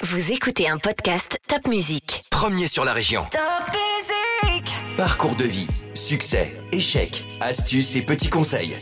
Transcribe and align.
Vous 0.00 0.30
écoutez 0.30 0.68
un 0.68 0.78
podcast 0.78 1.40
Top 1.48 1.66
Music. 1.66 2.24
Premier 2.30 2.68
sur 2.68 2.84
la 2.84 2.92
région. 2.92 3.22
Top 3.32 3.40
Music 3.74 4.72
Parcours 4.96 5.34
de 5.34 5.42
vie, 5.42 5.66
succès, 5.92 6.56
échecs, 6.70 7.26
astuces 7.40 7.96
et 7.96 8.02
petits 8.02 8.28
conseils. 8.28 8.76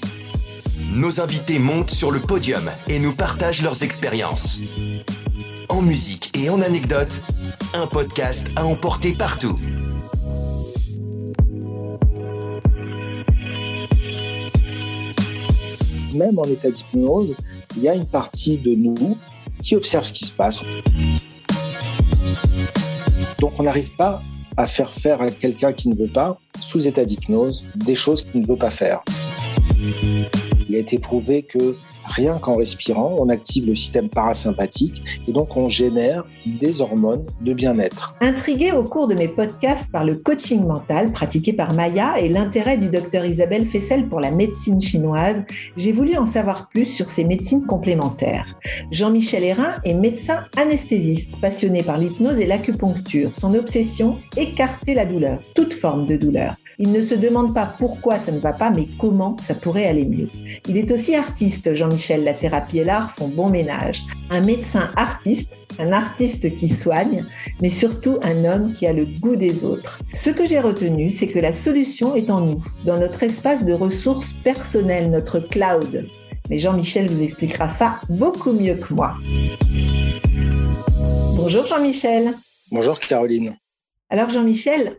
Nos 0.92 1.18
invités 1.18 1.58
montent 1.58 1.90
sur 1.90 2.10
le 2.10 2.20
podium 2.20 2.70
et 2.86 2.98
nous 2.98 3.14
partagent 3.14 3.62
leurs 3.62 3.82
expériences. 3.82 4.60
En 5.70 5.80
musique 5.80 6.36
et 6.36 6.50
en 6.50 6.60
anecdotes, 6.60 7.24
un 7.72 7.86
podcast 7.86 8.48
à 8.54 8.66
emporter 8.66 9.14
partout. 9.14 9.58
Même 16.12 16.38
en 16.38 16.44
état 16.44 16.70
d'hypnose, 16.70 17.34
il 17.74 17.84
y 17.84 17.88
a 17.88 17.94
une 17.94 18.06
partie 18.06 18.58
de 18.58 18.74
nous 18.74 19.16
qui 19.62 19.76
observe 19.76 20.04
ce 20.04 20.12
qui 20.12 20.24
se 20.24 20.32
passe. 20.32 20.62
Donc 23.38 23.52
on 23.58 23.62
n'arrive 23.62 23.94
pas 23.96 24.22
à 24.56 24.66
faire 24.66 24.90
faire 24.90 25.20
à 25.20 25.30
quelqu'un 25.30 25.72
qui 25.72 25.88
ne 25.88 25.94
veut 25.94 26.10
pas, 26.10 26.38
sous 26.60 26.86
état 26.86 27.04
d'hypnose, 27.04 27.66
des 27.74 27.94
choses 27.94 28.24
qu'il 28.24 28.40
ne 28.40 28.46
veut 28.46 28.56
pas 28.56 28.70
faire. 28.70 29.02
Il 30.68 30.74
a 30.74 30.78
été 30.78 30.98
prouvé 30.98 31.42
que 31.42 31.76
rien 32.06 32.38
qu'en 32.38 32.54
respirant, 32.54 33.16
on 33.18 33.28
active 33.28 33.66
le 33.66 33.74
système 33.74 34.08
parasympathique 34.08 35.02
et 35.26 35.32
donc 35.32 35.56
on 35.56 35.68
génère 35.68 36.24
des 36.46 36.80
hormones 36.80 37.24
de 37.40 37.52
bien-être. 37.52 38.14
Intriguée 38.20 38.72
au 38.72 38.84
cours 38.84 39.08
de 39.08 39.14
mes 39.14 39.28
podcasts 39.28 39.90
par 39.90 40.04
le 40.04 40.16
coaching 40.16 40.66
mental 40.66 41.12
pratiqué 41.12 41.52
par 41.52 41.74
Maya 41.74 42.18
et 42.20 42.28
l'intérêt 42.28 42.78
du 42.78 42.88
docteur 42.88 43.24
Isabelle 43.24 43.66
Fessel 43.66 44.06
pour 44.06 44.20
la 44.20 44.30
médecine 44.30 44.80
chinoise, 44.80 45.44
j'ai 45.76 45.92
voulu 45.92 46.16
en 46.16 46.26
savoir 46.26 46.68
plus 46.68 46.86
sur 46.86 47.08
ces 47.08 47.24
médecines 47.24 47.66
complémentaires. 47.66 48.56
Jean-Michel 48.90 49.44
Hérin 49.44 49.74
est 49.84 49.94
médecin 49.94 50.44
anesthésiste, 50.56 51.40
passionné 51.40 51.82
par 51.82 51.98
l'hypnose 51.98 52.38
et 52.38 52.46
l'acupuncture. 52.46 53.32
Son 53.40 53.54
obsession, 53.54 54.18
écarter 54.36 54.94
la 54.94 55.06
douleur, 55.06 55.40
toute 55.54 55.74
forme 55.74 56.06
de 56.06 56.16
douleur. 56.16 56.54
Il 56.78 56.92
ne 56.92 57.00
se 57.00 57.14
demande 57.14 57.54
pas 57.54 57.74
pourquoi 57.78 58.18
ça 58.18 58.32
ne 58.32 58.38
va 58.38 58.52
pas, 58.52 58.70
mais 58.70 58.86
comment 58.98 59.36
ça 59.42 59.54
pourrait 59.54 59.86
aller 59.86 60.04
mieux. 60.04 60.28
Il 60.68 60.76
est 60.76 60.90
aussi 60.90 61.14
artiste, 61.14 61.72
Jean-Michel. 61.72 61.95
La 61.96 62.34
thérapie 62.34 62.80
et 62.80 62.84
l'art 62.84 63.12
font 63.12 63.28
bon 63.28 63.48
ménage. 63.48 64.02
Un 64.28 64.42
médecin 64.42 64.90
artiste, 64.96 65.54
un 65.78 65.92
artiste 65.92 66.54
qui 66.54 66.68
soigne, 66.68 67.24
mais 67.62 67.70
surtout 67.70 68.18
un 68.22 68.44
homme 68.44 68.74
qui 68.74 68.86
a 68.86 68.92
le 68.92 69.06
goût 69.06 69.36
des 69.36 69.64
autres. 69.64 70.00
Ce 70.12 70.28
que 70.28 70.44
j'ai 70.44 70.60
retenu, 70.60 71.10
c'est 71.10 71.26
que 71.26 71.38
la 71.38 71.54
solution 71.54 72.14
est 72.14 72.30
en 72.30 72.42
nous, 72.42 72.62
dans 72.84 72.98
notre 72.98 73.22
espace 73.22 73.64
de 73.64 73.72
ressources 73.72 74.34
personnelles, 74.44 75.10
notre 75.10 75.40
cloud. 75.40 76.06
Mais 76.50 76.58
Jean-Michel 76.58 77.08
vous 77.08 77.22
expliquera 77.22 77.70
ça 77.70 78.00
beaucoup 78.10 78.52
mieux 78.52 78.74
que 78.74 78.92
moi. 78.92 79.14
Bonjour 81.34 81.64
Jean-Michel. 81.66 82.34
Bonjour 82.70 83.00
Caroline. 83.00 83.56
Alors 84.10 84.28
Jean-Michel, 84.28 84.98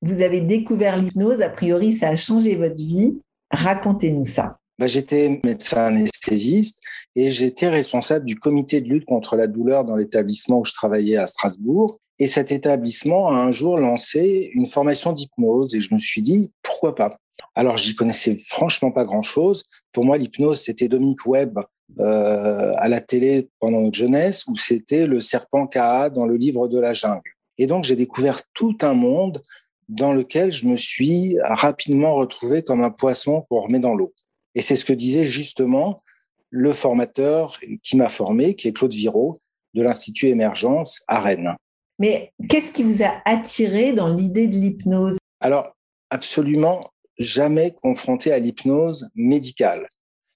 vous 0.00 0.22
avez 0.22 0.40
découvert 0.40 0.96
l'hypnose, 0.96 1.42
a 1.42 1.50
priori 1.50 1.92
ça 1.92 2.08
a 2.08 2.16
changé 2.16 2.56
votre 2.56 2.76
vie. 2.76 3.18
Racontez-nous 3.50 4.24
ça. 4.24 4.57
Bah, 4.78 4.86
j'étais 4.86 5.40
médecin 5.44 5.86
anesthésiste 5.86 6.80
et 7.16 7.32
j'étais 7.32 7.68
responsable 7.68 8.24
du 8.24 8.36
comité 8.36 8.80
de 8.80 8.88
lutte 8.88 9.06
contre 9.06 9.34
la 9.34 9.48
douleur 9.48 9.84
dans 9.84 9.96
l'établissement 9.96 10.60
où 10.60 10.64
je 10.64 10.72
travaillais 10.72 11.16
à 11.16 11.26
Strasbourg. 11.26 11.98
Et 12.20 12.28
cet 12.28 12.52
établissement 12.52 13.28
a 13.28 13.36
un 13.36 13.50
jour 13.50 13.76
lancé 13.76 14.50
une 14.54 14.66
formation 14.66 15.12
d'hypnose 15.12 15.74
et 15.74 15.80
je 15.80 15.92
me 15.92 15.98
suis 15.98 16.22
dit, 16.22 16.52
pourquoi 16.62 16.94
pas? 16.94 17.16
Alors, 17.56 17.76
j'y 17.76 17.96
connaissais 17.96 18.36
franchement 18.38 18.92
pas 18.92 19.04
grand-chose. 19.04 19.64
Pour 19.92 20.04
moi, 20.04 20.16
l'hypnose, 20.16 20.60
c'était 20.60 20.86
Dominique 20.86 21.26
Webb 21.26 21.58
euh, 21.98 22.72
à 22.76 22.88
la 22.88 23.00
télé 23.00 23.48
pendant 23.58 23.80
notre 23.80 23.98
jeunesse 23.98 24.46
ou 24.46 24.54
c'était 24.56 25.08
le 25.08 25.20
serpent 25.20 25.66
Kaa 25.66 26.10
dans 26.10 26.24
le 26.24 26.36
livre 26.36 26.68
de 26.68 26.78
la 26.78 26.92
jungle. 26.92 27.32
Et 27.56 27.66
donc, 27.66 27.84
j'ai 27.84 27.96
découvert 27.96 28.42
tout 28.54 28.76
un 28.82 28.94
monde 28.94 29.42
dans 29.88 30.12
lequel 30.12 30.52
je 30.52 30.66
me 30.66 30.76
suis 30.76 31.36
rapidement 31.42 32.14
retrouvé 32.14 32.62
comme 32.62 32.82
un 32.82 32.90
poisson 32.90 33.44
qu'on 33.48 33.60
remet 33.60 33.80
dans 33.80 33.94
l'eau. 33.94 34.12
Et 34.58 34.60
c'est 34.60 34.74
ce 34.74 34.84
que 34.84 34.92
disait 34.92 35.24
justement 35.24 36.02
le 36.50 36.72
formateur 36.72 37.60
qui 37.84 37.96
m'a 37.96 38.08
formé, 38.08 38.56
qui 38.56 38.66
est 38.66 38.72
Claude 38.72 38.92
Viraud, 38.92 39.38
de 39.74 39.84
l'Institut 39.84 40.26
Émergence 40.26 41.00
à 41.06 41.20
Rennes. 41.20 41.54
Mais 42.00 42.32
qu'est-ce 42.48 42.72
qui 42.72 42.82
vous 42.82 43.04
a 43.04 43.22
attiré 43.24 43.92
dans 43.92 44.12
l'idée 44.12 44.48
de 44.48 44.56
l'hypnose? 44.56 45.16
Alors, 45.38 45.76
absolument 46.10 46.80
jamais 47.20 47.70
confronté 47.70 48.32
à 48.32 48.40
l'hypnose 48.40 49.08
médicale. 49.14 49.88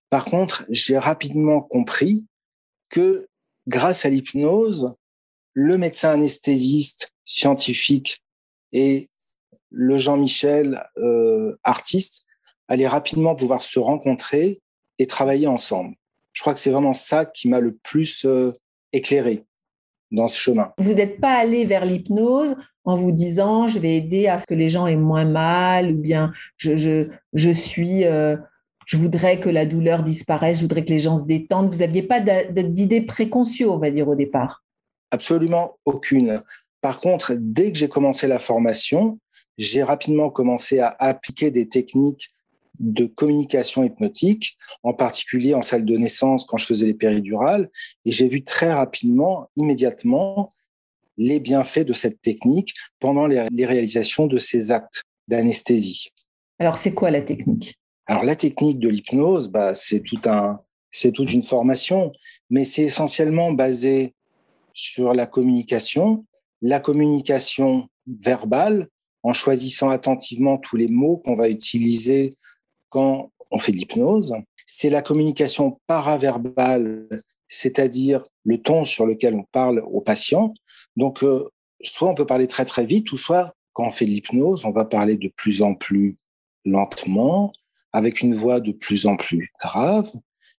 Par 0.08 0.24
contre, 0.24 0.64
j'ai 0.68 0.98
rapidement 0.98 1.60
compris 1.60 2.24
que 2.90 3.26
grâce 3.66 4.04
à 4.04 4.08
l'hypnose, 4.08 4.94
le 5.52 5.78
médecin 5.78 6.10
anesthésiste 6.10 7.12
scientifique 7.24 8.22
et 8.70 9.08
le 9.70 9.98
Jean-Michel 9.98 10.84
euh, 10.96 11.58
artiste 11.64 12.24
allaient 12.72 12.88
rapidement 12.88 13.34
pouvoir 13.34 13.60
se 13.60 13.78
rencontrer 13.78 14.60
et 14.98 15.06
travailler 15.06 15.46
ensemble. 15.46 15.94
Je 16.32 16.40
crois 16.40 16.54
que 16.54 16.58
c'est 16.58 16.70
vraiment 16.70 16.94
ça 16.94 17.26
qui 17.26 17.50
m'a 17.50 17.60
le 17.60 17.74
plus 17.74 18.24
euh, 18.24 18.52
éclairé 18.94 19.44
dans 20.10 20.26
ce 20.26 20.38
chemin. 20.38 20.72
Vous 20.78 20.94
n'êtes 20.94 21.20
pas 21.20 21.34
allé 21.34 21.66
vers 21.66 21.84
l'hypnose 21.84 22.54
en 22.84 22.96
vous 22.96 23.12
disant 23.12 23.68
je 23.68 23.78
vais 23.78 23.96
aider 23.96 24.26
à 24.26 24.40
ce 24.40 24.46
que 24.46 24.54
les 24.54 24.70
gens 24.70 24.86
aient 24.86 24.96
moins 24.96 25.26
mal 25.26 25.92
ou 25.92 25.98
bien 25.98 26.32
je, 26.56 26.78
je, 26.78 27.08
je 27.34 27.50
suis 27.50 28.04
euh, 28.04 28.36
je 28.86 28.96
voudrais 28.96 29.38
que 29.38 29.50
la 29.50 29.66
douleur 29.66 30.02
disparaisse, 30.02 30.56
je 30.56 30.62
voudrais 30.62 30.84
que 30.84 30.90
les 30.90 30.98
gens 30.98 31.18
se 31.18 31.24
détendent. 31.24 31.72
Vous 31.72 31.80
n'aviez 31.80 32.02
pas 32.02 32.20
d'idée 32.20 33.02
préconçue, 33.02 33.66
on 33.66 33.78
va 33.78 33.90
dire, 33.90 34.08
au 34.08 34.14
départ 34.14 34.64
Absolument 35.10 35.78
aucune. 35.84 36.42
Par 36.80 37.00
contre, 37.00 37.34
dès 37.38 37.70
que 37.70 37.78
j'ai 37.78 37.88
commencé 37.88 38.26
la 38.26 38.38
formation, 38.38 39.18
j'ai 39.56 39.82
rapidement 39.82 40.30
commencé 40.30 40.80
à 40.80 40.96
appliquer 40.98 41.50
des 41.50 41.68
techniques 41.68 42.30
de 42.82 43.06
communication 43.06 43.84
hypnotique, 43.84 44.56
en 44.82 44.92
particulier 44.92 45.54
en 45.54 45.62
salle 45.62 45.84
de 45.84 45.96
naissance 45.96 46.44
quand 46.44 46.58
je 46.58 46.66
faisais 46.66 46.86
les 46.86 46.94
péridurales, 46.94 47.70
et 48.04 48.10
j'ai 48.10 48.26
vu 48.26 48.42
très 48.42 48.72
rapidement, 48.72 49.48
immédiatement, 49.56 50.48
les 51.16 51.38
bienfaits 51.38 51.86
de 51.86 51.92
cette 51.92 52.20
technique 52.20 52.74
pendant 52.98 53.26
les, 53.26 53.46
réalisations 53.64 54.26
de 54.26 54.38
ces 54.38 54.72
actes 54.72 55.04
d'anesthésie. 55.28 56.10
Alors, 56.58 56.76
c'est 56.76 56.92
quoi 56.92 57.10
la 57.10 57.22
technique? 57.22 57.78
Alors, 58.06 58.24
la 58.24 58.34
technique 58.34 58.80
de 58.80 58.88
l'hypnose, 58.88 59.48
bah, 59.48 59.74
c'est 59.74 60.00
tout 60.00 60.20
un, 60.24 60.60
c'est 60.90 61.12
toute 61.12 61.32
une 61.32 61.42
formation, 61.42 62.12
mais 62.50 62.64
c'est 62.64 62.82
essentiellement 62.82 63.52
basé 63.52 64.14
sur 64.72 65.14
la 65.14 65.26
communication, 65.26 66.26
la 66.62 66.80
communication 66.80 67.88
verbale, 68.06 68.88
en 69.22 69.32
choisissant 69.32 69.90
attentivement 69.90 70.58
tous 70.58 70.76
les 70.76 70.88
mots 70.88 71.18
qu'on 71.18 71.36
va 71.36 71.48
utiliser 71.48 72.34
quand 72.92 73.32
on 73.50 73.58
fait 73.58 73.72
de 73.72 73.78
l'hypnose. 73.78 74.34
C'est 74.66 74.90
la 74.90 75.02
communication 75.02 75.80
paraverbale, 75.86 77.08
c'est-à-dire 77.48 78.22
le 78.44 78.58
ton 78.58 78.84
sur 78.84 79.06
lequel 79.06 79.34
on 79.34 79.44
parle 79.50 79.82
au 79.90 80.00
patient. 80.00 80.54
Donc, 80.96 81.24
euh, 81.24 81.48
soit 81.82 82.08
on 82.08 82.14
peut 82.14 82.26
parler 82.26 82.46
très 82.46 82.64
très 82.64 82.84
vite, 82.84 83.10
ou 83.10 83.16
soit 83.16 83.54
quand 83.72 83.86
on 83.86 83.90
fait 83.90 84.04
de 84.04 84.10
l'hypnose, 84.10 84.64
on 84.66 84.70
va 84.70 84.84
parler 84.84 85.16
de 85.16 85.28
plus 85.34 85.62
en 85.62 85.74
plus 85.74 86.16
lentement, 86.64 87.52
avec 87.92 88.20
une 88.20 88.34
voix 88.34 88.60
de 88.60 88.72
plus 88.72 89.06
en 89.06 89.16
plus 89.16 89.50
grave. 89.58 90.10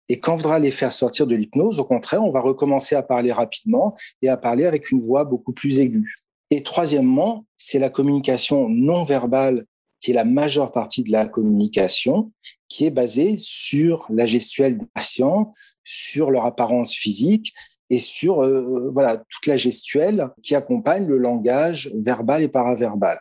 Et 0.10 0.20
quand 0.20 0.34
on 0.34 0.38
voudra 0.38 0.60
les 0.60 0.72
faire 0.72 0.92
sortir 0.92 1.28
de 1.28 1.36
l'hypnose, 1.36 1.80
au 1.80 1.86
contraire, 1.86 2.24
on 2.24 2.32
va 2.32 2.42
recommencer 2.42 2.96
à 2.96 3.04
parler 3.04 3.32
rapidement 3.32 3.96
et 4.22 4.28
à 4.28 4.38
parler 4.38 4.66
avec 4.66 4.92
une 4.92 5.00
voix 5.00 5.24
beaucoup 5.24 5.54
plus 5.54 5.80
aiguë. 5.80 6.16
Et 6.50 6.62
troisièmement, 6.62 7.46
c'est 7.58 7.80
la 7.80 7.90
communication 7.90 8.70
non 8.70 9.04
verbale 9.04 9.66
qui 10.03 10.12
est 10.12 10.14
la 10.14 10.25
majeure 10.25 10.74
partie 10.74 11.02
de 11.02 11.14
la 11.14 11.25
communication, 11.25 12.34
qui 12.68 12.86
est 12.86 12.91
basée 12.91 13.38
sur 13.38 14.06
la 14.09 14.25
gestuelle 14.25 14.78
des 14.78 14.86
patients, 14.94 15.53
sur 15.86 16.30
leur 16.30 16.46
apparence 16.46 16.94
physique 16.94 17.53
et 17.90 18.00
sur 18.00 18.44
euh, 18.44 18.90
voilà 18.91 19.24
toute 19.30 19.47
la 19.47 19.56
gestuelle 19.56 20.28
qui 20.41 20.55
accompagne 20.55 21.08
le 21.08 21.17
langage 21.17 21.90
verbal 21.96 22.44
et 22.44 22.50
paraverbal. 22.50 23.17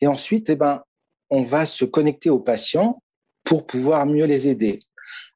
Et 0.00 0.06
ensuite, 0.06 0.50
eh 0.50 0.56
ben, 0.56 0.82
on 1.30 1.42
va 1.42 1.66
se 1.66 1.84
connecter 1.84 2.30
aux 2.30 2.38
patients 2.38 3.02
pour 3.42 3.66
pouvoir 3.66 4.06
mieux 4.06 4.26
les 4.26 4.46
aider. 4.46 4.78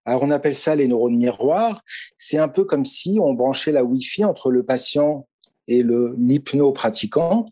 Alors 0.04 0.22
on 0.22 0.30
appelle 0.30 0.54
ça 0.54 0.76
les 0.76 0.86
neurones 0.86 1.16
miroirs. 1.16 1.82
C'est 2.18 2.38
un 2.38 2.48
peu 2.48 2.64
comme 2.64 2.84
si 2.84 3.18
on 3.20 3.34
branchait 3.34 3.72
la 3.72 3.82
Wi-Fi 3.82 4.24
entre 4.24 4.52
le 4.52 4.62
patient 4.62 5.26
et 5.66 5.82
l'hypno-pratiquant 5.82 7.46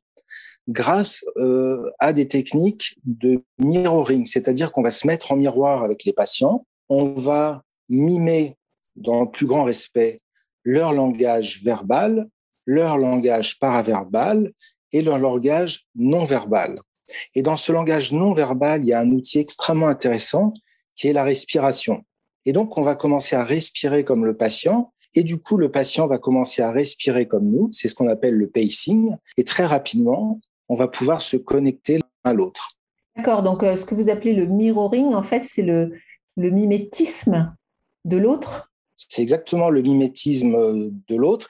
grâce 0.69 1.25
euh, 1.37 1.91
à 1.99 2.13
des 2.13 2.29
techniques 2.29 2.97
de 3.05 3.43
mirroring, 3.59 4.27
c'est-à-dire 4.27 4.73
qu'on 4.73 4.83
va 4.83 4.91
se 4.91 5.07
mettre 5.07 5.33
en 5.33 5.37
miroir 5.37 5.83
avec 5.83 6.05
les 6.05 6.13
patients, 6.13 6.67
on 6.89 7.13
va 7.13 7.63
mimer 7.89 8.57
dans 8.97 9.23
le 9.23 9.31
plus 9.31 9.47
grand 9.47 9.65
respect 9.65 10.17
leur 10.65 10.93
langage 10.93 11.63
verbal, 11.63 12.29
leur 12.67 12.97
langage 12.97 13.59
paraverbal 13.59 14.51
et 14.93 15.03
leur 15.03 15.19
langage 15.19 15.87
non 15.97 16.25
verbal. 16.25 16.79
Et 17.35 17.43
dans 17.43 17.57
ce 17.57 17.73
langage 17.73 18.13
non 18.13 18.33
verbal, 18.33 18.85
il 18.85 18.89
y 18.89 18.93
a 18.93 19.01
un 19.01 19.11
outil 19.11 19.39
extrêmement 19.39 19.89
intéressant 19.89 20.53
qui 20.95 21.09
est 21.09 21.13
la 21.13 21.25
respiration. 21.25 22.05
Et 22.45 22.53
donc, 22.53 22.77
on 22.77 22.83
va 22.83 22.95
commencer 22.95 23.37
à 23.37 23.45
respirer 23.45 24.05
comme 24.05 24.25
le 24.25 24.37
patient 24.37 24.93
Et 25.15 25.25
du 25.25 25.39
coup, 25.39 25.57
le 25.57 25.71
patient 25.71 26.07
va 26.07 26.19
commencer 26.19 26.63
à 26.63 26.71
respirer 26.73 27.27
comme 27.27 27.51
nous. 27.51 27.69
C'est 27.73 27.89
ce 27.89 27.95
qu'on 27.95 28.09
appelle 28.09 28.35
le 28.35 28.49
pacing. 28.49 29.15
Et 29.37 29.45
très 29.45 29.67
rapidement, 29.67 30.41
on 30.73 30.75
va 30.75 30.89
pouvoir 30.89 31.21
se 31.21 31.37
connecter 31.37 31.99
l'un 31.99 32.31
à 32.31 32.33
l'autre. 32.33 32.71
D'accord. 33.15 33.43
Donc, 33.43 33.63
euh, 33.63 33.77
ce 33.77 33.85
que 33.85 33.95
vous 33.95 34.09
appelez 34.09 34.33
le 34.33 34.47
mirroring, 34.47 35.13
en 35.13 35.23
fait, 35.23 35.43
c'est 35.45 35.61
le, 35.61 35.93
le 36.37 36.49
mimétisme 36.49 37.55
de 38.07 38.17
l'autre 38.17 38.73
C'est 38.95 39.21
exactement 39.21 39.69
le 39.69 39.83
mimétisme 39.83 40.91
de 41.09 41.17
l'autre 41.17 41.47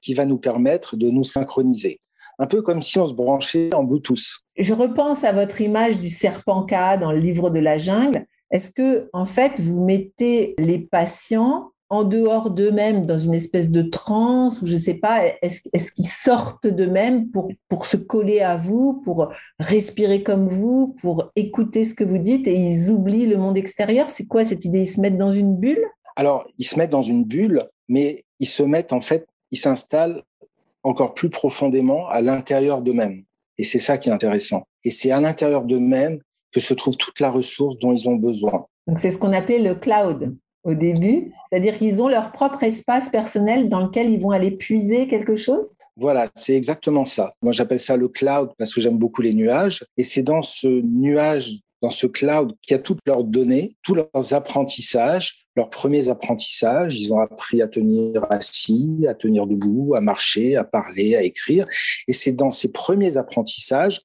qui 0.00 0.12
va 0.12 0.24
nous 0.24 0.38
permettre 0.38 0.96
de 0.96 1.08
nous 1.08 1.22
synchroniser. 1.22 2.00
Un 2.40 2.46
peu 2.46 2.62
comme 2.62 2.82
si 2.82 2.98
on 2.98 3.06
se 3.06 3.14
branchait 3.14 3.72
en 3.74 3.84
Bluetooth. 3.84 4.40
Je 4.56 4.74
repense 4.74 5.22
à 5.22 5.30
votre 5.30 5.60
image 5.60 6.00
du 6.00 6.10
serpent 6.10 6.66
K 6.66 6.98
dans 7.00 7.12
le 7.12 7.20
livre 7.20 7.50
de 7.50 7.60
la 7.60 7.78
jungle. 7.78 8.26
Est-ce 8.50 8.72
que, 8.72 9.08
en 9.12 9.24
fait, 9.24 9.60
vous 9.60 9.84
mettez 9.84 10.56
les 10.58 10.80
patients 10.80 11.70
en 11.94 12.02
dehors 12.02 12.50
d'eux-mêmes, 12.50 13.06
dans 13.06 13.18
une 13.18 13.34
espèce 13.34 13.70
de 13.70 13.82
transe, 13.82 14.60
ou 14.60 14.66
je 14.66 14.74
ne 14.74 14.80
sais 14.80 14.94
pas, 14.94 15.20
est-ce 15.42 15.92
qu'ils 15.92 16.08
sortent 16.08 16.66
d'eux-mêmes 16.66 17.30
pour, 17.30 17.48
pour 17.68 17.86
se 17.86 17.96
coller 17.96 18.40
à 18.40 18.56
vous, 18.56 19.00
pour 19.04 19.28
respirer 19.60 20.22
comme 20.24 20.48
vous, 20.48 20.96
pour 21.00 21.30
écouter 21.36 21.84
ce 21.84 21.94
que 21.94 22.02
vous 22.02 22.18
dites 22.18 22.48
et 22.48 22.54
ils 22.54 22.90
oublient 22.90 23.26
le 23.26 23.36
monde 23.36 23.56
extérieur? 23.56 24.10
C'est 24.10 24.26
quoi 24.26 24.44
cette 24.44 24.64
idée? 24.64 24.80
Ils 24.80 24.88
se 24.88 25.00
mettent 25.00 25.18
dans 25.18 25.32
une 25.32 25.56
bulle? 25.56 25.84
Alors, 26.16 26.44
ils 26.58 26.64
se 26.64 26.76
mettent 26.76 26.90
dans 26.90 27.02
une 27.02 27.24
bulle, 27.24 27.64
mais 27.88 28.24
ils 28.40 28.48
se 28.48 28.64
mettent 28.64 28.92
en 28.92 29.00
fait, 29.00 29.26
ils 29.52 29.58
s'installent 29.58 30.22
encore 30.82 31.14
plus 31.14 31.30
profondément 31.30 32.08
à 32.08 32.20
l'intérieur 32.20 32.82
d'eux-mêmes. 32.82 33.22
Et 33.56 33.64
c'est 33.64 33.78
ça 33.78 33.98
qui 33.98 34.08
est 34.08 34.12
intéressant. 34.12 34.64
Et 34.82 34.90
c'est 34.90 35.12
à 35.12 35.20
l'intérieur 35.20 35.64
d'eux-mêmes 35.64 36.18
que 36.52 36.60
se 36.60 36.74
trouve 36.74 36.96
toute 36.96 37.20
la 37.20 37.30
ressource 37.30 37.78
dont 37.78 37.92
ils 37.92 38.08
ont 38.08 38.16
besoin. 38.16 38.66
Donc 38.86 38.98
c'est 38.98 39.12
ce 39.12 39.16
qu'on 39.16 39.32
appelait 39.32 39.60
le 39.60 39.74
cloud 39.74 40.36
au 40.64 40.74
début, 40.74 41.32
c'est-à-dire 41.50 41.78
qu'ils 41.78 42.00
ont 42.02 42.08
leur 42.08 42.32
propre 42.32 42.62
espace 42.62 43.10
personnel 43.10 43.68
dans 43.68 43.80
lequel 43.80 44.10
ils 44.10 44.20
vont 44.20 44.30
aller 44.30 44.50
puiser 44.50 45.06
quelque 45.06 45.36
chose? 45.36 45.74
Voilà, 45.96 46.28
c'est 46.34 46.56
exactement 46.56 47.04
ça. 47.04 47.34
Moi, 47.42 47.52
j'appelle 47.52 47.78
ça 47.78 47.96
le 47.96 48.08
cloud 48.08 48.50
parce 48.58 48.74
que 48.74 48.80
j'aime 48.80 48.98
beaucoup 48.98 49.22
les 49.22 49.34
nuages. 49.34 49.84
Et 49.96 50.04
c'est 50.04 50.22
dans 50.22 50.42
ce 50.42 50.66
nuage, 50.66 51.60
dans 51.82 51.90
ce 51.90 52.06
cloud, 52.06 52.54
qu'il 52.62 52.74
y 52.76 52.80
a 52.80 52.82
toutes 52.82 53.00
leurs 53.06 53.24
données, 53.24 53.76
tous 53.82 53.94
leurs 53.94 54.32
apprentissages, 54.32 55.46
leurs 55.54 55.68
premiers 55.68 56.08
apprentissages. 56.08 56.98
Ils 56.98 57.12
ont 57.12 57.20
appris 57.20 57.60
à 57.60 57.68
tenir 57.68 58.26
assis, 58.30 59.04
à 59.06 59.14
tenir 59.14 59.46
debout, 59.46 59.94
à 59.94 60.00
marcher, 60.00 60.56
à 60.56 60.64
parler, 60.64 61.14
à 61.14 61.22
écrire. 61.22 61.66
Et 62.08 62.14
c'est 62.14 62.32
dans 62.32 62.50
ces 62.50 62.72
premiers 62.72 63.18
apprentissages 63.18 64.00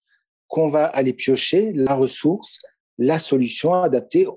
qu'on 0.48 0.68
va 0.68 0.86
aller 0.86 1.14
piocher 1.14 1.72
la 1.74 1.94
ressource, 1.94 2.60
la 2.98 3.18
solution 3.18 3.74
adaptée 3.74 4.28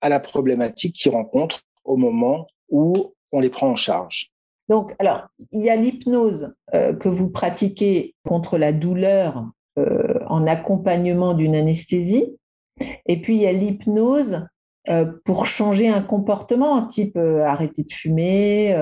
à 0.00 0.08
la 0.08 0.20
problématique 0.20 0.94
qu'ils 0.94 1.12
rencontrent 1.12 1.62
au 1.84 1.96
moment 1.96 2.46
où 2.68 3.14
on 3.32 3.40
les 3.40 3.50
prend 3.50 3.70
en 3.70 3.76
charge. 3.76 4.30
Donc, 4.68 4.94
alors, 4.98 5.28
il 5.52 5.62
y 5.62 5.70
a 5.70 5.76
l'hypnose 5.76 6.52
euh, 6.74 6.92
que 6.92 7.08
vous 7.08 7.30
pratiquez 7.30 8.14
contre 8.26 8.58
la 8.58 8.72
douleur 8.72 9.46
euh, 9.78 10.20
en 10.26 10.46
accompagnement 10.46 11.34
d'une 11.34 11.56
anesthésie, 11.56 12.36
et 13.06 13.20
puis 13.20 13.36
il 13.36 13.42
y 13.42 13.46
a 13.46 13.52
l'hypnose 13.52 14.46
euh, 14.90 15.06
pour 15.24 15.46
changer 15.46 15.88
un 15.88 16.02
comportement, 16.02 16.86
type 16.86 17.16
arrêter 17.16 17.82
de 17.82 17.92
fumer, 17.92 18.76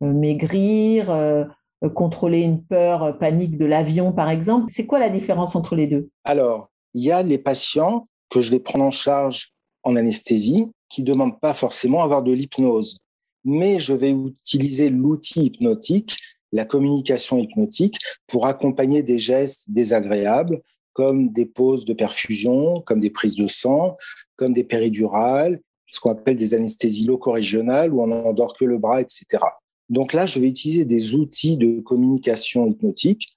maigrir, 0.00 1.46
contrôler 1.94 2.40
une 2.40 2.62
peur, 2.62 3.18
panique 3.18 3.58
de 3.58 3.66
l'avion, 3.66 4.12
par 4.12 4.30
exemple. 4.30 4.72
C'est 4.72 4.86
quoi 4.86 4.98
la 4.98 5.10
différence 5.10 5.56
entre 5.56 5.74
les 5.74 5.86
deux? 5.86 6.08
Alors, 6.24 6.70
il 6.94 7.04
y 7.04 7.12
a 7.12 7.22
les 7.22 7.38
patients 7.38 8.08
que 8.30 8.40
je 8.40 8.50
vais 8.50 8.60
prendre 8.60 8.84
en 8.84 8.90
charge 8.90 9.52
en 9.82 9.96
anesthésie 9.96 10.66
qui 10.88 11.02
ne 11.02 11.06
demande 11.06 11.40
pas 11.40 11.54
forcément 11.54 12.02
avoir 12.02 12.22
de 12.22 12.32
l'hypnose. 12.32 12.98
Mais 13.44 13.78
je 13.78 13.94
vais 13.94 14.10
utiliser 14.10 14.90
l'outil 14.90 15.46
hypnotique, 15.46 16.18
la 16.52 16.64
communication 16.64 17.38
hypnotique, 17.38 17.96
pour 18.26 18.46
accompagner 18.46 19.02
des 19.02 19.18
gestes 19.18 19.64
désagréables 19.68 20.60
comme 20.92 21.30
des 21.30 21.46
pauses 21.46 21.84
de 21.84 21.94
perfusion, 21.94 22.80
comme 22.82 22.98
des 22.98 23.10
prises 23.10 23.36
de 23.36 23.46
sang, 23.46 23.96
comme 24.36 24.52
des 24.52 24.64
péridurales, 24.64 25.60
ce 25.86 26.00
qu'on 26.00 26.10
appelle 26.10 26.36
des 26.36 26.54
anesthésies 26.54 27.04
loco-régionales 27.04 27.92
où 27.92 28.02
on 28.02 28.08
n'endort 28.08 28.56
que 28.56 28.64
le 28.64 28.78
bras, 28.78 29.00
etc. 29.00 29.42
Donc 29.88 30.12
là, 30.12 30.26
je 30.26 30.38
vais 30.38 30.48
utiliser 30.48 30.84
des 30.84 31.14
outils 31.14 31.56
de 31.56 31.80
communication 31.80 32.66
hypnotique 32.66 33.36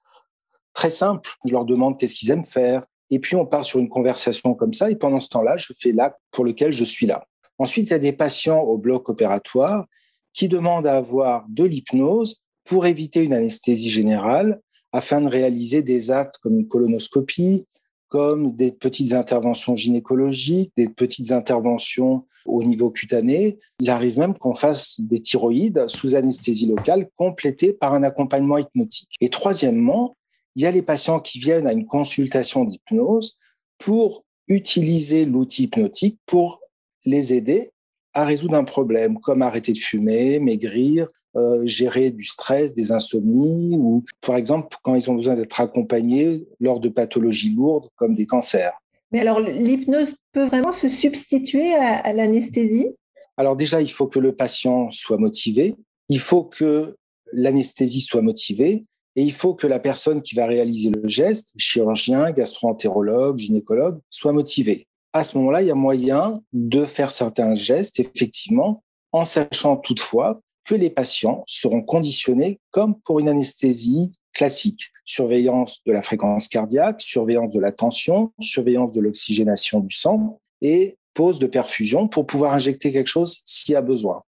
très 0.73 0.89
simples. 0.89 1.29
Je 1.45 1.51
leur 1.51 1.65
demande 1.65 1.97
qu'est-ce 1.97 2.15
qu'ils 2.15 2.31
aiment 2.31 2.43
faire, 2.43 2.83
et 3.09 3.19
puis, 3.19 3.35
on 3.35 3.45
part 3.45 3.63
sur 3.63 3.79
une 3.79 3.89
conversation 3.89 4.53
comme 4.53 4.73
ça. 4.73 4.89
Et 4.89 4.95
pendant 4.95 5.19
ce 5.19 5.29
temps-là, 5.29 5.57
je 5.57 5.73
fais 5.77 5.91
l'acte 5.91 6.19
pour 6.31 6.45
lequel 6.45 6.71
je 6.71 6.83
suis 6.83 7.05
là. 7.05 7.27
Ensuite, 7.57 7.88
il 7.88 7.91
y 7.91 7.95
a 7.95 8.00
des 8.00 8.13
patients 8.13 8.61
au 8.61 8.77
bloc 8.77 9.09
opératoire 9.09 9.85
qui 10.33 10.47
demandent 10.47 10.88
à 10.88 10.95
avoir 10.95 11.45
de 11.50 11.63
l'hypnose 11.63 12.41
pour 12.65 12.85
éviter 12.85 13.21
une 13.21 13.33
anesthésie 13.33 13.89
générale 13.89 14.61
afin 14.91 15.21
de 15.21 15.27
réaliser 15.27 15.81
des 15.81 16.11
actes 16.11 16.38
comme 16.41 16.59
une 16.59 16.67
colonoscopie, 16.67 17.65
comme 18.07 18.55
des 18.55 18.71
petites 18.71 19.13
interventions 19.13 19.75
gynécologiques, 19.75 20.71
des 20.77 20.89
petites 20.89 21.31
interventions 21.31 22.25
au 22.45 22.63
niveau 22.63 22.89
cutané. 22.89 23.57
Il 23.79 23.89
arrive 23.89 24.19
même 24.19 24.38
qu'on 24.38 24.53
fasse 24.53 25.00
des 25.00 25.21
thyroïdes 25.21 25.85
sous 25.88 26.15
anesthésie 26.15 26.67
locale 26.67 27.09
complétées 27.15 27.73
par 27.73 27.94
un 27.94 28.03
accompagnement 28.03 28.57
hypnotique. 28.57 29.15
Et 29.19 29.29
troisièmement, 29.29 30.15
il 30.55 30.63
y 30.63 30.65
a 30.65 30.71
les 30.71 30.81
patients 30.81 31.19
qui 31.19 31.39
viennent 31.39 31.67
à 31.67 31.73
une 31.73 31.85
consultation 31.85 32.63
d'hypnose 32.63 33.38
pour 33.77 34.23
utiliser 34.47 35.25
l'outil 35.25 35.63
hypnotique 35.63 36.19
pour 36.25 36.61
les 37.05 37.33
aider 37.33 37.71
à 38.13 38.25
résoudre 38.25 38.55
un 38.55 38.63
problème, 38.63 39.19
comme 39.19 39.41
arrêter 39.41 39.73
de 39.73 39.79
fumer, 39.79 40.39
maigrir, 40.39 41.07
euh, 41.35 41.65
gérer 41.65 42.11
du 42.11 42.23
stress, 42.23 42.75
des 42.75 42.91
insomnies, 42.91 43.75
ou 43.75 44.03
par 44.21 44.35
exemple 44.35 44.77
quand 44.83 44.94
ils 44.94 45.09
ont 45.09 45.15
besoin 45.15 45.35
d'être 45.35 45.59
accompagnés 45.59 46.47
lors 46.59 46.79
de 46.79 46.89
pathologies 46.89 47.55
lourdes 47.55 47.89
comme 47.95 48.13
des 48.13 48.27
cancers. 48.27 48.73
Mais 49.11 49.19
alors 49.19 49.39
l'hypnose 49.39 50.13
peut 50.31 50.45
vraiment 50.45 50.71
se 50.71 50.89
substituer 50.89 51.73
à, 51.73 51.97
à 51.97 52.13
l'anesthésie? 52.13 52.88
Alors 53.35 53.55
déjà, 53.55 53.81
il 53.81 53.91
faut 53.91 54.05
que 54.05 54.19
le 54.19 54.35
patient 54.35 54.91
soit 54.91 55.17
motivé, 55.17 55.73
il 56.09 56.19
faut 56.19 56.44
que 56.44 56.95
l'anesthésie 57.31 58.01
soit 58.01 58.21
motivée, 58.21 58.83
et 59.15 59.24
il 59.24 59.31
faut 59.31 59.54
que 59.54 59.68
la 59.68 59.80
personne 59.80 60.21
qui 60.21 60.36
va 60.36 60.45
réaliser 60.45 60.89
le 60.89 61.07
geste, 61.07 61.54
chirurgien, 61.57 62.31
gastro-entérologue, 62.31 63.38
gynécologue, 63.38 64.00
soit 64.10 64.33
motivée. 64.33 64.88
À 65.13 65.24
ce 65.24 65.38
moment-là, 65.38 65.62
il 65.62 65.68
y 65.68 65.71
a 65.71 65.75
moyen 65.75 66.42
de 66.54 66.86
faire 66.86 67.12
certains 67.12 67.54
gestes, 67.54 68.00
effectivement, 68.00 68.83
en 69.12 69.25
sachant 69.25 69.77
toutefois 69.77 70.42
que 70.65 70.74
les 70.74 70.89
patients 70.89 71.44
seront 71.45 71.81
conditionnés 71.81 72.60
comme 72.71 73.00
pour 73.01 73.19
une 73.19 73.30
anesthésie 73.30 74.12
classique. 74.33 74.92
Surveillance 75.06 75.83
de 75.86 75.92
la 75.92 76.01
fréquence 76.01 76.48
cardiaque, 76.48 77.01
surveillance 77.01 77.51
de 77.51 77.60
la 77.60 77.72
tension, 77.72 78.32
surveillance 78.39 78.93
de 78.93 79.01
l'oxygénation 79.01 79.82
du 79.82 79.93
sang 79.93 80.39
et 80.62 80.98
pause 81.13 81.38
de 81.38 81.46
perfusion 81.46 82.08
pour 82.08 82.25
pouvoir 82.25 82.53
injecter 82.53 82.91
quelque 82.91 83.08
chose 83.08 83.41
s'il 83.46 83.74
y 83.74 83.75
a 83.75 83.82
besoin. 83.82 84.24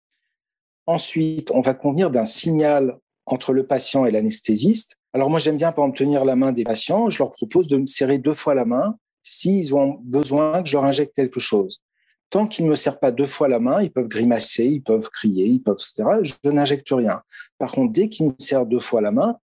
Ensuite, 0.86 1.50
on 1.50 1.62
va 1.62 1.74
convenir 1.74 2.12
d'un 2.12 2.26
signal 2.26 3.00
entre 3.26 3.54
le 3.54 3.66
patient 3.66 4.06
et 4.06 4.12
l'anesthésiste. 4.12 4.98
Alors 5.14 5.30
moi, 5.30 5.40
j'aime 5.40 5.58
bien, 5.58 5.72
par 5.72 5.86
exemple, 5.86 5.98
tenir 5.98 6.26
la 6.26 6.36
main 6.36 6.52
des 6.52 6.64
patients. 6.64 7.10
Je 7.10 7.20
leur 7.20 7.32
propose 7.32 7.68
de 7.68 7.78
me 7.78 7.86
serrer 7.86 8.18
deux 8.18 8.34
fois 8.34 8.54
la 8.54 8.66
main 8.66 8.98
s'ils 9.24 9.74
ont 9.76 10.00
besoin 10.04 10.62
que 10.62 10.70
je 10.70 10.74
leur 10.76 10.86
injecte 10.86 11.16
quelque 11.16 11.40
chose. 11.40 11.80
Tant 12.30 12.48
qu'ils 12.48 12.66
ne 12.66 12.72
me 12.72 12.76
serrent 12.76 13.00
pas 13.00 13.12
deux 13.12 13.26
fois 13.26 13.48
la 13.48 13.60
main, 13.60 13.82
ils 13.82 13.92
peuvent 13.92 14.08
grimacer, 14.08 14.66
ils 14.66 14.82
peuvent 14.82 15.10
crier, 15.10 15.46
ils 15.46 15.62
peuvent, 15.62 15.78
etc. 15.80 16.20
Je 16.22 16.50
n'injecte 16.50 16.90
rien. 16.90 17.22
Par 17.58 17.72
contre, 17.72 17.94
dès 17.94 18.10
qu'ils 18.10 18.28
me 18.28 18.34
serrent 18.40 18.66
deux 18.66 18.80
fois 18.80 19.02
la 19.02 19.12
main, 19.12 19.38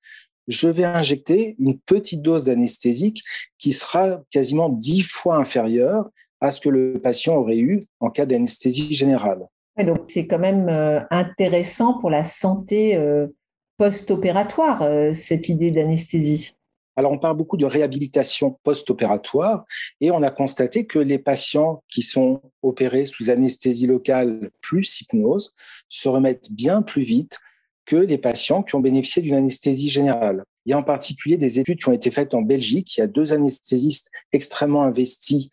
je 0.49 0.69
vais 0.69 0.85
injecter 0.85 1.57
une 1.59 1.79
petite 1.79 2.23
dose 2.23 2.45
d'anesthésique 2.45 3.23
qui 3.59 3.73
sera 3.73 4.23
quasiment 4.31 4.69
dix 4.69 5.03
fois 5.03 5.37
inférieure 5.37 6.11
à 6.41 6.51
ce 6.51 6.61
que 6.61 6.69
le 6.69 7.01
patient 7.01 7.37
aurait 7.37 7.59
eu 7.59 7.85
en 8.01 8.11
cas 8.11 8.27
d'anesthésie 8.27 8.93
générale. 8.93 9.47
donc 9.79 10.01
c'est 10.09 10.27
quand 10.27 10.41
même 10.41 10.69
euh, 10.69 11.01
intéressant 11.11 11.99
pour 12.01 12.11
la 12.11 12.25
santé 12.25 12.97
euh, 12.97 13.29
post-opératoire, 13.77 14.83
euh, 14.83 15.15
cette 15.15 15.49
idée 15.49 15.71
d'anesthésie 15.71 16.55
alors, 16.97 17.13
on 17.13 17.19
parle 17.19 17.37
beaucoup 17.39 17.57
de 17.57 17.65
réhabilitation 17.65 18.59
post-opératoire 18.65 19.65
et 20.03 20.11
on 20.11 20.23
a 20.23 20.31
constaté 20.31 20.85
que 20.85 20.99
les 20.99 21.19
patients 21.19 21.83
qui 21.89 22.03
sont 22.03 22.43
opérés 22.63 23.07
sous 23.07 23.31
anesthésie 23.31 23.87
locale 23.87 24.51
plus 24.61 25.01
hypnose 25.01 25.55
se 25.89 26.09
remettent 26.09 26.53
bien 26.53 26.83
plus 26.83 27.03
vite 27.03 27.39
que 27.87 27.97
les 27.97 28.19
patients 28.19 28.63
qui 28.63 28.75
ont 28.75 28.81
bénéficié 28.81 29.23
d'une 29.23 29.35
anesthésie 29.35 29.89
générale. 29.89 30.45
Il 30.67 30.71
y 30.71 30.73
a 30.75 30.79
en 30.79 30.83
particulier 30.83 31.37
des 31.37 31.59
études 31.59 31.79
qui 31.79 31.89
ont 31.89 31.93
été 31.93 32.11
faites 32.11 32.35
en 32.35 32.43
Belgique. 32.43 32.97
Il 32.97 33.01
y 33.01 33.03
a 33.03 33.09
deux 33.09 33.33
anesthésistes 33.33 34.11
extrêmement 34.33 34.83
investis 34.83 35.49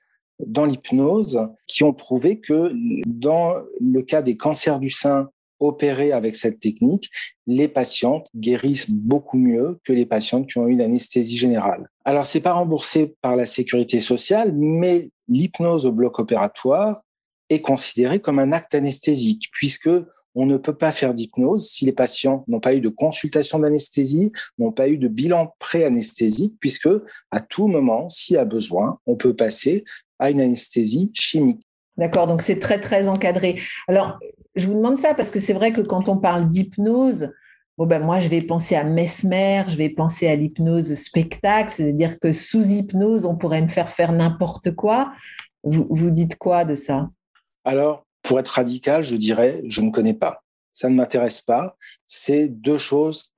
dans 0.46 0.66
l'hypnose 0.66 1.40
qui 1.68 1.84
ont 1.84 1.94
prouvé 1.94 2.40
que 2.40 2.72
dans 3.08 3.56
le 3.80 4.02
cas 4.02 4.22
des 4.22 4.38
cancers 4.38 4.80
du 4.80 4.90
sein 4.90 5.30
opérés 5.60 6.12
avec 6.12 6.36
cette 6.36 6.60
technique, 6.60 7.10
les 7.48 7.68
patientes 7.68 8.28
guérissent 8.36 8.90
beaucoup 8.90 9.38
mieux 9.38 9.80
que 9.84 9.94
les 9.94 10.06
patientes 10.06 10.48
qui 10.48 10.58
ont 10.58 10.68
eu 10.68 10.74
une 10.74 10.82
anesthésie 10.82 11.38
générale. 11.38 11.90
Alors, 12.06 12.26
c'est 12.26 12.42
pas 12.42 12.54
remboursé 12.54 13.16
par 13.22 13.36
la 13.36 13.46
sécurité 13.46 14.00
sociale, 14.00 14.54
mais 14.54 15.10
l'hypnose 15.28 15.86
au 15.86 15.92
bloc 15.92 16.20
opératoire 16.20 17.02
est 17.50 17.62
considérée 17.62 18.20
comme 18.20 18.40
un 18.40 18.52
acte 18.52 18.76
anesthésique 18.76 19.50
puisque 19.52 19.90
on 20.36 20.46
ne 20.46 20.58
peut 20.58 20.76
pas 20.76 20.92
faire 20.92 21.14
d'hypnose 21.14 21.68
si 21.68 21.86
les 21.86 21.92
patients 21.92 22.44
n'ont 22.48 22.60
pas 22.60 22.76
eu 22.76 22.82
de 22.82 22.90
consultation 22.90 23.60
d'anesthésie, 23.60 24.32
n'ont 24.58 24.72
pas 24.72 24.88
eu 24.88 24.98
de 24.98 25.08
bilan 25.08 25.56
pré-anesthésique, 25.60 26.56
puisque 26.60 26.90
à 27.32 27.42
tout 27.42 27.68
moment, 27.68 28.08
s'il 28.10 28.36
y 28.36 28.38
a 28.38 28.46
besoin, 28.46 29.00
on 29.06 29.16
peut 29.16 29.36
passer 29.36 29.84
à 30.20 30.30
une 30.30 30.42
anesthésie 30.42 31.12
chimique. 31.14 31.62
D'accord, 31.98 32.28
donc 32.28 32.42
c'est 32.42 32.60
très 32.60 32.80
très 32.80 33.08
encadré. 33.08 33.60
Alors, 33.88 34.20
je 34.60 34.68
vous 34.68 34.76
demande 34.76 35.00
ça 35.00 35.14
parce 35.14 35.32
que 35.32 35.40
c'est 35.40 35.54
vrai 35.54 35.72
que 35.72 35.82
quand 35.82 36.10
on 36.10 36.18
parle 36.18 36.50
d'hypnose, 36.50 37.32
bon 37.78 37.86
ben 37.86 38.04
moi 38.04 38.20
je 38.20 38.28
vais 38.28 38.42
penser 38.42 38.76
à 38.76 38.84
Mesmer, 38.84 39.64
je 39.70 39.78
vais 39.78 39.90
penser 39.90 40.28
à 40.28 40.36
l'hypnose 40.36 40.94
spectacle, 40.94 41.74
c'est-à-dire 41.76 42.20
que 42.20 42.32
sous 42.32 42.64
hypnose, 42.64 43.26
on 43.26 43.36
pourrait 43.36 43.62
me 43.62 43.68
faire 43.68 43.90
faire 43.90 44.12
n'importe 44.12 44.76
quoi. 44.76 45.12
Vous, 45.64 45.88
vous 45.90 46.12
dites 46.12 46.38
quoi 46.38 46.64
de 46.66 46.76
ça? 46.76 47.10
Alors, 47.66 48.06
pour 48.24 48.40
être 48.40 48.50
radical, 48.50 49.04
je 49.04 49.16
dirais, 49.16 49.62
je 49.68 49.82
ne 49.82 49.92
connais 49.92 50.14
pas. 50.14 50.44
Ça 50.72 50.90
ne 50.90 50.96
m'intéresse 50.96 51.42
pas. 51.42 51.76
C'est 52.06 52.48
deux 52.48 52.78
choses 52.78 53.34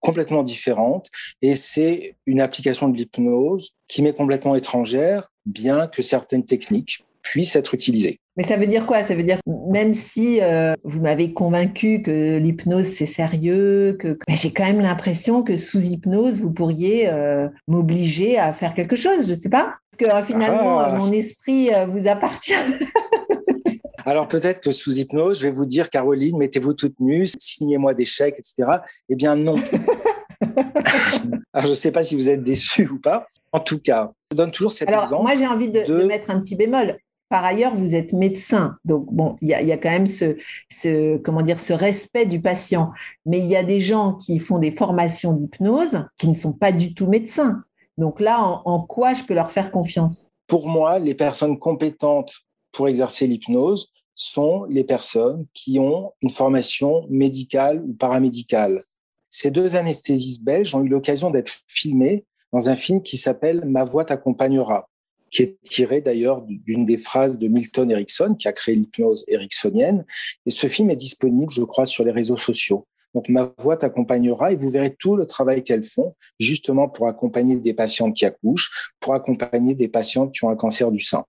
complètement 0.00 0.42
différentes 0.42 1.08
et 1.42 1.54
c'est 1.54 2.16
une 2.26 2.40
application 2.40 2.88
de 2.88 2.96
l'hypnose 2.96 3.72
qui 3.88 4.02
m'est 4.02 4.14
complètement 4.14 4.54
étrangère, 4.54 5.28
bien 5.46 5.88
que 5.88 6.02
certaines 6.02 6.44
techniques 6.44 7.04
puissent 7.26 7.56
être 7.56 7.74
utilisées. 7.74 8.20
Mais 8.36 8.44
ça 8.44 8.56
veut 8.56 8.66
dire 8.66 8.86
quoi? 8.86 9.02
Ça 9.02 9.14
veut 9.14 9.22
dire 9.22 9.38
même 9.46 9.94
si 9.94 10.40
euh, 10.40 10.74
vous 10.84 11.00
m'avez 11.00 11.32
convaincu 11.32 12.02
que 12.02 12.36
l'hypnose 12.36 12.86
c'est 12.86 13.06
sérieux, 13.06 13.96
que, 13.98 14.16
j'ai 14.28 14.52
quand 14.52 14.64
même 14.64 14.80
l'impression 14.80 15.42
que 15.42 15.56
sous 15.56 15.80
hypnose 15.80 16.40
vous 16.40 16.52
pourriez 16.52 17.08
euh, 17.08 17.48
m'obliger 17.66 18.38
à 18.38 18.52
faire 18.52 18.74
quelque 18.74 18.94
chose. 18.94 19.26
Je 19.26 19.34
ne 19.34 19.38
sais 19.38 19.48
pas 19.48 19.74
parce 19.90 20.10
que 20.10 20.16
euh, 20.16 20.22
finalement 20.22 20.78
ah. 20.78 20.96
mon 20.96 21.10
esprit 21.12 21.70
vous 21.88 22.06
appartient. 22.06 22.54
Alors 24.04 24.28
peut-être 24.28 24.60
que 24.60 24.70
sous 24.70 24.98
hypnose, 24.98 25.40
je 25.40 25.48
vais 25.48 25.52
vous 25.52 25.66
dire, 25.66 25.90
Caroline, 25.90 26.38
mettez-vous 26.38 26.74
toute 26.74 27.00
nue, 27.00 27.26
signez-moi 27.38 27.92
des 27.92 28.04
chèques, 28.04 28.36
etc. 28.38 28.78
Eh 29.08 29.16
bien 29.16 29.34
non. 29.34 29.56
Alors 31.52 31.64
je 31.64 31.70
ne 31.70 31.74
sais 31.74 31.90
pas 31.90 32.04
si 32.04 32.14
vous 32.14 32.28
êtes 32.28 32.44
déçu 32.44 32.86
ou 32.86 33.00
pas. 33.00 33.26
En 33.52 33.60
tout 33.60 33.80
cas, 33.80 34.12
je 34.30 34.36
donne 34.36 34.50
toujours 34.50 34.72
cet 34.72 34.88
Alors, 34.88 35.22
Moi, 35.22 35.34
j'ai 35.36 35.46
envie 35.46 35.68
de, 35.68 36.04
mettre 36.04 36.30
un 36.30 36.38
petit 36.40 36.56
bémol. 36.56 36.96
Par 37.28 37.44
ailleurs, 37.44 37.74
vous 37.74 37.94
êtes 37.94 38.12
médecin, 38.12 38.76
donc 38.84 39.12
bon, 39.12 39.36
il 39.40 39.48
y, 39.48 39.54
a, 39.54 39.76
quand 39.76 39.90
même 39.90 40.06
ce, 40.06 41.16
comment 41.18 41.42
dire, 41.42 41.58
ce 41.58 41.72
respect 41.72 42.24
du 42.24 42.40
patient. 42.40 42.92
Mais 43.24 43.40
il 43.40 43.46
y 43.46 43.56
a 43.56 43.64
des 43.64 43.80
gens 43.80 44.14
qui 44.14 44.38
font 44.38 44.58
des 44.58 44.70
formations 44.70 45.32
d'hypnose 45.32 46.06
qui 46.18 46.28
ne 46.28 46.34
sont 46.34 46.52
pas 46.52 46.70
du 46.70 46.94
tout 46.94 47.08
médecins. 47.08 47.64
Donc 47.98 48.20
là, 48.20 48.62
en 48.64 48.80
quoi 48.80 49.14
je 49.14 49.24
peux 49.24 49.34
leur 49.34 49.50
faire 49.50 49.72
confiance? 49.72 50.28
Pour 50.46 50.68
moi, 50.68 51.00
les 51.00 51.14
personnes 51.14 51.58
compétentes 51.58 52.32
pour 52.70 52.88
exercer 52.88 53.26
l'hypnose 53.26 53.92
sont 54.14 54.64
les 54.64 54.84
personnes 54.84 55.46
qui 55.52 55.78
ont 55.78 56.12
une 56.22 56.30
formation 56.30 57.06
médicale 57.10 57.82
ou 57.84 57.92
paramédicale. 57.92 58.84
Ces 59.28 59.50
deux 59.50 59.76
anesthésistes 59.76 60.44
belges 60.44 60.74
ont 60.74 60.82
eu 60.82 60.88
l'occasion 60.88 61.30
d'être 61.30 61.60
filmés 61.66 62.24
dans 62.52 62.70
un 62.70 62.76
film 62.76 63.02
qui 63.02 63.16
s'appelle 63.16 63.64
Ma 63.66 63.84
voix 63.84 64.04
t'accompagnera, 64.04 64.88
qui 65.30 65.42
est 65.42 65.60
tiré 65.62 66.00
d'ailleurs 66.00 66.42
d'une 66.42 66.84
des 66.84 66.96
phrases 66.96 67.38
de 67.38 67.48
Milton 67.48 67.90
Erickson, 67.90 68.34
qui 68.38 68.48
a 68.48 68.52
créé 68.52 68.74
l'hypnose 68.74 69.24
ericksonienne. 69.28 70.04
Et 70.46 70.50
ce 70.50 70.66
film 70.66 70.90
est 70.90 70.96
disponible, 70.96 71.50
je 71.50 71.62
crois, 71.62 71.86
sur 71.86 72.04
les 72.04 72.12
réseaux 72.12 72.36
sociaux. 72.36 72.86
Donc, 73.14 73.28
ma 73.28 73.52
voix 73.58 73.76
t'accompagnera 73.76 74.52
et 74.52 74.56
vous 74.56 74.68
verrez 74.68 74.94
tout 74.94 75.16
le 75.16 75.24
travail 75.24 75.62
qu'elles 75.62 75.84
font, 75.84 76.14
justement 76.38 76.88
pour 76.88 77.08
accompagner 77.08 77.58
des 77.58 77.72
patientes 77.72 78.14
qui 78.14 78.26
accouchent, 78.26 78.92
pour 79.00 79.14
accompagner 79.14 79.74
des 79.74 79.88
patientes 79.88 80.32
qui 80.32 80.44
ont 80.44 80.50
un 80.50 80.56
cancer 80.56 80.90
du 80.90 81.00
sein. 81.00 81.24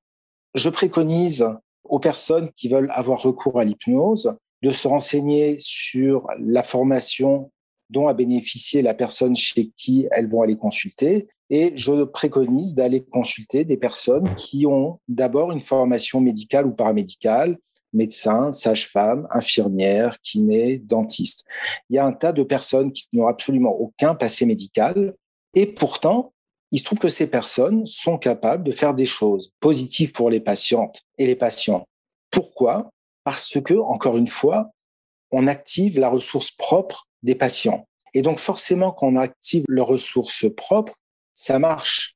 Je 0.53 0.69
préconise 0.69 1.47
aux 1.85 1.99
personnes 1.99 2.49
qui 2.57 2.67
veulent 2.67 2.91
avoir 2.91 3.21
recours 3.21 3.59
à 3.59 3.63
l'hypnose 3.63 4.35
de 4.63 4.71
se 4.71 4.87
renseigner 4.87 5.55
sur 5.59 6.27
la 6.39 6.63
formation 6.63 7.43
dont 7.89 8.08
a 8.08 8.13
bénéficié 8.13 8.82
la 8.82 8.94
personne 8.94 9.36
chez 9.36 9.72
qui 9.75 10.08
elles 10.12 10.29
vont 10.29 10.41
aller 10.41 10.58
consulter. 10.58 11.27
Et 11.50 11.72
je 11.75 12.03
préconise 12.03 12.75
d'aller 12.75 13.03
consulter 13.03 13.63
des 13.63 13.77
personnes 13.77 14.36
qui 14.36 14.65
ont 14.65 15.00
d'abord 15.08 15.51
une 15.51 15.62
formation 15.62 16.20
médicale 16.20 16.65
ou 16.65 16.72
paramédicale, 16.72 17.58
médecin, 17.94 18.51
sage-femme, 18.51 19.27
infirmière, 19.29 20.20
kiné, 20.22 20.79
dentiste. 20.79 21.46
Il 21.89 21.96
y 21.96 22.00
a 22.00 22.06
un 22.06 22.12
tas 22.12 22.34
de 22.34 22.44
personnes 22.44 22.91
qui 22.91 23.08
n'ont 23.13 23.27
absolument 23.27 23.72
aucun 23.79 24.13
passé 24.13 24.46
médical 24.46 25.15
et 25.53 25.67
pourtant 25.67 26.34
il 26.72 26.79
se 26.79 26.84
trouve 26.84 27.00
que 27.00 27.10
ces 27.10 27.27
personnes 27.27 27.86
sont 27.86 28.17
capables 28.17 28.63
de 28.63 28.72
faire 28.72 28.94
des 28.94 29.06
choses 29.06 29.53
positives 29.60 30.12
pour 30.12 30.29
les 30.29 30.41
patientes 30.41 31.01
et 31.17 31.25
les 31.25 31.36
patients. 31.36 31.86
Pourquoi? 32.29 32.89
Parce 33.24 33.60
que, 33.62 33.74
encore 33.75 34.17
une 34.17 34.27
fois, 34.27 34.72
on 35.32 35.48
active 35.48 36.00
la 36.00 36.10
ressource 36.10 36.51
propre 36.51 37.08
des 37.27 37.36
patients. 37.36 37.88
Et 38.13 38.22
donc, 38.22 38.39
forcément, 38.39 38.91
quand 38.91 39.07
on 39.07 39.15
active 39.17 39.63
leurs 39.67 39.88
ressources 39.88 40.46
propres, 40.55 40.96
ça 41.34 41.60
marche. 41.60 42.15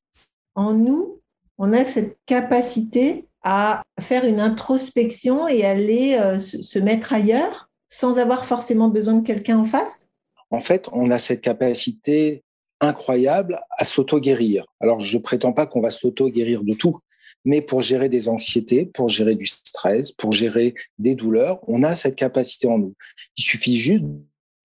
En 0.56 0.74
nous, 0.74 1.22
on 1.58 1.74
a 1.74 1.86
cette 1.86 2.18
capacité 2.26 3.28
à 3.44 3.84
faire 4.00 4.26
une 4.26 4.40
introspection 4.40 5.48
et 5.48 5.66
aller 5.66 6.18
euh, 6.20 6.40
se 6.40 6.80
mettre 6.80 7.14
ailleurs 7.14 7.70
sans 7.88 8.18
avoir 8.18 8.46
forcément 8.46 8.88
besoin 8.88 9.16
de 9.16 9.26
quelqu'un 9.26 9.60
en 9.60 9.66
face 9.66 10.08
En 10.50 10.60
fait, 10.60 10.88
on 10.94 11.12
a 11.12 11.20
cette 11.20 11.42
capacité 11.42 12.44
incroyable 12.80 13.62
à 13.78 13.84
s'auto-guérir. 13.84 14.66
Alors, 14.80 15.02
je 15.02 15.18
prétends 15.18 15.54
pas 15.54 15.68
qu'on 15.68 15.82
va 15.82 15.90
s'auto-guérir 15.90 16.64
de 16.64 16.74
tout, 16.74 17.00
mais 17.44 17.62
pour 17.62 17.82
gérer 17.82 18.10
des 18.10 18.30
anxiétés, 18.30 18.86
pour 18.86 19.10
gérer 19.10 19.36
du 19.36 19.46
stress, 19.46 20.12
pour 20.12 20.32
gérer 20.32 20.74
des 21.00 21.16
douleurs, 21.16 21.60
on 21.68 21.84
a 21.84 21.96
cette 21.96 22.16
capacité 22.16 22.68
en 22.68 22.80
nous. 22.80 22.94
Il 23.38 23.44
suffit 23.44 23.76
juste 23.76 24.06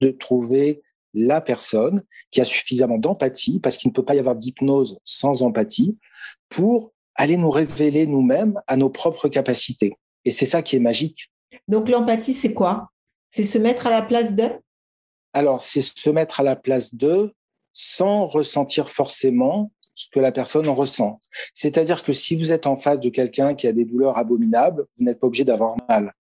de 0.00 0.10
trouver 0.10 0.82
la 1.14 1.40
personne 1.40 2.02
qui 2.30 2.40
a 2.40 2.44
suffisamment 2.44 2.98
d'empathie, 2.98 3.58
parce 3.60 3.76
qu'il 3.76 3.88
ne 3.88 3.94
peut 3.94 4.04
pas 4.04 4.14
y 4.14 4.18
avoir 4.18 4.36
d'hypnose 4.36 4.98
sans 5.04 5.42
empathie, 5.42 5.96
pour 6.48 6.92
aller 7.14 7.36
nous 7.36 7.50
révéler 7.50 8.06
nous-mêmes 8.06 8.60
à 8.66 8.76
nos 8.76 8.90
propres 8.90 9.28
capacités. 9.28 9.96
Et 10.24 10.30
c'est 10.30 10.46
ça 10.46 10.62
qui 10.62 10.76
est 10.76 10.80
magique. 10.80 11.30
Donc 11.68 11.88
l'empathie, 11.88 12.34
c'est 12.34 12.52
quoi? 12.52 12.90
C'est 13.30 13.46
se 13.46 13.58
mettre 13.58 13.86
à 13.86 13.90
la 13.90 14.02
place 14.02 14.34
d'eux? 14.34 14.60
Alors, 15.32 15.62
c'est 15.62 15.82
se 15.82 16.10
mettre 16.10 16.40
à 16.40 16.42
la 16.42 16.56
place 16.56 16.94
d'eux 16.94 17.32
sans 17.72 18.24
ressentir 18.26 18.88
forcément 18.88 19.70
ce 19.94 20.08
que 20.10 20.20
la 20.20 20.32
personne 20.32 20.68
ressent. 20.68 21.18
C'est-à-dire 21.54 22.02
que 22.04 22.12
si 22.12 22.36
vous 22.36 22.52
êtes 22.52 22.66
en 22.66 22.76
face 22.76 23.00
de 23.00 23.08
quelqu'un 23.08 23.54
qui 23.54 23.66
a 23.66 23.72
des 23.72 23.84
douleurs 23.84 24.18
abominables, 24.18 24.86
vous 24.96 25.04
n'êtes 25.04 25.18
pas 25.18 25.26
obligé 25.26 25.44
d'avoir 25.44 25.76
mal. 25.88 26.12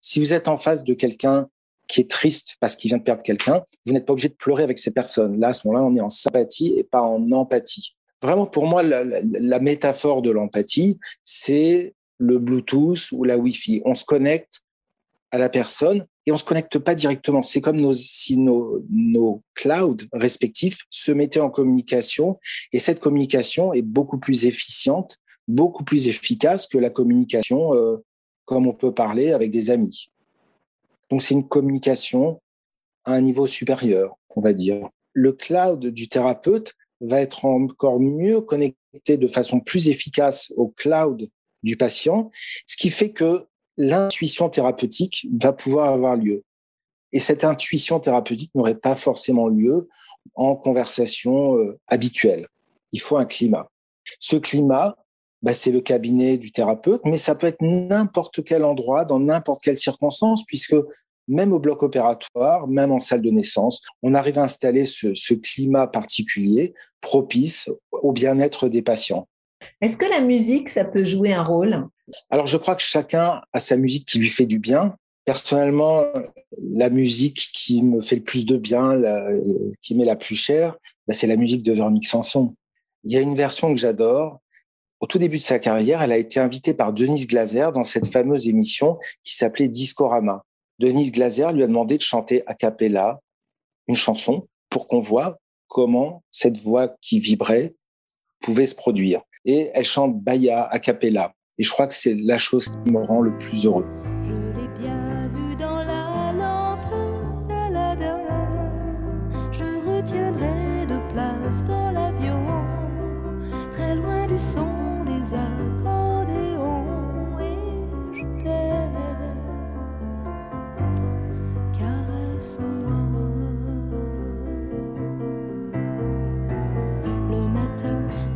Si 0.00 0.20
vous 0.20 0.32
êtes 0.32 0.48
en 0.48 0.56
face 0.56 0.84
de 0.84 0.94
quelqu'un 0.94 1.48
qui 1.88 2.02
est 2.02 2.10
triste 2.10 2.56
parce 2.60 2.76
qu'il 2.76 2.90
vient 2.90 2.98
de 2.98 3.02
perdre 3.02 3.22
quelqu'un, 3.22 3.62
vous 3.84 3.92
n'êtes 3.92 4.06
pas 4.06 4.12
obligé 4.12 4.28
de 4.28 4.34
pleurer 4.34 4.62
avec 4.62 4.78
ces 4.78 4.92
personnes. 4.92 5.40
Là, 5.40 5.48
à 5.48 5.52
ce 5.52 5.66
moment-là, 5.66 5.84
on 5.84 5.96
est 5.96 6.00
en 6.00 6.08
sympathie 6.08 6.74
et 6.76 6.84
pas 6.84 7.00
en 7.00 7.32
empathie. 7.32 7.96
Vraiment, 8.22 8.46
pour 8.46 8.66
moi, 8.66 8.82
la, 8.82 9.60
métaphore 9.60 10.22
de 10.22 10.30
l'empathie, 10.30 10.98
c'est 11.24 11.94
le 12.18 12.38
Bluetooth 12.38 13.10
ou 13.12 13.24
la 13.24 13.38
Wi-Fi. 13.38 13.82
On 13.84 13.94
se 13.94 14.04
connecte 14.04 14.60
à 15.30 15.38
la 15.38 15.48
personne 15.48 16.06
et 16.26 16.32
on 16.32 16.36
se 16.36 16.44
connecte 16.44 16.78
pas 16.78 16.94
directement. 16.94 17.42
C'est 17.42 17.60
comme 17.60 17.80
nos, 17.80 17.94
si 17.94 18.36
nos, 18.36 18.84
nos 18.90 19.42
clouds 19.54 19.96
respectifs 20.12 20.78
se 20.90 21.12
mettaient 21.12 21.40
en 21.40 21.50
communication 21.50 22.38
et 22.72 22.80
cette 22.80 23.00
communication 23.00 23.72
est 23.72 23.82
beaucoup 23.82 24.18
plus 24.18 24.46
efficiente, 24.46 25.18
beaucoup 25.46 25.84
plus 25.84 26.08
efficace 26.08 26.66
que 26.66 26.76
la 26.76 26.90
communication 26.90 27.74
euh, 27.74 27.98
comme 28.44 28.66
on 28.66 28.74
peut 28.74 28.92
parler 28.92 29.32
avec 29.32 29.50
des 29.50 29.70
amis. 29.70 30.10
Donc 31.10 31.22
c'est 31.22 31.34
une 31.34 31.48
communication 31.48 32.40
à 33.04 33.12
un 33.12 33.20
niveau 33.20 33.46
supérieur, 33.46 34.16
on 34.36 34.40
va 34.40 34.52
dire. 34.52 34.88
Le 35.12 35.32
cloud 35.32 35.86
du 35.86 36.08
thérapeute 36.08 36.74
va 37.00 37.20
être 37.20 37.44
encore 37.44 38.00
mieux 38.00 38.40
connecté 38.40 39.16
de 39.16 39.26
façon 39.26 39.60
plus 39.60 39.88
efficace 39.88 40.52
au 40.56 40.68
cloud 40.68 41.28
du 41.62 41.76
patient, 41.76 42.30
ce 42.66 42.76
qui 42.76 42.90
fait 42.90 43.12
que 43.12 43.46
l'intuition 43.76 44.48
thérapeutique 44.48 45.26
va 45.40 45.52
pouvoir 45.52 45.92
avoir 45.92 46.16
lieu. 46.16 46.44
Et 47.12 47.20
cette 47.20 47.44
intuition 47.44 48.00
thérapeutique 48.00 48.54
n'aurait 48.54 48.78
pas 48.78 48.94
forcément 48.94 49.48
lieu 49.48 49.88
en 50.34 50.56
conversation 50.56 51.56
euh, 51.56 51.78
habituelle. 51.86 52.48
Il 52.92 53.00
faut 53.00 53.16
un 53.16 53.24
climat. 53.24 53.70
Ce 54.20 54.36
climat, 54.36 54.96
bah, 55.42 55.52
c'est 55.52 55.70
le 55.70 55.80
cabinet 55.80 56.36
du 56.36 56.52
thérapeute, 56.52 57.02
mais 57.04 57.16
ça 57.16 57.34
peut 57.34 57.46
être 57.46 57.62
n'importe 57.62 58.44
quel 58.44 58.64
endroit, 58.64 59.04
dans 59.04 59.20
n'importe 59.20 59.62
quelle 59.62 59.76
circonstance, 59.76 60.44
puisque 60.44 60.76
même 61.28 61.52
au 61.52 61.58
bloc 61.58 61.82
opératoire, 61.82 62.66
même 62.66 62.90
en 62.90 63.00
salle 63.00 63.22
de 63.22 63.30
naissance, 63.30 63.82
on 64.02 64.14
arrive 64.14 64.38
à 64.38 64.42
installer 64.42 64.86
ce, 64.86 65.14
ce 65.14 65.34
climat 65.34 65.86
particulier 65.86 66.74
propice 67.00 67.70
au 67.92 68.12
bien-être 68.12 68.68
des 68.68 68.82
patients. 68.82 69.28
Est-ce 69.80 69.96
que 69.96 70.06
la 70.06 70.20
musique, 70.20 70.68
ça 70.68 70.84
peut 70.84 71.04
jouer 71.04 71.32
un 71.32 71.42
rôle? 71.42 71.86
Alors, 72.30 72.46
je 72.46 72.56
crois 72.56 72.74
que 72.74 72.82
chacun 72.82 73.42
a 73.52 73.60
sa 73.60 73.76
musique 73.76 74.06
qui 74.06 74.18
lui 74.18 74.28
fait 74.28 74.46
du 74.46 74.58
bien. 74.58 74.96
Personnellement, 75.24 76.04
la 76.62 76.88
musique 76.88 77.50
qui 77.52 77.82
me 77.82 78.00
fait 78.00 78.16
le 78.16 78.22
plus 78.22 78.46
de 78.46 78.56
bien, 78.56 78.98
qui 79.82 79.94
m'est 79.94 80.04
la 80.04 80.16
plus 80.16 80.36
chère, 80.36 80.76
bah, 81.06 81.12
c'est 81.12 81.26
la 81.26 81.36
musique 81.36 81.62
de 81.62 81.72
Véronique 81.72 82.06
Sanson. 82.06 82.54
Il 83.04 83.12
y 83.12 83.16
a 83.16 83.20
une 83.20 83.34
version 83.34 83.74
que 83.74 83.80
j'adore. 83.80 84.40
Au 85.00 85.06
tout 85.06 85.18
début 85.18 85.38
de 85.38 85.42
sa 85.42 85.60
carrière, 85.60 86.02
elle 86.02 86.10
a 86.10 86.18
été 86.18 86.40
invitée 86.40 86.74
par 86.74 86.92
Denise 86.92 87.28
Glaser 87.28 87.68
dans 87.72 87.84
cette 87.84 88.08
fameuse 88.08 88.48
émission 88.48 88.98
qui 89.22 89.34
s'appelait 89.34 89.68
Discorama. 89.68 90.44
Denise 90.80 91.12
Glaser 91.12 91.52
lui 91.52 91.62
a 91.62 91.68
demandé 91.68 91.96
de 91.98 92.02
chanter 92.02 92.42
a 92.46 92.54
cappella 92.54 93.20
une 93.86 93.94
chanson 93.94 94.48
pour 94.70 94.88
qu'on 94.88 94.98
voit 94.98 95.38
comment 95.68 96.24
cette 96.30 96.56
voix 96.56 96.96
qui 97.00 97.20
vibrait 97.20 97.74
pouvait 98.40 98.66
se 98.66 98.74
produire. 98.74 99.22
Et 99.44 99.70
elle 99.72 99.84
chante 99.84 100.20
Baya 100.20 100.64
a 100.64 100.78
cappella. 100.80 101.32
Et 101.58 101.64
je 101.64 101.70
crois 101.70 101.86
que 101.86 101.94
c'est 101.94 102.14
la 102.14 102.36
chose 102.36 102.68
qui 102.68 102.92
me 102.92 103.02
rend 103.02 103.20
le 103.20 103.36
plus 103.38 103.66
heureux. 103.66 103.86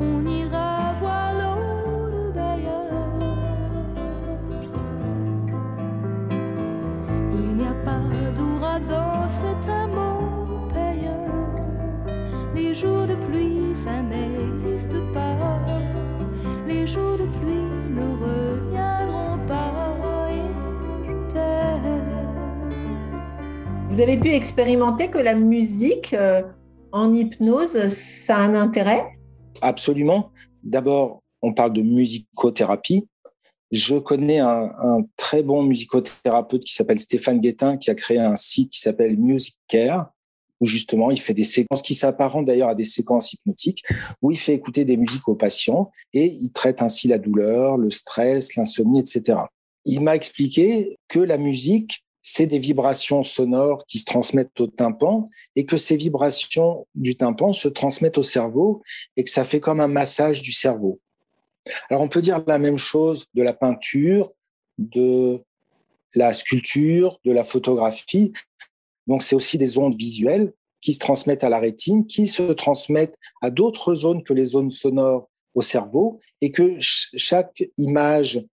On 0.01 0.27
ira 0.27 0.95
voir 1.01 1.33
l'eau 1.35 2.11
de 2.11 2.33
Bayard. 2.33 3.21
Il 7.33 7.57
n'y 7.57 7.67
a 7.67 7.75
pas 7.85 8.03
d'ouragan, 8.37 9.29
c'est 9.29 9.71
un 9.71 9.87
mot 9.89 10.69
payant. 10.73 11.27
Les 12.55 12.75
jours 12.75 13.07
de 13.07 13.15
pluie, 13.15 13.75
ça 13.75 14.03
n'existe 14.03 14.99
pas. 15.13 15.59
Les 16.67 16.87
jours 16.87 17.19
de 17.19 17.27
pluie 17.39 17.69
ne 17.91 18.07
reviendront 18.25 19.39
pas. 19.47 19.73
Vous 23.93 24.01
avez 24.01 24.17
pu 24.17 24.31
expérimenter 24.31 25.09
que 25.09 25.19
la 25.19 25.35
musique 25.35 26.15
euh, 26.15 26.41
en 26.93 27.13
hypnose, 27.13 27.91
ça 27.91 28.37
a 28.37 28.41
un 28.41 28.55
intérêt? 28.55 29.05
Absolument. 29.63 30.33
D'abord, 30.65 31.23
on 31.41 31.55
parle 31.55 31.73
de 31.73 31.83
musicothérapie. 31.83 33.09
Je 33.71 33.97
connais 33.97 34.41
un, 34.41 35.07
très 35.17 35.43
bon 35.43 35.63
musicothérapeute 35.63 36.65
qui 36.65 36.75
s'appelle 36.75 36.99
Stéphane 36.99 37.41
Guettin, 37.41 37.79
qui 37.79 37.91
a 37.91 37.95
créé 37.95 38.19
un 38.19 38.37
site 38.37 38.71
qui 38.71 38.81
s'appelle 38.81 39.17
Music 39.17 39.57
Care, 39.67 40.13
où 40.61 40.67
justement 40.67 41.11
il 41.11 41.19
fait 41.19 41.33
des 41.33 41.45
séquences 41.45 41.81
qui 41.81 41.95
s'apparentent 41.95 42.45
d'ailleurs 42.45 42.69
à 42.69 42.75
des 42.75 42.85
séquences 42.85 43.33
hypnotiques, 43.33 43.83
où 44.21 44.31
il 44.31 44.37
fait 44.37 44.53
écouter 44.53 44.85
des 44.85 44.99
musiques 44.99 45.27
aux 45.27 45.37
patients 45.37 45.91
et 46.13 46.27
il 46.27 46.53
traite 46.53 46.83
ainsi 46.83 47.09
la 47.09 47.19
douleur, 47.19 47.79
le 47.79 47.89
stress, 47.89 48.57
l'insomnie, 48.57 49.01
etc. 49.01 49.39
Il 49.87 50.03
m'a 50.03 50.17
expliqué 50.17 50.97
que 51.09 51.21
la 51.21 51.39
musique, 51.39 52.05
c'est 52.23 52.47
des 52.47 52.61
vibrations 52.61 53.25
sonores 53.25 53.85
qui 53.87 53.99
se 53.99 54.05
transmettent 54.05 54.61
au 54.61 54.69
tympan 54.69 55.27
et 55.57 55.67
que 55.67 55.77
ces 55.77 55.97
vibrations 55.97 56.87
du 56.95 57.17
tympan 57.17 57.53
se 57.53 57.69
transmettent 57.69 58.19
au 58.19 58.23
cerveau 58.23 58.83
et 59.17 59.25
que 59.25 59.31
ça 59.31 59.45
fait 59.45 59.61
comme 59.61 59.81
un 59.81 59.89
massage 59.89 60.41
du 60.41 60.53
cerveau. 60.53 61.01
Alors 61.91 62.03
on 62.03 62.09
peut 62.09 62.21
dire 62.21 62.43
la 62.47 62.59
même 62.59 62.79
chose 62.79 63.27
de 63.35 63.43
la 63.43 63.53
peinture, 63.53 64.33
de 64.79 65.43
la 66.15 66.33
sculpture, 66.33 67.19
de 67.25 67.33
la 67.33 67.45
photographie. 67.45 68.33
Donc 69.07 69.23
c'est 69.23 69.35
aussi 69.35 69.59
des 69.59 69.79
ondes 69.79 69.95
visuelles 69.95 70.53
qui 70.81 70.95
se 70.95 70.99
transmettent 70.99 71.45
à 71.45 71.49
la 71.49 71.59
rétine, 71.59 72.07
qui 72.07 72.27
se 72.29 72.53
transmettent 72.53 73.17
à 73.41 73.51
d'autres 73.51 73.95
zones 73.95 74.23
que 74.23 74.33
les 74.33 74.47
zones 74.47 74.71
sonores 74.71 75.29
au 75.55 75.61
cerveau 75.61 76.19
et 76.41 76.51
que 76.51 76.71
ch- 76.81 77.11
chaque 77.17 77.65
image 77.79 78.45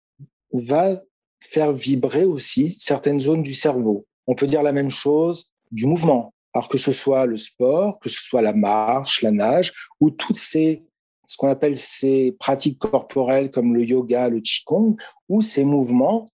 va 0.51 1.01
faire 1.41 1.71
vibrer 1.71 2.25
aussi 2.25 2.73
certaines 2.73 3.19
zones 3.19 3.43
du 3.43 3.53
cerveau. 3.53 4.05
On 4.27 4.35
peut 4.35 4.47
dire 4.47 4.63
la 4.63 4.71
même 4.71 4.89
chose 4.89 5.51
du 5.71 5.85
mouvement. 5.85 6.33
Alors 6.53 6.67
que 6.67 6.77
ce 6.77 6.91
soit 6.91 7.25
le 7.25 7.37
sport, 7.37 7.99
que 7.99 8.09
ce 8.09 8.23
soit 8.23 8.41
la 8.41 8.53
marche, 8.53 9.21
la 9.21 9.31
nage, 9.31 9.73
ou 9.99 10.09
toutes 10.09 10.35
ces, 10.35 10.83
ce 11.27 11.37
qu'on 11.37 11.49
appelle 11.49 11.77
ces 11.77 12.35
pratiques 12.39 12.79
corporelles 12.79 13.51
comme 13.51 13.75
le 13.75 13.83
yoga, 13.83 14.29
le 14.29 14.39
qigong, 14.39 14.95
où 15.29 15.41
ces 15.41 15.63
mouvements 15.63 16.27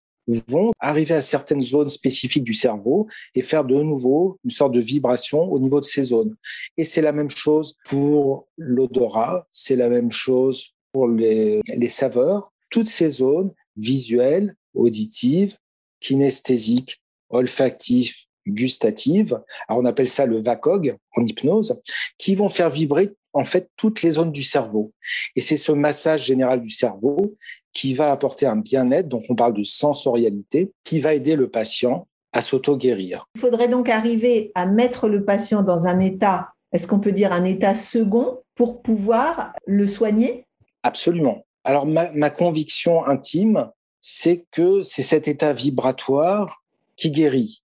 vont 0.48 0.72
arriver 0.80 1.14
à 1.14 1.22
certaines 1.22 1.62
zones 1.62 1.88
spécifiques 1.88 2.44
du 2.44 2.54
cerveau 2.54 3.08
et 3.36 3.42
faire 3.42 3.64
de 3.64 3.82
nouveau 3.82 4.40
une 4.44 4.52
sorte 4.52 4.74
de 4.74 4.80
vibration 4.80 5.52
au 5.52 5.60
niveau 5.60 5.80
de 5.80 5.86
ces 5.86 6.04
zones. 6.04 6.36
Et 6.78 6.84
c'est 6.84 7.02
la 7.02 7.12
même 7.12 7.30
chose 7.30 7.78
pour 7.86 8.48
l'odorat, 8.58 9.46
c'est 9.52 9.76
la 9.76 9.90
même 9.90 10.12
chose 10.12 10.72
pour 10.92 11.08
les, 11.08 11.62
les 11.68 11.88
saveurs. 11.88 12.52
Toutes 12.72 12.88
ces 12.88 13.10
zones 13.10 13.54
visuelles, 13.76 14.56
auditives, 14.76 15.58
kinesthésiques, 16.00 17.02
olfactives, 17.30 18.14
gustatives, 18.48 19.42
alors 19.68 19.82
on 19.82 19.86
appelle 19.86 20.08
ça 20.08 20.26
le 20.26 20.38
VACOG 20.38 20.96
en 21.16 21.24
hypnose, 21.24 21.82
qui 22.18 22.36
vont 22.36 22.50
faire 22.50 22.70
vibrer 22.70 23.14
en 23.34 23.44
fait 23.44 23.70
toutes 23.76 24.02
les 24.02 24.12
zones 24.12 24.32
du 24.32 24.44
cerveau. 24.44 24.94
Et 25.36 25.42
c'est 25.42 25.58
ce 25.58 25.72
massage 25.72 26.26
général 26.26 26.62
du 26.62 26.70
cerveau 26.70 27.36
qui 27.74 27.94
va 27.94 28.12
apporter 28.12 28.46
un 28.46 28.56
bien-être, 28.56 29.10
donc 29.10 29.24
on 29.30 29.36
parle 29.36 29.54
de 29.54 29.64
sensorialité, 29.64 30.72
qui 30.84 31.00
va 31.00 31.14
aider 31.14 31.36
le 31.36 31.50
patient 31.50 32.08
à 32.32 32.42
s'auto-guérir. 32.42 33.26
Il 33.36 33.42
faudrait 33.42 33.68
donc 33.68 33.90
arriver 33.90 34.52
à 34.56 34.66
mettre 34.66 35.08
le 35.10 35.24
patient 35.24 35.62
dans 35.62 35.86
un 35.86 36.00
état, 36.00 36.50
est-ce 36.72 36.88
qu'on 36.88 37.00
peut 37.00 37.12
dire 37.12 37.34
un 37.34 37.44
état 37.44 37.74
second, 37.74 38.40
pour 38.56 38.82
pouvoir 38.82 39.54
le 39.66 39.88
soigner? 39.88 40.46
Absolument. 40.84 41.46
Alors 41.64 41.86
ma, 41.86 42.12
ma 42.12 42.30
conviction 42.30 43.06
intime, 43.06 43.70
c'est 44.08 44.46
que 44.52 44.84
c'est 44.84 45.02
cet 45.02 45.28
état 45.28 45.52
vibratoire 45.52 46.64
qui 46.96 47.10
guérit. 47.10 47.64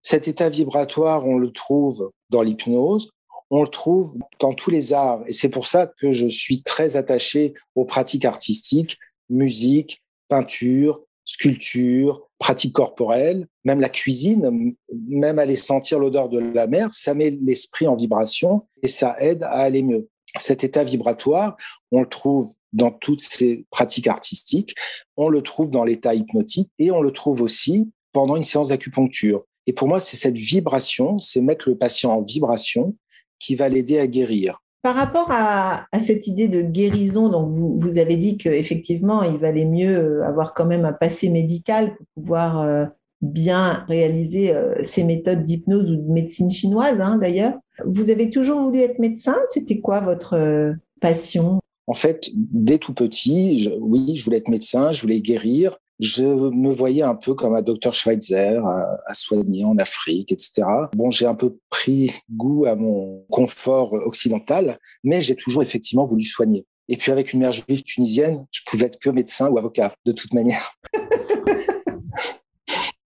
Cet 0.00 0.26
état 0.26 0.48
vibratoire, 0.48 1.26
on 1.26 1.36
le 1.36 1.50
trouve 1.50 2.10
dans 2.30 2.40
l'hypnose, 2.40 3.10
on 3.50 3.60
le 3.60 3.68
trouve 3.68 4.16
dans 4.40 4.54
tous 4.54 4.70
les 4.70 4.94
arts. 4.94 5.22
Et 5.26 5.34
c'est 5.34 5.50
pour 5.50 5.66
ça 5.66 5.86
que 5.86 6.10
je 6.10 6.26
suis 6.26 6.62
très 6.62 6.96
attaché 6.96 7.52
aux 7.74 7.84
pratiques 7.84 8.24
artistiques, 8.24 8.98
musique, 9.28 10.02
peinture, 10.28 11.02
sculpture, 11.26 12.26
pratiques 12.38 12.72
corporelles, 12.72 13.46
même 13.64 13.80
la 13.80 13.90
cuisine, 13.90 14.74
même 15.08 15.38
aller 15.38 15.56
sentir 15.56 15.98
l'odeur 15.98 16.30
de 16.30 16.40
la 16.40 16.66
mer, 16.68 16.90
ça 16.90 17.12
met 17.12 17.38
l'esprit 17.42 17.86
en 17.86 17.96
vibration 17.96 18.66
et 18.82 18.88
ça 18.88 19.14
aide 19.20 19.42
à 19.42 19.58
aller 19.58 19.82
mieux. 19.82 20.08
Cet 20.38 20.64
état 20.64 20.82
vibratoire, 20.82 21.56
on 21.90 22.00
le 22.00 22.08
trouve 22.08 22.52
dans 22.72 22.90
toutes 22.90 23.20
ces 23.20 23.66
pratiques 23.70 24.06
artistiques, 24.06 24.74
on 25.16 25.28
le 25.28 25.42
trouve 25.42 25.70
dans 25.70 25.84
l'état 25.84 26.14
hypnotique 26.14 26.70
et 26.78 26.90
on 26.90 27.02
le 27.02 27.12
trouve 27.12 27.42
aussi 27.42 27.90
pendant 28.12 28.36
une 28.36 28.42
séance 28.42 28.68
d'acupuncture. 28.68 29.44
Et 29.66 29.72
pour 29.72 29.88
moi, 29.88 30.00
c'est 30.00 30.16
cette 30.16 30.36
vibration, 30.36 31.18
c'est 31.18 31.40
mettre 31.40 31.68
le 31.68 31.76
patient 31.76 32.12
en 32.12 32.22
vibration 32.22 32.96
qui 33.38 33.54
va 33.56 33.68
l'aider 33.68 33.98
à 33.98 34.06
guérir. 34.06 34.62
Par 34.82 34.96
rapport 34.96 35.28
à, 35.30 35.86
cette 36.00 36.26
idée 36.26 36.48
de 36.48 36.60
guérison, 36.60 37.28
donc 37.28 37.50
vous, 37.50 37.78
vous 37.78 37.98
avez 37.98 38.16
dit 38.16 38.36
qu'effectivement, 38.36 39.22
il 39.22 39.36
valait 39.36 39.64
mieux 39.64 40.24
avoir 40.24 40.54
quand 40.54 40.64
même 40.64 40.84
un 40.84 40.92
passé 40.92 41.28
médical 41.28 41.94
pour 41.96 42.06
pouvoir 42.16 42.60
euh, 42.60 42.86
bien 43.22 43.84
réaliser 43.88 44.52
euh, 44.52 44.74
ces 44.82 45.04
méthodes 45.04 45.44
d'hypnose 45.44 45.90
ou 45.90 45.96
de 45.96 46.12
médecine 46.12 46.50
chinoise, 46.50 47.00
hein, 47.00 47.18
d'ailleurs. 47.22 47.54
Vous 47.86 48.10
avez 48.10 48.30
toujours 48.30 48.60
voulu 48.60 48.80
être 48.80 48.98
médecin? 48.98 49.36
C'était 49.48 49.80
quoi 49.80 50.00
votre 50.00 50.34
euh, 50.34 50.72
passion? 51.00 51.60
En 51.86 51.94
fait, 51.94 52.30
dès 52.34 52.78
tout 52.78 52.94
petit, 52.94 53.70
oui, 53.80 54.16
je 54.16 54.24
voulais 54.24 54.38
être 54.38 54.48
médecin, 54.48 54.92
je 54.92 55.00
voulais 55.02 55.20
guérir. 55.20 55.76
Je 56.00 56.24
me 56.24 56.70
voyais 56.70 57.02
un 57.02 57.14
peu 57.14 57.34
comme 57.34 57.54
un 57.54 57.62
docteur 57.62 57.94
Schweitzer 57.94 58.58
à, 58.66 58.98
à 59.06 59.14
soigner 59.14 59.64
en 59.64 59.76
Afrique, 59.78 60.32
etc. 60.32 60.62
Bon, 60.96 61.10
j'ai 61.10 61.26
un 61.26 61.34
peu 61.34 61.58
pris 61.70 62.10
goût 62.30 62.66
à 62.66 62.74
mon 62.74 63.24
confort 63.30 63.92
occidental, 63.92 64.78
mais 65.04 65.22
j'ai 65.22 65.36
toujours 65.36 65.62
effectivement 65.62 66.04
voulu 66.04 66.22
soigner. 66.22 66.66
Et 66.88 66.96
puis 66.96 67.12
avec 67.12 67.32
une 67.32 67.40
mère 67.40 67.52
juive 67.52 67.84
tunisienne, 67.84 68.46
je 68.50 68.60
pouvais 68.66 68.86
être 68.86 68.98
que 68.98 69.10
médecin 69.10 69.48
ou 69.48 69.58
avocat, 69.58 69.94
de 70.04 70.12
toute 70.12 70.34
manière. 70.34 70.72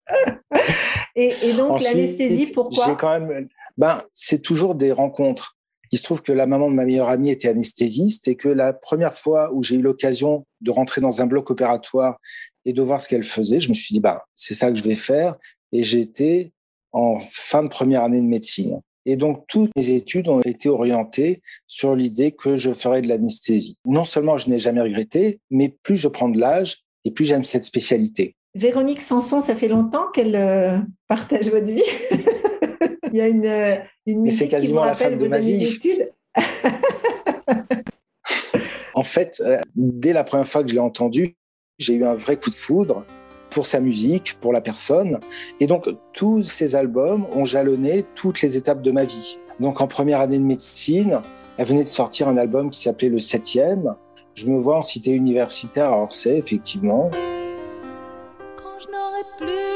et, 1.15 1.33
et, 1.43 1.53
donc 1.53 1.81
l'anesthésie, 1.81 2.51
pourquoi 2.53 2.85
J'ai 2.85 2.95
quand 2.95 3.19
même, 3.19 3.47
ben, 3.77 4.01
c'est 4.13 4.41
toujours 4.41 4.75
des 4.75 4.91
rencontres. 4.91 5.57
Il 5.91 5.97
se 5.97 6.03
trouve 6.03 6.21
que 6.21 6.31
la 6.31 6.45
maman 6.45 6.69
de 6.69 6.75
ma 6.75 6.85
meilleure 6.85 7.09
amie 7.09 7.31
était 7.31 7.47
anesthésiste 7.47 8.27
et 8.27 8.35
que 8.35 8.49
la 8.49 8.73
première 8.73 9.15
fois 9.15 9.51
où 9.53 9.63
j'ai 9.63 9.75
eu 9.75 9.81
l'occasion 9.81 10.45
de 10.61 10.71
rentrer 10.71 11.01
dans 11.01 11.21
un 11.21 11.25
bloc 11.25 11.49
opératoire 11.49 12.19
et 12.65 12.73
de 12.73 12.81
voir 12.81 13.01
ce 13.01 13.09
qu'elle 13.09 13.23
faisait, 13.23 13.59
je 13.59 13.69
me 13.69 13.73
suis 13.73 13.93
dit, 13.93 13.99
bah, 13.99 14.25
c'est 14.35 14.53
ça 14.53 14.69
que 14.69 14.77
je 14.77 14.83
vais 14.83 14.95
faire. 14.95 15.35
Et 15.71 15.83
j'étais 15.83 16.51
en 16.91 17.19
fin 17.19 17.63
de 17.63 17.69
première 17.69 18.03
année 18.03 18.21
de 18.21 18.27
médecine. 18.27 18.81
Et 19.05 19.15
donc, 19.15 19.45
toutes 19.47 19.71
mes 19.75 19.89
études 19.91 20.27
ont 20.27 20.41
été 20.41 20.69
orientées 20.69 21.41
sur 21.65 21.95
l'idée 21.95 22.31
que 22.31 22.57
je 22.57 22.73
ferais 22.73 23.01
de 23.01 23.07
l'anesthésie. 23.07 23.77
Non 23.85 24.05
seulement 24.05 24.37
je 24.37 24.49
n'ai 24.49 24.59
jamais 24.59 24.81
regretté, 24.81 25.39
mais 25.49 25.69
plus 25.69 25.95
je 25.95 26.07
prends 26.07 26.29
de 26.29 26.39
l'âge 26.39 26.83
et 27.05 27.11
plus 27.11 27.25
j'aime 27.25 27.45
cette 27.45 27.63
spécialité. 27.63 28.35
Véronique 28.55 29.01
Sanson, 29.01 29.41
ça 29.41 29.55
fait 29.55 29.67
longtemps 29.67 30.07
qu'elle 30.11 30.35
euh, 30.35 30.77
partage 31.07 31.49
votre 31.49 31.71
vie. 31.71 31.83
Il 33.11 33.17
y 33.17 33.21
a 33.21 33.27
une, 33.27 33.45
euh, 33.45 33.75
une 34.05 34.21
musique 34.21 34.39
c'est 34.39 34.47
quasiment 34.47 34.81
qui 34.81 34.87
la 34.87 34.93
femme 34.93 35.17
de 35.17 35.27
ma 35.27 35.39
vie. 35.39 35.79
en 38.93 39.03
fait, 39.03 39.41
euh, 39.45 39.57
dès 39.75 40.13
la 40.13 40.23
première 40.23 40.47
fois 40.47 40.63
que 40.63 40.69
je 40.69 40.75
l'ai 40.75 40.79
entendue, 40.79 41.35
j'ai 41.77 41.93
eu 41.93 42.05
un 42.05 42.13
vrai 42.13 42.37
coup 42.37 42.49
de 42.49 42.55
foudre 42.55 43.05
pour 43.49 43.65
sa 43.65 43.79
musique, 43.79 44.37
pour 44.41 44.53
la 44.53 44.61
personne. 44.61 45.19
Et 45.59 45.67
donc, 45.67 45.87
tous 46.13 46.43
ces 46.43 46.75
albums 46.75 47.25
ont 47.33 47.45
jalonné 47.45 48.03
toutes 48.15 48.41
les 48.41 48.57
étapes 48.57 48.81
de 48.81 48.91
ma 48.91 49.05
vie. 49.05 49.39
Donc, 49.59 49.81
en 49.81 49.87
première 49.87 50.19
année 50.19 50.37
de 50.37 50.43
médecine, 50.43 51.21
elle 51.57 51.65
venait 51.65 51.83
de 51.83 51.89
sortir 51.89 52.27
un 52.27 52.37
album 52.37 52.69
qui 52.69 52.79
s'appelait 52.81 53.09
Le 53.09 53.19
Septième. 53.19 53.95
Je 54.35 54.45
me 54.45 54.57
vois 54.57 54.77
en 54.77 54.83
cité 54.83 55.11
universitaire 55.11 55.89
à 55.91 55.97
Orsay, 55.97 56.37
effectivement. 56.37 57.09
Je 58.89 58.95
n'aurai 58.95 59.23
plus 59.37 59.68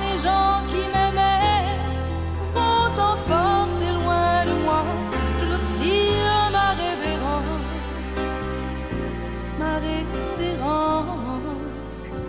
les 0.00 0.18
gens 0.18 0.62
qui 0.68 0.82
m'aimaient 0.92 1.44
loin 3.92 4.44
de 4.44 4.64
moi, 4.64 4.84
je 5.38 5.44
ma 6.52 6.70
révérence, 6.70 7.44
ma 9.58 9.74
révérence. 9.78 11.14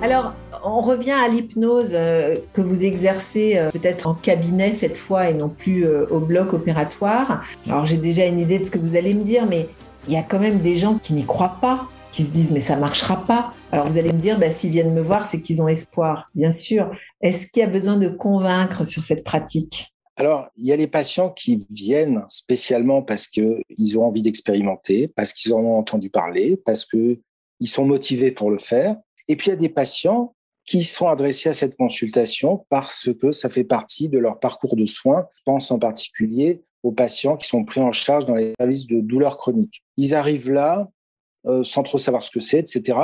Alors, 0.01 0.33
on 0.63 0.81
revient 0.81 1.11
à 1.11 1.27
l'hypnose 1.27 1.91
euh, 1.93 2.35
que 2.53 2.61
vous 2.61 2.83
exercez 2.83 3.57
euh, 3.57 3.71
peut-être 3.71 4.07
en 4.07 4.13
cabinet 4.13 4.71
cette 4.71 4.97
fois 4.97 5.29
et 5.29 5.33
non 5.33 5.49
plus 5.49 5.85
euh, 5.85 6.05
au 6.09 6.19
bloc 6.19 6.53
opératoire. 6.53 7.43
Alors, 7.67 7.85
j'ai 7.85 7.97
déjà 7.97 8.25
une 8.25 8.39
idée 8.39 8.59
de 8.59 8.65
ce 8.65 8.71
que 8.71 8.79
vous 8.79 8.95
allez 8.95 9.13
me 9.13 9.23
dire, 9.23 9.45
mais 9.47 9.69
il 10.07 10.13
y 10.13 10.17
a 10.17 10.23
quand 10.23 10.39
même 10.39 10.59
des 10.59 10.75
gens 10.75 10.95
qui 11.01 11.13
n'y 11.13 11.25
croient 11.25 11.57
pas, 11.61 11.87
qui 12.11 12.23
se 12.23 12.29
disent 12.29 12.51
mais 12.51 12.59
ça 12.59 12.75
marchera 12.75 13.23
pas. 13.25 13.53
Alors, 13.71 13.87
vous 13.87 13.97
allez 13.97 14.11
me 14.11 14.19
dire, 14.19 14.39
bah, 14.39 14.49
s'ils 14.49 14.71
viennent 14.71 14.93
me 14.93 15.01
voir, 15.01 15.27
c'est 15.27 15.41
qu'ils 15.41 15.61
ont 15.61 15.67
espoir, 15.67 16.29
bien 16.33 16.51
sûr. 16.51 16.91
Est-ce 17.25 17.47
qu'il 17.47 17.61
y 17.61 17.63
a 17.63 17.67
besoin 17.67 17.97
de 17.97 18.07
convaincre 18.07 18.83
sur 18.83 19.03
cette 19.03 19.23
pratique? 19.23 19.95
Alors, 20.15 20.45
il 20.57 20.67
y 20.67 20.71
a 20.71 20.75
les 20.75 20.85
patients 20.85 21.31
qui 21.31 21.57
viennent 21.71 22.23
spécialement 22.27 23.01
parce 23.01 23.27
qu'ils 23.27 23.97
ont 23.97 24.05
envie 24.05 24.21
d'expérimenter, 24.21 25.07
parce 25.07 25.33
qu'ils 25.33 25.51
en 25.51 25.61
ont 25.61 25.73
entendu 25.73 26.11
parler, 26.11 26.55
parce 26.63 26.85
qu'ils 26.85 27.17
sont 27.65 27.83
motivés 27.83 28.31
pour 28.31 28.51
le 28.51 28.59
faire. 28.59 28.95
Et 29.27 29.35
puis, 29.35 29.47
il 29.47 29.49
y 29.49 29.53
a 29.53 29.57
des 29.57 29.69
patients 29.69 30.35
qui 30.65 30.83
sont 30.83 31.07
adressés 31.07 31.49
à 31.49 31.55
cette 31.55 31.75
consultation 31.75 32.63
parce 32.69 33.09
que 33.19 33.31
ça 33.31 33.49
fait 33.49 33.63
partie 33.63 34.07
de 34.07 34.19
leur 34.19 34.39
parcours 34.39 34.75
de 34.75 34.85
soins. 34.85 35.25
Je 35.37 35.41
pense 35.45 35.71
en 35.71 35.79
particulier 35.79 36.61
aux 36.83 36.91
patients 36.91 37.37
qui 37.37 37.47
sont 37.47 37.65
pris 37.65 37.81
en 37.81 37.91
charge 37.91 38.27
dans 38.27 38.35
les 38.35 38.53
services 38.59 38.85
de 38.85 38.99
douleurs 38.99 39.37
chroniques. 39.37 39.83
Ils 39.97 40.13
arrivent 40.13 40.51
là 40.51 40.91
euh, 41.47 41.63
sans 41.63 41.81
trop 41.81 41.97
savoir 41.97 42.21
ce 42.21 42.29
que 42.29 42.39
c'est, 42.39 42.59
etc. 42.59 42.99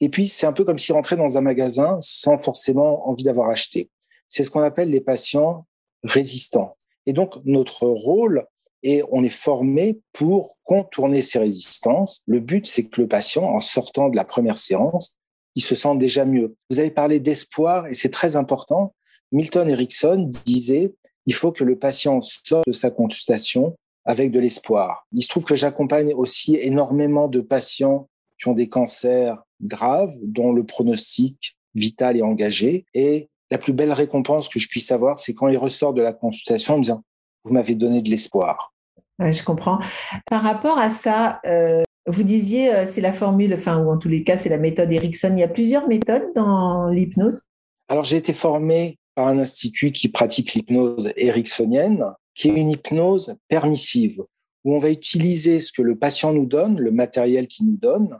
Et 0.00 0.08
puis, 0.08 0.28
c'est 0.28 0.46
un 0.46 0.52
peu 0.52 0.64
comme 0.64 0.78
s'ils 0.78 0.94
rentraient 0.94 1.16
dans 1.16 1.38
un 1.38 1.40
magasin 1.40 1.96
sans 2.00 2.38
forcément 2.38 3.08
envie 3.08 3.24
d'avoir 3.24 3.50
acheté. 3.50 3.90
C'est 4.28 4.44
ce 4.44 4.50
qu'on 4.50 4.62
appelle 4.62 4.90
les 4.90 5.00
patients 5.00 5.66
résistants. 6.04 6.76
Et 7.06 7.12
donc, 7.12 7.34
notre 7.44 7.86
rôle, 7.86 8.46
et 8.82 9.02
on 9.10 9.24
est 9.24 9.28
formé 9.28 10.00
pour 10.12 10.56
contourner 10.62 11.22
ces 11.22 11.38
résistances. 11.38 12.22
Le 12.26 12.40
but, 12.40 12.66
c'est 12.66 12.84
que 12.84 13.00
le 13.00 13.08
patient, 13.08 13.44
en 13.44 13.60
sortant 13.60 14.08
de 14.08 14.16
la 14.16 14.24
première 14.24 14.58
séance, 14.58 15.16
il 15.54 15.62
se 15.62 15.74
sent 15.74 15.96
déjà 15.96 16.24
mieux. 16.24 16.54
Vous 16.70 16.78
avez 16.78 16.90
parlé 16.90 17.18
d'espoir 17.18 17.86
et 17.88 17.94
c'est 17.94 18.10
très 18.10 18.36
important. 18.36 18.94
Milton 19.32 19.68
Erickson 19.68 20.30
disait, 20.44 20.94
il 21.26 21.34
faut 21.34 21.52
que 21.52 21.64
le 21.64 21.76
patient 21.76 22.20
sorte 22.20 22.66
de 22.66 22.72
sa 22.72 22.90
consultation 22.90 23.76
avec 24.04 24.30
de 24.30 24.38
l'espoir. 24.38 25.06
Il 25.12 25.22
se 25.22 25.28
trouve 25.28 25.44
que 25.44 25.56
j'accompagne 25.56 26.14
aussi 26.14 26.56
énormément 26.56 27.28
de 27.28 27.40
patients 27.40 28.08
qui 28.38 28.48
ont 28.48 28.54
des 28.54 28.68
cancers 28.68 29.42
graves, 29.60 30.14
dont 30.22 30.52
le 30.52 30.64
pronostic 30.64 31.56
vital 31.74 32.16
est 32.16 32.22
engagé. 32.22 32.86
Et 32.94 33.28
la 33.50 33.58
plus 33.58 33.72
belle 33.72 33.92
récompense 33.92 34.48
que 34.48 34.58
je 34.58 34.68
puisse 34.68 34.90
avoir, 34.92 35.18
c'est 35.18 35.34
quand 35.34 35.48
ils 35.48 35.58
ressortent 35.58 35.96
de 35.96 36.02
la 36.02 36.12
consultation 36.12 36.74
en 36.74 36.78
me 36.78 36.82
disant, 36.82 37.02
vous 37.44 37.52
m'avez 37.52 37.74
donné 37.74 38.02
de 38.02 38.10
l'espoir. 38.10 38.72
Ouais, 39.18 39.32
je 39.32 39.42
comprends. 39.42 39.80
Par 40.26 40.42
rapport 40.42 40.78
à 40.78 40.90
ça, 40.90 41.40
euh, 41.46 41.82
vous 42.06 42.22
disiez, 42.22 42.74
euh, 42.74 42.86
c'est 42.86 43.00
la 43.00 43.12
formule, 43.12 43.54
enfin, 43.54 43.82
ou 43.82 43.90
en 43.90 43.98
tous 43.98 44.08
les 44.08 44.22
cas, 44.22 44.38
c'est 44.38 44.48
la 44.48 44.58
méthode 44.58 44.92
Erickson. 44.92 45.32
Il 45.32 45.40
y 45.40 45.44
a 45.44 45.48
plusieurs 45.48 45.88
méthodes 45.88 46.32
dans 46.34 46.88
l'hypnose? 46.88 47.42
Alors, 47.88 48.04
j'ai 48.04 48.16
été 48.16 48.32
formé 48.32 48.98
par 49.14 49.26
un 49.26 49.38
institut 49.38 49.92
qui 49.92 50.08
pratique 50.08 50.54
l'hypnose 50.54 51.10
ericksonienne, 51.16 52.04
qui 52.34 52.48
est 52.48 52.54
une 52.54 52.70
hypnose 52.70 53.36
permissive, 53.48 54.22
où 54.64 54.74
on 54.74 54.78
va 54.78 54.90
utiliser 54.90 55.60
ce 55.60 55.72
que 55.72 55.82
le 55.82 55.98
patient 55.98 56.32
nous 56.32 56.46
donne, 56.46 56.78
le 56.78 56.92
matériel 56.92 57.48
qu'il 57.48 57.66
nous 57.66 57.76
donne, 57.76 58.16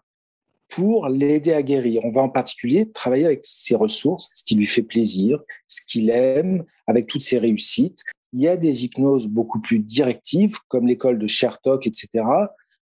pour 0.69 1.09
l'aider 1.09 1.53
à 1.53 1.63
guérir. 1.63 2.05
On 2.05 2.11
va 2.11 2.23
en 2.23 2.29
particulier 2.29 2.91
travailler 2.91 3.27
avec 3.27 3.41
ses 3.43 3.75
ressources, 3.75 4.31
ce 4.35 4.45
qui 4.45 4.55
lui 4.55 4.67
fait 4.67 4.83
plaisir, 4.83 5.41
ce 5.67 5.81
qu'il 5.87 6.11
aime, 6.11 6.65
avec 6.87 7.07
toutes 7.07 7.23
ses 7.23 7.39
réussites. 7.39 8.03
Il 8.33 8.41
y 8.41 8.49
a 8.49 8.57
des 8.57 8.85
hypnoses 8.85 9.27
beaucoup 9.27 9.61
plus 9.61 9.79
directives, 9.79 10.59
comme 10.69 10.87
l'école 10.87 11.19
de 11.19 11.27
Shertok, 11.27 11.87
etc., 11.87 12.25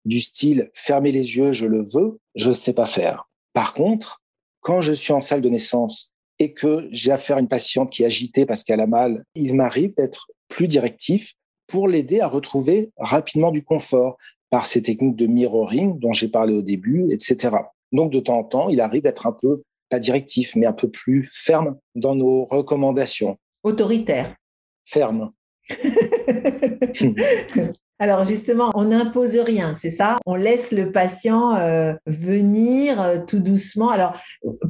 du 0.04 0.20
style 0.20 0.70
fermer 0.74 1.10
les 1.10 1.36
yeux, 1.36 1.52
je 1.52 1.66
le 1.66 1.82
veux, 1.82 2.18
je 2.34 2.48
ne 2.48 2.54
sais 2.54 2.72
pas 2.72 2.86
faire. 2.86 3.28
Par 3.52 3.74
contre, 3.74 4.22
quand 4.60 4.80
je 4.80 4.92
suis 4.92 5.12
en 5.12 5.20
salle 5.20 5.42
de 5.42 5.48
naissance 5.48 6.12
et 6.38 6.52
que 6.52 6.88
j'ai 6.90 7.12
affaire 7.12 7.36
à 7.36 7.40
une 7.40 7.48
patiente 7.48 7.90
qui 7.90 8.02
est 8.02 8.06
agitée 8.06 8.46
parce 8.46 8.62
qu'elle 8.62 8.80
a 8.80 8.86
mal, 8.86 9.24
il 9.34 9.54
m'arrive 9.54 9.94
d'être 9.96 10.30
plus 10.48 10.66
directif 10.66 11.34
pour 11.66 11.88
l'aider 11.88 12.20
à 12.20 12.28
retrouver 12.28 12.90
rapidement 12.96 13.50
du 13.50 13.62
confort 13.62 14.16
par 14.50 14.66
ces 14.66 14.82
techniques 14.82 15.16
de 15.16 15.26
mirroring 15.26 15.98
dont 15.98 16.12
j'ai 16.12 16.28
parlé 16.28 16.54
au 16.54 16.62
début, 16.62 17.06
etc. 17.10 17.56
Donc, 17.96 18.12
de 18.12 18.20
temps 18.20 18.38
en 18.38 18.44
temps, 18.44 18.68
il 18.68 18.80
arrive 18.80 19.02
d'être 19.02 19.26
un 19.26 19.32
peu, 19.32 19.62
pas 19.88 19.98
directif, 19.98 20.54
mais 20.54 20.66
un 20.66 20.72
peu 20.72 20.90
plus 20.90 21.28
ferme 21.32 21.78
dans 21.94 22.14
nos 22.14 22.44
recommandations. 22.44 23.38
Autoritaire. 23.62 24.36
Ferme. 24.84 25.32
Alors 27.98 28.26
justement, 28.26 28.72
on 28.74 28.84
n'impose 28.84 29.38
rien, 29.38 29.72
c'est 29.74 29.90
ça? 29.90 30.18
On 30.26 30.34
laisse 30.34 30.70
le 30.70 30.92
patient 30.92 31.56
euh, 31.56 31.94
venir 32.04 33.00
euh, 33.00 33.16
tout 33.26 33.38
doucement. 33.38 33.88
Alors 33.88 34.20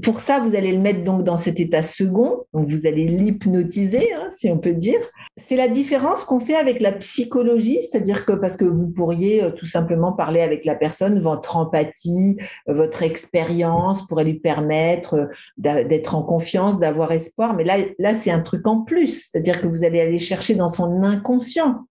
pour 0.00 0.20
ça, 0.20 0.38
vous 0.38 0.54
allez 0.54 0.70
le 0.70 0.78
mettre 0.78 1.02
donc 1.02 1.24
dans 1.24 1.36
cet 1.36 1.58
état 1.58 1.82
second, 1.82 2.44
donc 2.54 2.68
vous 2.68 2.86
allez 2.86 3.04
l'hypnotiser, 3.04 4.12
hein, 4.12 4.28
si 4.30 4.48
on 4.48 4.58
peut 4.58 4.74
dire. 4.74 5.00
C'est 5.38 5.56
la 5.56 5.66
différence 5.66 6.22
qu'on 6.22 6.38
fait 6.38 6.54
avec 6.54 6.80
la 6.80 6.92
psychologie, 6.92 7.80
c'est-à-dire 7.82 8.24
que 8.26 8.32
parce 8.32 8.56
que 8.56 8.64
vous 8.64 8.88
pourriez 8.90 9.42
euh, 9.42 9.50
tout 9.50 9.66
simplement 9.66 10.12
parler 10.12 10.40
avec 10.40 10.64
la 10.64 10.76
personne, 10.76 11.18
votre 11.18 11.56
empathie, 11.56 12.36
votre 12.68 13.02
expérience 13.02 14.06
pourrait 14.06 14.24
lui 14.24 14.38
permettre 14.38 15.28
d'être 15.56 16.14
en 16.14 16.22
confiance, 16.22 16.78
d'avoir 16.78 17.10
espoir. 17.10 17.54
Mais 17.54 17.64
là, 17.64 17.78
là 17.98 18.14
c'est 18.14 18.30
un 18.30 18.40
truc 18.40 18.68
en 18.68 18.82
plus, 18.82 19.30
c'est-à-dire 19.32 19.60
que 19.60 19.66
vous 19.66 19.82
allez 19.82 20.00
aller 20.00 20.18
chercher 20.18 20.54
dans 20.54 20.68
son 20.68 21.02
inconscient 21.02 21.86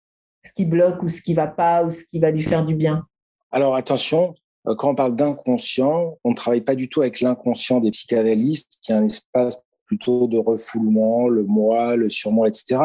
ce 0.45 0.53
qui 0.53 0.65
bloque 0.65 1.01
ou 1.03 1.09
ce 1.09 1.21
qui 1.21 1.33
va 1.33 1.47
pas 1.47 1.83
ou 1.83 1.91
ce 1.91 2.03
qui 2.09 2.19
va 2.19 2.31
lui 2.31 2.43
faire 2.43 2.65
du 2.65 2.75
bien. 2.75 3.05
Alors 3.51 3.75
attention, 3.75 4.35
euh, 4.67 4.75
quand 4.75 4.89
on 4.91 4.95
parle 4.95 5.15
d'inconscient, 5.15 6.17
on 6.23 6.29
ne 6.29 6.35
travaille 6.35 6.61
pas 6.61 6.75
du 6.75 6.89
tout 6.89 7.01
avec 7.01 7.21
l'inconscient 7.21 7.79
des 7.79 7.91
psychanalystes, 7.91 8.79
qui 8.81 8.91
est 8.91 8.95
un 8.95 9.03
espace 9.05 9.63
plutôt 9.85 10.27
de 10.27 10.37
refoulement, 10.37 11.27
le 11.27 11.43
moi, 11.43 11.95
le 11.95 12.09
surmoi, 12.09 12.47
etc. 12.47 12.77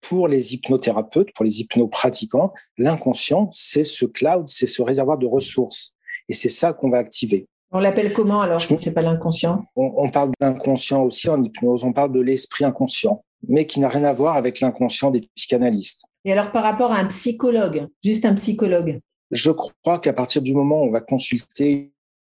Pour 0.00 0.26
les 0.28 0.54
hypnothérapeutes, 0.54 1.32
pour 1.34 1.44
les 1.44 1.60
hypnopratiquants, 1.60 2.52
l'inconscient, 2.78 3.48
c'est 3.50 3.84
ce 3.84 4.04
cloud, 4.06 4.48
c'est 4.48 4.66
ce 4.66 4.82
réservoir 4.82 5.18
de 5.18 5.26
ressources. 5.26 5.94
Et 6.28 6.34
c'est 6.34 6.48
ça 6.48 6.72
qu'on 6.72 6.90
va 6.90 6.98
activer. 6.98 7.46
On 7.70 7.78
l'appelle 7.80 8.12
comment 8.12 8.40
alors 8.40 8.58
Je- 8.58 8.68
si 8.68 8.78
c'est 8.78 8.92
pas 8.92 9.02
l'inconscient? 9.02 9.64
On, 9.76 9.92
on 9.96 10.10
parle 10.10 10.30
d'inconscient 10.40 11.02
aussi 11.04 11.28
en 11.28 11.42
hypnose, 11.42 11.84
on 11.84 11.92
parle 11.92 12.12
de 12.12 12.20
l'esprit 12.20 12.64
inconscient, 12.64 13.24
mais 13.48 13.66
qui 13.66 13.80
n'a 13.80 13.88
rien 13.88 14.04
à 14.04 14.12
voir 14.12 14.36
avec 14.36 14.60
l'inconscient 14.60 15.10
des 15.10 15.28
psychanalystes. 15.34 16.04
Et 16.24 16.32
alors 16.32 16.52
par 16.52 16.62
rapport 16.62 16.92
à 16.92 16.98
un 16.98 17.06
psychologue, 17.06 17.88
juste 18.02 18.24
un 18.24 18.34
psychologue, 18.34 19.00
Je 19.30 19.50
crois 19.50 19.98
qu'à 19.98 20.12
partir 20.12 20.42
du 20.42 20.54
moment 20.54 20.82
où 20.82 20.86
on 20.86 20.90
va 20.90 21.00
consulter 21.00 21.92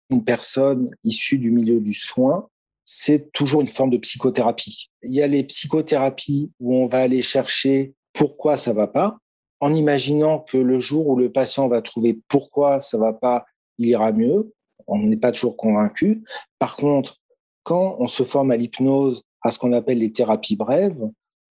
une 0.10 0.24
personne 0.24 0.92
issue 1.04 1.40
du 1.40 1.52
milieu 1.52 1.82
du 1.82 1.94
soin, 1.94 2.48
c'est 2.86 3.32
toujours 3.32 3.62
une 3.62 3.68
forme 3.68 3.90
de 3.90 3.98
psychothérapie. 3.98 4.92
Il 5.02 5.14
y 5.14 5.22
a 5.22 5.28
les 5.28 5.44
psychothérapies 5.44 6.52
où 6.60 6.76
on 6.76 6.86
va 6.86 7.00
aller 7.00 7.22
chercher 7.22 7.94
pourquoi 8.14 8.58
ça 8.58 8.74
va 8.74 8.88
pas, 8.88 9.18
en 9.60 9.74
imaginant 9.74 10.40
que 10.40 10.58
le 10.58 10.80
jour 10.80 11.08
où 11.08 11.16
le 11.16 11.32
patient 11.32 11.68
va 11.68 11.82
trouver 11.82 12.20
pourquoi 12.28 12.80
ça 12.80 12.98
va 12.98 13.14
pas, 13.14 13.46
il 13.78 13.88
ira 13.88 14.12
mieux. 14.12 14.54
On 14.88 14.98
n'est 15.00 15.18
pas 15.18 15.32
toujours 15.32 15.56
convaincu. 15.56 16.24
Par 16.60 16.76
contre, 16.76 17.22
quand 17.64 17.96
on 18.00 18.08
se 18.08 18.24
forme 18.24 18.52
à 18.52 18.58
l'hypnose, 18.58 19.24
à 19.44 19.52
ce 19.52 19.60
qu'on 19.60 19.74
appelle 19.74 20.00
les 20.00 20.12
thérapies 20.12 20.56
brèves, 20.56 21.04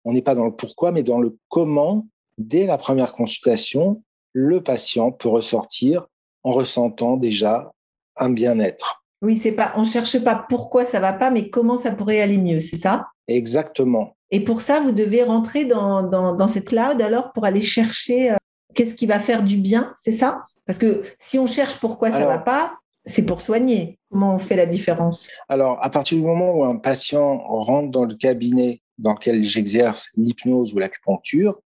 on 0.05 0.13
n'est 0.13 0.23
pas 0.23 0.35
dans 0.35 0.47
le 0.47 0.55
pourquoi, 0.55 0.93
mais 0.93 1.03
dans 1.03 1.19
le 1.21 1.37
comment. 1.49 2.07
Dès 2.39 2.65
la 2.65 2.79
première 2.79 3.13
consultation, 3.13 4.03
le 4.33 4.63
patient 4.63 5.13
peut 5.13 5.29
ressortir 5.29 6.07
en 6.43 6.53
ressentant 6.53 7.17
déjà 7.17 7.71
un 8.17 8.31
bien-être. 8.31 9.05
Oui, 9.23 9.37
c'est 9.37 9.53
pas, 9.53 9.75
on 9.77 9.85
cherche 9.85 10.19
pas 10.25 10.47
pourquoi 10.49 10.87
ça 10.87 11.01
va 11.01 11.13
pas, 11.13 11.31
mais 11.31 11.51
comment 11.51 11.77
ça 11.77 11.91
pourrait 11.91 12.23
aller 12.23 12.39
mieux, 12.39 12.61
c'est 12.61 12.77
ça? 12.77 13.09
Exactement. 13.29 14.17
Et 14.31 14.41
pour 14.41 14.63
ça, 14.63 14.81
vous 14.81 14.93
devez 14.93 15.23
rentrer 15.23 15.67
dans, 15.67 16.03
dans, 16.03 16.35
dans 16.35 16.49
cette 16.49 16.69
cloud 16.69 17.03
alors 17.03 17.33
pour 17.33 17.45
aller 17.45 17.61
chercher 17.61 18.31
euh, 18.31 18.37
qu'est-ce 18.75 18.95
qui 18.95 19.05
va 19.07 19.21
faire 19.21 19.43
du 19.43 19.59
bien, 19.59 19.93
c'est 19.97 20.13
ça? 20.13 20.41
Parce 20.67 20.79
que 20.79 21.03
si 21.19 21.39
on 21.39 21.47
cherche 21.47 21.79
pourquoi 21.79 22.11
ça 22.11 22.17
Alors- 22.17 22.29
va 22.31 22.39
pas, 22.39 22.79
c'est 23.11 23.25
pour 23.25 23.41
soigner. 23.41 23.99
Comment 24.11 24.37
on 24.37 24.39
fait 24.39 24.57
la 24.57 24.67
différence? 24.67 25.29
Alors, 25.49 25.79
à 25.83 25.91
partir 25.91 26.17
du 26.17 26.25
moment 26.25 26.53
où 26.53 26.65
un 26.65 26.77
patient 26.77 27.39
rentre 27.39 27.91
dans 27.91 28.05
le 28.05 28.15
cabinet 28.15 28.81
dans 28.99 29.15
lequel 29.15 29.43
j'exerce 29.43 30.09
l'hypnose 30.17 30.75
ou 30.75 30.79
l'acupuncture, 30.79 31.61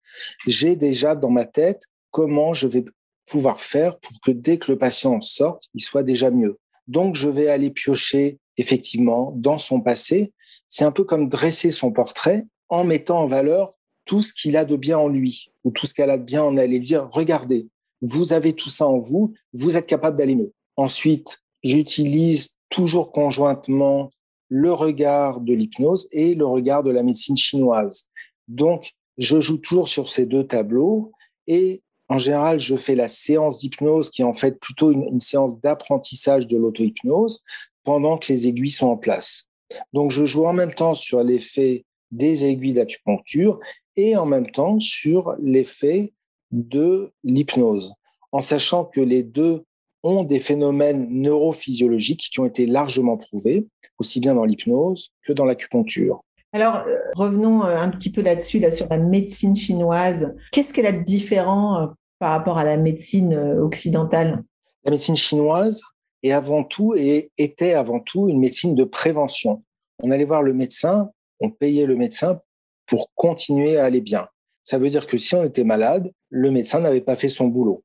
j'ai 0.46 0.76
déjà 0.76 1.16
dans 1.16 1.30
ma 1.30 1.46
tête 1.46 1.84
comment 2.12 2.54
je 2.54 2.68
vais 2.68 2.86
pouvoir 3.26 3.60
faire 3.60 3.98
pour 4.00 4.20
que 4.22 4.32
dès 4.32 4.58
que 4.58 4.72
le 4.72 4.78
patient 4.78 5.20
sorte, 5.22 5.64
il 5.74 5.82
soit 5.82 6.04
déjà 6.04 6.30
mieux. 6.30 6.60
Donc, 6.88 7.16
je 7.16 7.30
vais 7.30 7.48
aller 7.48 7.72
piocher 7.72 8.38
effectivement 8.58 9.32
dans 9.36 9.58
son 9.58 9.82
passé. 9.82 10.34
C'est 10.68 10.84
un 10.84 10.92
peu 10.92 11.04
comme 11.04 11.30
dresser 11.30 11.72
son 11.72 11.92
portrait 11.92 12.46
en 12.70 12.84
mettant 12.84 13.22
en 13.22 13.28
valeur 13.28 13.72
tout 14.06 14.22
ce 14.22 14.34
qu'il 14.34 14.58
a 14.58 14.66
de 14.66 14.76
bien 14.76 14.98
en 14.98 15.08
lui 15.08 15.52
ou 15.64 15.72
tout 15.72 15.86
ce 15.86 15.94
qu'elle 15.94 16.10
a 16.10 16.18
de 16.18 16.24
bien 16.24 16.44
en 16.44 16.58
elle 16.58 16.74
et 16.74 16.80
lui 16.80 16.86
dire, 16.86 17.08
regardez, 17.10 17.68
vous 18.02 18.34
avez 18.34 18.54
tout 18.54 18.70
ça 18.70 18.88
en 18.88 19.00
vous, 19.00 19.34
vous 19.54 19.78
êtes 19.78 19.86
capable 19.86 20.18
d'aller 20.18 20.36
mieux. 20.36 20.52
Ensuite, 20.82 21.44
j'utilise 21.62 22.58
toujours 22.70 23.12
conjointement 23.12 24.10
le 24.50 24.74
regard 24.74 25.40
de 25.40 25.54
l'hypnose 25.54 26.08
et 26.12 26.34
le 26.34 26.48
regard 26.48 26.82
de 26.82 26.90
la 26.90 27.04
médecine 27.04 27.38
chinoise. 27.38 28.10
Donc, 28.48 28.94
je 29.20 29.40
joue 29.40 29.60
toujours 29.60 29.88
sur 29.88 30.10
ces 30.10 30.26
deux 30.26 30.48
tableaux 30.48 31.12
et 31.46 31.84
en 32.10 32.18
général, 32.18 32.58
je 32.58 32.76
fais 32.76 32.96
la 32.96 33.08
séance 33.08 33.60
d'hypnose 33.60 34.10
qui 34.10 34.24
est 34.24 34.26
en 34.26 34.34
fait 34.34 34.60
plutôt 34.60 34.90
une, 34.92 35.04
une 35.04 35.20
séance 35.20 35.62
d'apprentissage 35.62 36.48
de 36.48 36.58
l'auto-hypnose 36.58 37.44
pendant 37.84 38.18
que 38.18 38.34
les 38.34 38.48
aiguilles 38.48 38.72
sont 38.72 38.88
en 38.88 38.98
place. 38.98 39.52
Donc, 39.94 40.10
je 40.10 40.26
joue 40.26 40.48
en 40.48 40.54
même 40.54 40.74
temps 40.74 40.96
sur 40.96 41.24
l'effet 41.24 41.86
des 42.10 42.44
aiguilles 42.46 42.74
d'acupuncture 42.74 43.60
et 43.98 44.18
en 44.18 44.26
même 44.26 44.50
temps 44.50 44.80
sur 44.80 45.36
l'effet 45.38 46.12
de 46.50 47.12
l'hypnose, 47.24 47.94
en 48.32 48.42
sachant 48.42 48.84
que 48.84 49.00
les 49.00 49.22
deux 49.22 49.64
ont 50.04 50.24
des 50.24 50.40
phénomènes 50.40 51.08
neurophysiologiques 51.10 52.30
qui 52.32 52.40
ont 52.40 52.46
été 52.46 52.66
largement 52.66 53.18
prouvés, 53.18 53.68
aussi 54.00 54.20
bien 54.20 54.34
dans 54.36 54.46
l'hypnose 54.46 55.12
que 55.24 55.34
dans 55.34 55.46
l'acupuncture. 55.46 56.24
Alors, 56.54 56.78
euh, 56.88 56.98
revenons 57.16 57.64
euh, 57.64 57.78
un 57.78 57.90
petit 57.90 58.12
peu 58.12 58.22
là-dessus, 58.22 58.60
là, 58.60 58.72
sur 58.72 58.88
la 58.90 58.98
médecine 58.98 59.56
chinoise. 59.56 60.36
Qu'est-ce 60.52 60.74
qu'elle 60.74 60.86
a 60.86 60.92
de 60.92 61.04
différent 61.04 61.82
euh, 61.82 61.88
par 62.20 62.32
rapport 62.32 62.58
à 62.58 62.66
la 62.66 62.78
médecine 62.78 63.34
occidentale? 63.62 64.44
La 64.84 64.92
médecine 64.92 65.16
chinoise 65.16 65.82
est 66.24 66.32
avant 66.32 66.64
tout 66.64 66.94
et 66.96 67.32
était 67.38 67.74
avant 67.74 68.00
tout 68.00 68.28
une 68.28 68.40
médecine 68.40 68.76
de 68.76 68.84
prévention. 68.84 69.64
On 70.04 70.12
allait 70.12 70.26
voir 70.26 70.44
le 70.44 70.54
médecin, 70.54 71.10
on 71.40 71.50
payait 71.50 71.86
le 71.86 71.96
médecin 71.96 72.42
pour 72.86 73.12
continuer 73.16 73.78
à 73.78 73.86
aller 73.86 74.02
bien. 74.02 74.28
Ça 74.64 74.78
veut 74.78 74.90
dire 74.90 75.08
que 75.08 75.18
si 75.18 75.34
on 75.36 75.44
était 75.44 75.64
malade, 75.64 76.12
le 76.30 76.52
médecin 76.52 76.80
n'avait 76.80 77.02
pas 77.02 77.16
fait 77.16 77.30
son 77.30 77.48
boulot. 77.48 77.84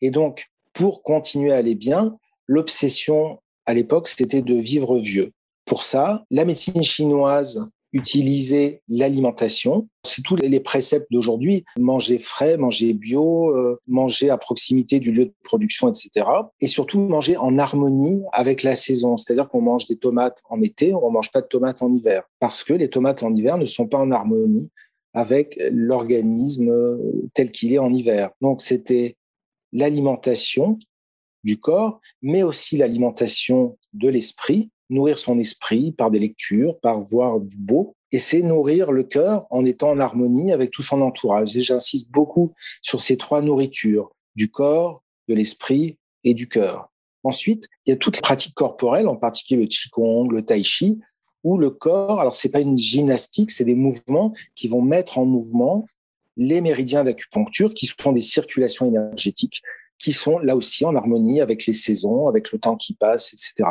Et 0.00 0.10
donc, 0.10 0.46
pour 0.76 1.02
continuer 1.02 1.52
à 1.52 1.56
aller 1.56 1.74
bien, 1.74 2.16
l'obsession 2.46 3.40
à 3.64 3.74
l'époque, 3.74 4.08
c'était 4.08 4.42
de 4.42 4.54
vivre 4.54 4.98
vieux. 4.98 5.32
Pour 5.64 5.82
ça, 5.82 6.24
la 6.30 6.44
médecine 6.44 6.82
chinoise 6.82 7.68
utilisait 7.92 8.82
l'alimentation. 8.86 9.88
C'est 10.04 10.22
tous 10.22 10.36
les 10.36 10.60
préceptes 10.60 11.06
d'aujourd'hui. 11.10 11.64
Manger 11.78 12.18
frais, 12.18 12.58
manger 12.58 12.92
bio, 12.92 13.56
euh, 13.56 13.80
manger 13.86 14.28
à 14.28 14.36
proximité 14.36 15.00
du 15.00 15.12
lieu 15.12 15.24
de 15.24 15.34
production, 15.44 15.88
etc. 15.88 16.26
Et 16.60 16.66
surtout 16.66 17.00
manger 17.00 17.38
en 17.38 17.58
harmonie 17.58 18.22
avec 18.32 18.62
la 18.62 18.76
saison. 18.76 19.16
C'est-à-dire 19.16 19.48
qu'on 19.48 19.62
mange 19.62 19.86
des 19.86 19.96
tomates 19.96 20.42
en 20.50 20.60
été, 20.60 20.92
on 20.92 21.08
ne 21.08 21.14
mange 21.14 21.32
pas 21.32 21.40
de 21.40 21.46
tomates 21.46 21.80
en 21.80 21.92
hiver. 21.92 22.24
Parce 22.38 22.62
que 22.62 22.74
les 22.74 22.90
tomates 22.90 23.22
en 23.22 23.34
hiver 23.34 23.56
ne 23.56 23.64
sont 23.64 23.88
pas 23.88 23.98
en 23.98 24.10
harmonie 24.10 24.68
avec 25.14 25.58
l'organisme 25.72 26.98
tel 27.32 27.50
qu'il 27.50 27.72
est 27.72 27.78
en 27.78 27.90
hiver. 27.90 28.30
Donc 28.42 28.60
c'était 28.60 29.16
l'alimentation 29.76 30.78
du 31.44 31.60
corps, 31.60 32.00
mais 32.22 32.42
aussi 32.42 32.76
l'alimentation 32.76 33.78
de 33.92 34.08
l'esprit, 34.08 34.70
nourrir 34.88 35.18
son 35.18 35.38
esprit 35.38 35.92
par 35.92 36.10
des 36.10 36.18
lectures, 36.18 36.80
par 36.80 37.02
voir 37.02 37.40
du 37.40 37.56
beau, 37.58 37.94
et 38.10 38.18
c'est 38.18 38.40
nourrir 38.40 38.90
le 38.90 39.04
cœur 39.04 39.46
en 39.50 39.64
étant 39.64 39.90
en 39.90 40.00
harmonie 40.00 40.52
avec 40.52 40.70
tout 40.70 40.82
son 40.82 41.02
entourage. 41.02 41.56
Et 41.56 41.60
j'insiste 41.60 42.10
beaucoup 42.10 42.54
sur 42.80 43.00
ces 43.00 43.16
trois 43.16 43.42
nourritures, 43.42 44.10
du 44.34 44.50
corps, 44.50 45.02
de 45.28 45.34
l'esprit 45.34 45.98
et 46.24 46.32
du 46.32 46.48
cœur. 46.48 46.90
Ensuite, 47.22 47.68
il 47.84 47.90
y 47.90 47.92
a 47.92 47.96
toutes 47.96 48.16
les 48.16 48.22
pratiques 48.22 48.54
corporelles, 48.54 49.08
en 49.08 49.16
particulier 49.16 49.60
le 49.60 49.66
qigong, 49.66 50.30
le 50.30 50.42
tai 50.42 50.62
chi, 50.62 51.00
où 51.44 51.58
le 51.58 51.70
corps, 51.70 52.20
alors 52.20 52.34
c'est 52.34 52.48
pas 52.48 52.60
une 52.60 52.78
gymnastique, 52.78 53.50
c'est 53.50 53.64
des 53.64 53.74
mouvements 53.74 54.32
qui 54.54 54.68
vont 54.68 54.82
mettre 54.82 55.18
en 55.18 55.26
mouvement 55.26 55.84
les 56.36 56.60
méridiens 56.60 57.04
d'acupuncture, 57.04 57.72
qui 57.74 57.86
sont 57.86 58.12
des 58.12 58.20
circulations 58.20 58.86
énergétiques, 58.86 59.62
qui 59.98 60.12
sont 60.12 60.38
là 60.38 60.56
aussi 60.56 60.84
en 60.84 60.94
harmonie 60.94 61.40
avec 61.40 61.66
les 61.66 61.74
saisons, 61.74 62.26
avec 62.26 62.52
le 62.52 62.58
temps 62.58 62.76
qui 62.76 62.94
passe, 62.94 63.32
etc. 63.32 63.70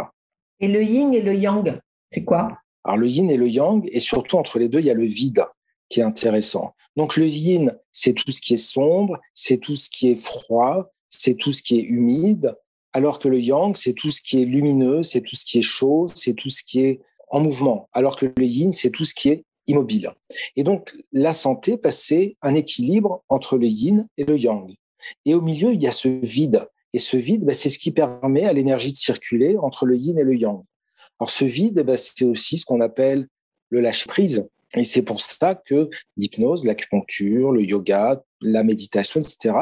Et 0.60 0.68
le 0.68 0.82
yin 0.82 1.14
et 1.14 1.22
le 1.22 1.36
yang, 1.36 1.80
c'est 2.10 2.24
quoi? 2.24 2.58
Alors 2.84 2.98
le 2.98 3.08
yin 3.08 3.30
et 3.30 3.38
le 3.38 3.48
yang, 3.48 3.88
et 3.92 4.00
surtout 4.00 4.38
entre 4.38 4.60
les 4.60 4.70
deux, 4.70 4.80
il 4.80 4.86
y 4.86 4.92
a 4.92 4.96
le 4.96 5.06
vide 5.06 5.46
qui 5.90 6.00
est 6.00 6.04
intéressant. 6.04 6.74
Donc 6.96 7.18
le 7.18 7.28
yin, 7.28 7.78
c'est 7.92 8.14
tout 8.14 8.32
ce 8.32 8.42
qui 8.42 8.54
est 8.54 8.58
sombre, 8.58 9.20
c'est 9.34 9.58
tout 9.58 9.76
ce 9.76 9.90
qui 9.90 10.10
est 10.10 10.20
froid, 10.20 10.92
c'est 11.10 11.36
tout 11.36 11.52
ce 11.52 11.62
qui 11.62 11.78
est 11.78 11.84
humide, 11.84 12.56
alors 12.94 13.20
que 13.20 13.28
le 13.28 13.40
yang, 13.40 13.76
c'est 13.76 13.94
tout 13.94 14.12
ce 14.12 14.22
qui 14.22 14.42
est 14.42 14.46
lumineux, 14.46 15.04
c'est 15.04 15.22
tout 15.22 15.36
ce 15.36 15.46
qui 15.46 15.60
est 15.60 15.64
chaud, 15.64 16.08
c'est 16.14 16.34
tout 16.34 16.50
ce 16.50 16.64
qui 16.64 16.82
est 16.82 17.02
en 17.30 17.42
mouvement, 17.42 17.90
alors 17.92 18.16
que 18.16 18.26
le 18.26 18.46
yin, 18.46 18.72
c'est 18.72 18.92
tout 18.92 19.04
ce 19.04 19.14
qui 19.14 19.30
est 19.30 19.44
immobile. 19.68 20.12
Et 20.56 20.64
donc 20.64 20.96
la 21.12 21.34
santé, 21.34 21.80
c'est 21.92 22.38
un 22.42 22.56
équilibre 22.56 23.24
entre 23.30 23.58
le 23.58 23.68
yin 23.68 24.08
et 24.18 24.26
le 24.26 24.38
yang. 24.38 24.76
Et 25.26 25.34
au 25.34 25.42
milieu, 25.42 25.74
il 25.74 25.82
y 25.82 25.88
a 25.88 25.92
ce 25.92 26.08
vide. 26.08 26.68
Et 26.94 27.00
ce 27.00 27.18
vide, 27.18 27.44
bah, 27.44 27.54
c'est 27.54 27.70
ce 27.70 27.80
qui 27.80 27.92
permet 27.92 28.46
à 28.46 28.54
l'énergie 28.54 28.92
de 28.92 28.98
circuler 28.98 29.58
entre 29.58 29.86
le 29.86 29.98
yin 29.98 30.18
et 30.18 30.24
le 30.24 30.36
yang. 30.36 30.62
Alors 31.20 31.30
ce 31.30 31.46
vide, 31.46 31.82
bah, 31.82 31.98
c'est 31.98 32.26
aussi 32.26 32.58
ce 32.58 32.66
qu'on 32.66 32.82
appelle 32.82 33.28
le 33.70 33.82
lâcher-prise. 33.82 34.48
Et 34.76 34.84
c'est 34.84 35.02
pour 35.02 35.22
ça 35.22 35.56
que 35.56 35.90
l'hypnose, 36.18 36.66
l'acupuncture, 36.66 37.52
le 37.52 37.64
yoga, 37.64 38.24
la 38.42 38.64
méditation, 38.64 39.22
etc., 39.22 39.56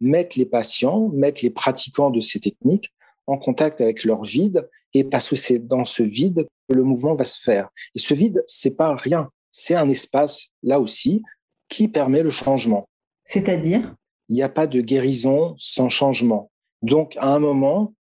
mettent 0.00 0.36
les 0.36 0.44
patients, 0.44 1.08
mettent 1.08 1.42
les 1.42 1.50
pratiquants 1.50 2.10
de 2.10 2.20
ces 2.20 2.40
techniques 2.40 2.92
en 3.26 3.38
contact 3.38 3.80
avec 3.80 4.04
leur 4.04 4.24
vide, 4.24 4.68
et 4.92 5.04
parce 5.04 5.28
que 5.28 5.36
c'est 5.36 5.58
dans 5.58 5.84
ce 5.84 6.02
vide 6.02 6.46
que 6.68 6.74
le 6.74 6.82
mouvement 6.82 7.14
va 7.14 7.24
se 7.24 7.40
faire. 7.40 7.70
Et 7.94 7.98
ce 7.98 8.12
vide, 8.12 8.42
c'est 8.46 8.76
pas 8.76 8.94
rien, 8.96 9.30
c'est 9.50 9.74
un 9.74 9.88
espace, 9.88 10.48
là 10.62 10.80
aussi, 10.80 11.22
qui 11.68 11.88
permet 11.88 12.22
le 12.22 12.30
changement. 12.30 12.88
C'est-à-dire? 13.24 13.94
Il 14.28 14.34
n'y 14.34 14.42
a 14.42 14.48
pas 14.48 14.66
de 14.66 14.80
guérison 14.80 15.54
sans 15.58 15.88
changement. 15.88 16.50
Donc, 16.82 17.16
à 17.18 17.34
un 17.34 17.38
moment, 17.38 17.94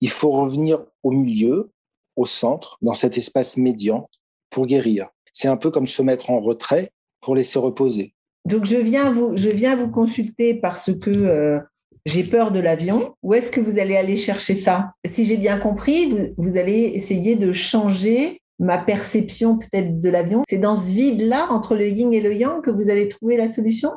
il 0.00 0.10
faut 0.10 0.30
revenir 0.30 0.84
au 1.02 1.10
milieu, 1.10 1.70
au 2.16 2.26
centre, 2.26 2.78
dans 2.82 2.92
cet 2.92 3.16
espace 3.18 3.56
médian, 3.56 4.08
pour 4.50 4.66
guérir. 4.66 5.08
C'est 5.32 5.48
un 5.48 5.56
peu 5.56 5.70
comme 5.70 5.86
se 5.86 6.02
mettre 6.02 6.30
en 6.30 6.40
retrait 6.40 6.90
pour 7.20 7.34
laisser 7.34 7.58
reposer. 7.58 8.14
Donc 8.46 8.64
je 8.64 8.76
viens 8.76 9.10
vous, 9.10 9.36
je 9.36 9.48
viens 9.48 9.74
vous 9.74 9.90
consulter 9.90 10.54
parce 10.54 10.92
que 10.94 11.10
euh, 11.10 11.58
j'ai 12.04 12.22
peur 12.22 12.52
de 12.52 12.60
l'avion. 12.60 13.14
Où 13.22 13.34
est-ce 13.34 13.50
que 13.50 13.60
vous 13.60 13.78
allez 13.78 13.96
aller 13.96 14.16
chercher 14.16 14.54
ça? 14.54 14.92
Si 15.04 15.24
j'ai 15.24 15.36
bien 15.36 15.58
compris, 15.58 16.08
vous, 16.08 16.28
vous 16.38 16.56
allez 16.56 16.92
essayer 16.94 17.34
de 17.34 17.52
changer 17.52 18.40
ma 18.58 18.78
perception 18.78 19.58
peut-être 19.58 20.00
de 20.00 20.08
l'avion. 20.08 20.42
C'est 20.48 20.58
dans 20.58 20.76
ce 20.76 20.92
vide-là, 20.92 21.48
entre 21.50 21.76
le 21.76 21.88
yin 21.88 22.12
et 22.12 22.20
le 22.20 22.34
yang, 22.34 22.62
que 22.62 22.70
vous 22.70 22.90
allez 22.90 23.08
trouver 23.08 23.36
la 23.36 23.48
solution? 23.48 23.90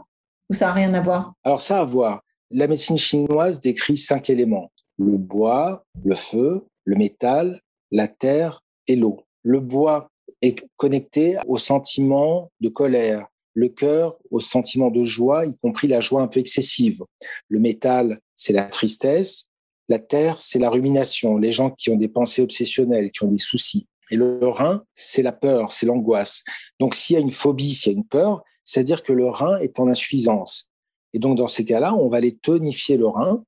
Ou 0.49 0.53
ça 0.53 0.67
n'a 0.67 0.73
rien 0.73 0.93
à 0.93 1.01
voir? 1.01 1.33
Alors 1.43 1.61
ça 1.61 1.79
à 1.79 1.85
voir. 1.85 2.21
La 2.51 2.67
médecine 2.67 2.97
chinoise 2.97 3.59
décrit 3.59 3.97
cinq 3.97 4.29
éléments. 4.29 4.71
Le 4.97 5.17
bois, 5.17 5.85
le 6.03 6.15
feu, 6.15 6.65
le 6.83 6.95
métal, 6.95 7.61
la 7.91 8.07
terre 8.07 8.61
et 8.87 8.95
l'eau. 8.95 9.21
Le 9.43 9.59
bois 9.59 10.09
est 10.41 10.65
connecté 10.75 11.37
au 11.47 11.57
sentiment 11.57 12.51
de 12.59 12.69
colère, 12.69 13.27
le 13.53 13.69
cœur 13.69 14.17
au 14.31 14.39
sentiment 14.39 14.89
de 14.89 15.03
joie, 15.03 15.45
y 15.45 15.55
compris 15.57 15.87
la 15.87 16.01
joie 16.01 16.21
un 16.21 16.27
peu 16.27 16.39
excessive. 16.39 17.03
Le 17.47 17.59
métal, 17.59 18.19
c'est 18.35 18.53
la 18.53 18.63
tristesse. 18.63 19.45
La 19.87 19.99
terre, 19.99 20.39
c'est 20.39 20.59
la 20.59 20.69
rumination, 20.69 21.37
les 21.37 21.51
gens 21.51 21.71
qui 21.71 21.89
ont 21.89 21.95
des 21.95 22.07
pensées 22.07 22.41
obsessionnelles, 22.41 23.11
qui 23.11 23.23
ont 23.23 23.31
des 23.31 23.37
soucis. 23.37 23.87
Et 24.11 24.15
le 24.15 24.39
rein, 24.47 24.83
c'est 24.93 25.21
la 25.21 25.31
peur, 25.31 25.71
c'est 25.71 25.85
l'angoisse. 25.85 26.43
Donc 26.79 26.95
s'il 26.95 27.15
y 27.15 27.17
a 27.17 27.21
une 27.21 27.31
phobie, 27.31 27.73
s'il 27.73 27.91
y 27.91 27.95
a 27.95 27.97
une 27.97 28.05
peur, 28.05 28.43
c'est-à-dire 28.63 29.03
que 29.03 29.13
le 29.13 29.27
rein 29.27 29.57
est 29.57 29.79
en 29.79 29.87
insuffisance. 29.87 30.69
Et 31.13 31.19
donc 31.19 31.37
dans 31.37 31.47
ces 31.47 31.65
cas-là, 31.65 31.95
on 31.95 32.07
va 32.07 32.17
aller 32.17 32.35
tonifier 32.35 32.97
le 32.97 33.07
rein 33.07 33.43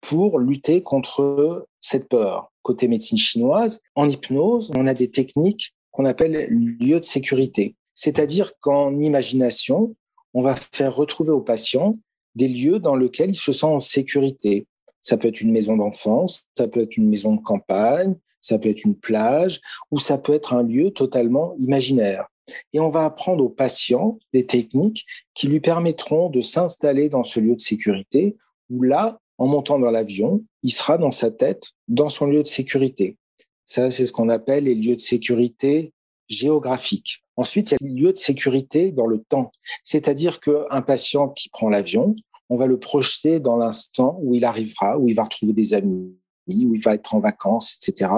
pour 0.00 0.38
lutter 0.38 0.82
contre 0.82 1.66
cette 1.80 2.08
peur. 2.08 2.52
Côté 2.62 2.88
médecine 2.88 3.18
chinoise, 3.18 3.82
en 3.94 4.08
hypnose, 4.08 4.70
on 4.76 4.86
a 4.86 4.94
des 4.94 5.10
techniques 5.10 5.74
qu'on 5.90 6.04
appelle 6.04 6.48
lieux 6.50 7.00
de 7.00 7.04
sécurité. 7.04 7.76
C'est-à-dire 7.94 8.52
qu'en 8.60 8.98
imagination, 8.98 9.96
on 10.34 10.42
va 10.42 10.54
faire 10.54 10.94
retrouver 10.94 11.30
au 11.30 11.40
patient 11.40 11.92
des 12.34 12.48
lieux 12.48 12.78
dans 12.78 12.94
lesquels 12.94 13.30
il 13.30 13.34
se 13.34 13.52
sent 13.52 13.66
en 13.66 13.80
sécurité. 13.80 14.66
Ça 15.00 15.16
peut 15.16 15.28
être 15.28 15.40
une 15.40 15.50
maison 15.50 15.76
d'enfance, 15.76 16.46
ça 16.56 16.68
peut 16.68 16.82
être 16.82 16.96
une 16.96 17.08
maison 17.08 17.34
de 17.34 17.42
campagne, 17.42 18.14
ça 18.40 18.58
peut 18.58 18.68
être 18.68 18.84
une 18.84 18.96
plage, 18.96 19.60
ou 19.90 19.98
ça 19.98 20.18
peut 20.18 20.34
être 20.34 20.54
un 20.54 20.62
lieu 20.62 20.90
totalement 20.90 21.54
imaginaire. 21.58 22.26
Et 22.72 22.80
on 22.80 22.88
va 22.88 23.04
apprendre 23.04 23.44
au 23.44 23.48
patient 23.48 24.18
des 24.32 24.46
techniques 24.46 25.04
qui 25.34 25.48
lui 25.48 25.60
permettront 25.60 26.30
de 26.30 26.40
s'installer 26.40 27.08
dans 27.08 27.24
ce 27.24 27.40
lieu 27.40 27.54
de 27.54 27.60
sécurité, 27.60 28.36
où 28.70 28.82
là, 28.82 29.18
en 29.38 29.46
montant 29.46 29.78
dans 29.78 29.90
l'avion, 29.90 30.44
il 30.62 30.72
sera 30.72 30.98
dans 30.98 31.10
sa 31.10 31.30
tête, 31.30 31.72
dans 31.86 32.08
son 32.08 32.26
lieu 32.26 32.42
de 32.42 32.48
sécurité. 32.48 33.16
Ça, 33.64 33.90
c'est 33.90 34.06
ce 34.06 34.12
qu'on 34.12 34.28
appelle 34.28 34.64
les 34.64 34.74
lieux 34.74 34.96
de 34.96 35.00
sécurité 35.00 35.92
géographiques. 36.28 37.22
Ensuite, 37.36 37.70
il 37.70 37.74
y 37.74 37.76
a 37.76 37.88
les 37.88 38.00
lieux 38.00 38.12
de 38.12 38.18
sécurité 38.18 38.92
dans 38.92 39.06
le 39.06 39.22
temps. 39.22 39.52
C'est-à-dire 39.84 40.40
qu'un 40.40 40.82
patient 40.82 41.28
qui 41.28 41.48
prend 41.50 41.68
l'avion, 41.68 42.16
on 42.50 42.56
va 42.56 42.66
le 42.66 42.78
projeter 42.78 43.40
dans 43.40 43.56
l'instant 43.56 44.18
où 44.22 44.34
il 44.34 44.44
arrivera, 44.44 44.98
où 44.98 45.08
il 45.08 45.14
va 45.14 45.24
retrouver 45.24 45.52
des 45.52 45.74
amis, 45.74 46.16
où 46.48 46.74
il 46.74 46.82
va 46.82 46.94
être 46.94 47.14
en 47.14 47.20
vacances, 47.20 47.76
etc. 47.76 48.10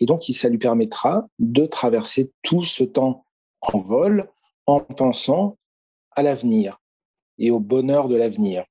Et 0.00 0.06
donc, 0.06 0.22
ça 0.22 0.48
lui 0.48 0.58
permettra 0.58 1.26
de 1.38 1.66
traverser 1.66 2.30
tout 2.42 2.62
ce 2.62 2.84
temps 2.84 3.24
en 3.60 3.78
vol 3.78 4.28
en 4.66 4.80
pensant 4.80 5.56
à 6.14 6.22
l'avenir 6.22 6.80
et 7.38 7.50
au 7.50 7.60
bonheur 7.60 8.08
de 8.08 8.16
l'avenir. 8.16 8.64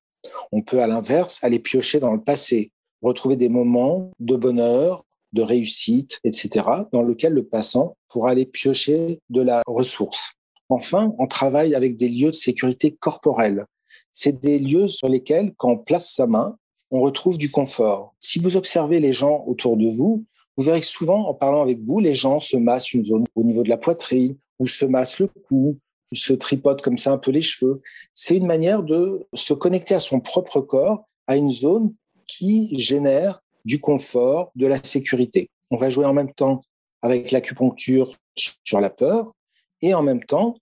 On 0.51 0.61
peut 0.61 0.81
à 0.81 0.87
l'inverse 0.87 1.39
aller 1.43 1.59
piocher 1.59 1.99
dans 1.99 2.11
le 2.11 2.21
passé, 2.21 2.71
retrouver 3.01 3.35
des 3.35 3.49
moments 3.49 4.11
de 4.19 4.35
bonheur, 4.35 5.03
de 5.33 5.41
réussite, 5.41 6.19
etc., 6.23 6.65
dans 6.91 7.03
lequel 7.03 7.33
le 7.33 7.45
passant 7.45 7.97
pourra 8.07 8.31
aller 8.31 8.45
piocher 8.45 9.19
de 9.29 9.41
la 9.41 9.61
ressource. 9.67 10.33
Enfin, 10.69 11.13
on 11.19 11.27
travaille 11.27 11.75
avec 11.75 11.95
des 11.95 12.09
lieux 12.09 12.31
de 12.31 12.35
sécurité 12.35 12.95
corporelle. 12.95 13.65
C'est 14.11 14.39
des 14.39 14.57
lieux 14.57 14.87
sur 14.87 15.09
lesquels, 15.09 15.53
quand 15.57 15.71
on 15.71 15.77
place 15.77 16.13
sa 16.13 16.25
main, 16.25 16.57
on 16.95 17.01
retrouve 17.01 17.37
du 17.37 17.51
confort. 17.51 18.15
Si 18.19 18.39
vous 18.39 18.55
observez 18.55 18.99
les 18.99 19.11
gens 19.11 19.43
autour 19.47 19.75
de 19.75 19.89
vous, 19.89 20.23
vous 20.55 20.63
verrez 20.63 20.79
que 20.79 20.85
souvent, 20.85 21.27
en 21.27 21.33
parlant 21.33 21.61
avec 21.61 21.79
vous, 21.81 21.99
les 21.99 22.15
gens 22.15 22.39
se 22.39 22.55
massent 22.55 22.93
une 22.93 23.03
zone 23.03 23.25
au 23.35 23.43
niveau 23.43 23.63
de 23.63 23.69
la 23.69 23.77
poitrine, 23.77 24.37
ou 24.59 24.67
se 24.67 24.85
massent 24.85 25.19
le 25.19 25.27
cou, 25.27 25.77
ou 26.11 26.15
se 26.15 26.31
tripotent 26.31 26.81
comme 26.81 26.97
ça 26.97 27.11
un 27.11 27.17
peu 27.17 27.31
les 27.31 27.41
cheveux. 27.41 27.81
C'est 28.13 28.37
une 28.37 28.45
manière 28.45 28.81
de 28.81 29.27
se 29.33 29.53
connecter 29.53 29.93
à 29.93 29.99
son 29.99 30.21
propre 30.21 30.61
corps, 30.61 31.03
à 31.27 31.35
une 31.35 31.49
zone 31.49 31.93
qui 32.27 32.79
génère 32.79 33.41
du 33.65 33.81
confort, 33.81 34.51
de 34.55 34.65
la 34.67 34.81
sécurité. 34.81 35.49
On 35.71 35.77
va 35.77 35.89
jouer 35.89 36.05
en 36.05 36.13
même 36.13 36.33
temps 36.33 36.61
avec 37.01 37.31
l'acupuncture 37.31 38.15
sur 38.35 38.79
la 38.79 38.89
peur 38.89 39.33
et 39.81 39.93
en 39.93 40.01
même 40.01 40.23
temps 40.23 40.55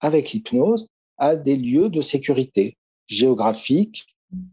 avec 0.00 0.32
l'hypnose 0.32 0.88
à 1.16 1.36
des 1.36 1.54
lieux 1.54 1.88
de 1.88 2.00
sécurité 2.00 2.76
géographiques, 3.06 4.06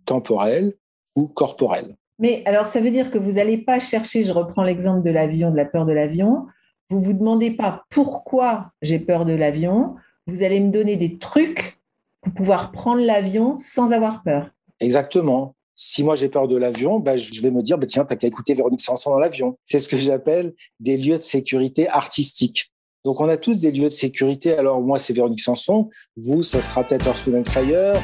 temporels 0.06 0.76
ou 1.16 1.28
corporels. 1.28 1.96
Mais 2.20 2.44
alors, 2.46 2.68
ça 2.68 2.80
veut 2.80 2.92
dire 2.92 3.12
que 3.12 3.18
vous 3.18 3.34
n'allez 3.34 3.58
pas 3.58 3.80
chercher, 3.80 4.24
je 4.24 4.32
reprends 4.32 4.64
l'exemple 4.64 5.04
de 5.04 5.12
l'avion, 5.12 5.52
de 5.52 5.58
la 5.58 5.66
peur 5.66 5.86
de 5.86 5.94
l'avion, 5.94 6.46
vous 6.90 7.02
vous 7.02 7.14
demandez 7.14 7.52
pas 7.52 7.84
pourquoi 7.90 8.72
j'ai 8.82 9.00
peur 9.00 9.26
de 9.26 9.34
l'avion, 9.34 9.96
vous 10.28 10.44
allez 10.44 10.60
me 10.60 10.72
donner 10.72 10.96
des 10.96 11.18
trucs 11.18 11.80
pour 12.22 12.34
pouvoir 12.34 12.72
prendre 12.72 13.02
l'avion 13.02 13.58
sans 13.60 13.92
avoir 13.92 14.24
peur. 14.24 14.50
Exactement. 14.80 15.56
Si 15.76 16.04
moi 16.04 16.16
j'ai 16.16 16.30
peur 16.30 16.48
de 16.48 16.56
l'avion, 16.56 17.00
bah, 17.00 17.18
je 17.18 17.42
vais 17.42 17.50
me 17.50 17.62
dire, 17.64 17.78
bah, 17.78 17.88
tiens, 17.88 18.06
t'as 18.06 18.16
qu'à 18.16 18.28
écouter 18.28 18.54
Véronique 18.54 18.82
Sanson 18.82 19.10
dans 19.10 19.20
l'avion. 19.20 19.58
C'est 19.66 19.80
ce 19.80 19.90
que 19.90 19.98
j'appelle 19.98 20.54
des 20.80 20.98
lieux 20.98 21.18
de 21.18 21.22
sécurité 21.22 21.90
artistiques. 21.90 22.72
Donc 23.04 23.20
on 23.20 23.28
a 23.28 23.38
tous 23.38 23.62
des 23.62 23.72
lieux 23.72 23.86
de 23.86 23.90
sécurité. 23.90 24.56
Alors 24.56 24.82
moi 24.82 25.00
c'est 25.00 25.14
Véronique 25.14 25.42
Sanson, 25.42 25.90
vous 26.16 26.44
ça 26.44 26.62
sera 26.62 26.84
peut-être 26.84 27.08
Earth, 27.08 27.50
Fire, 27.50 27.96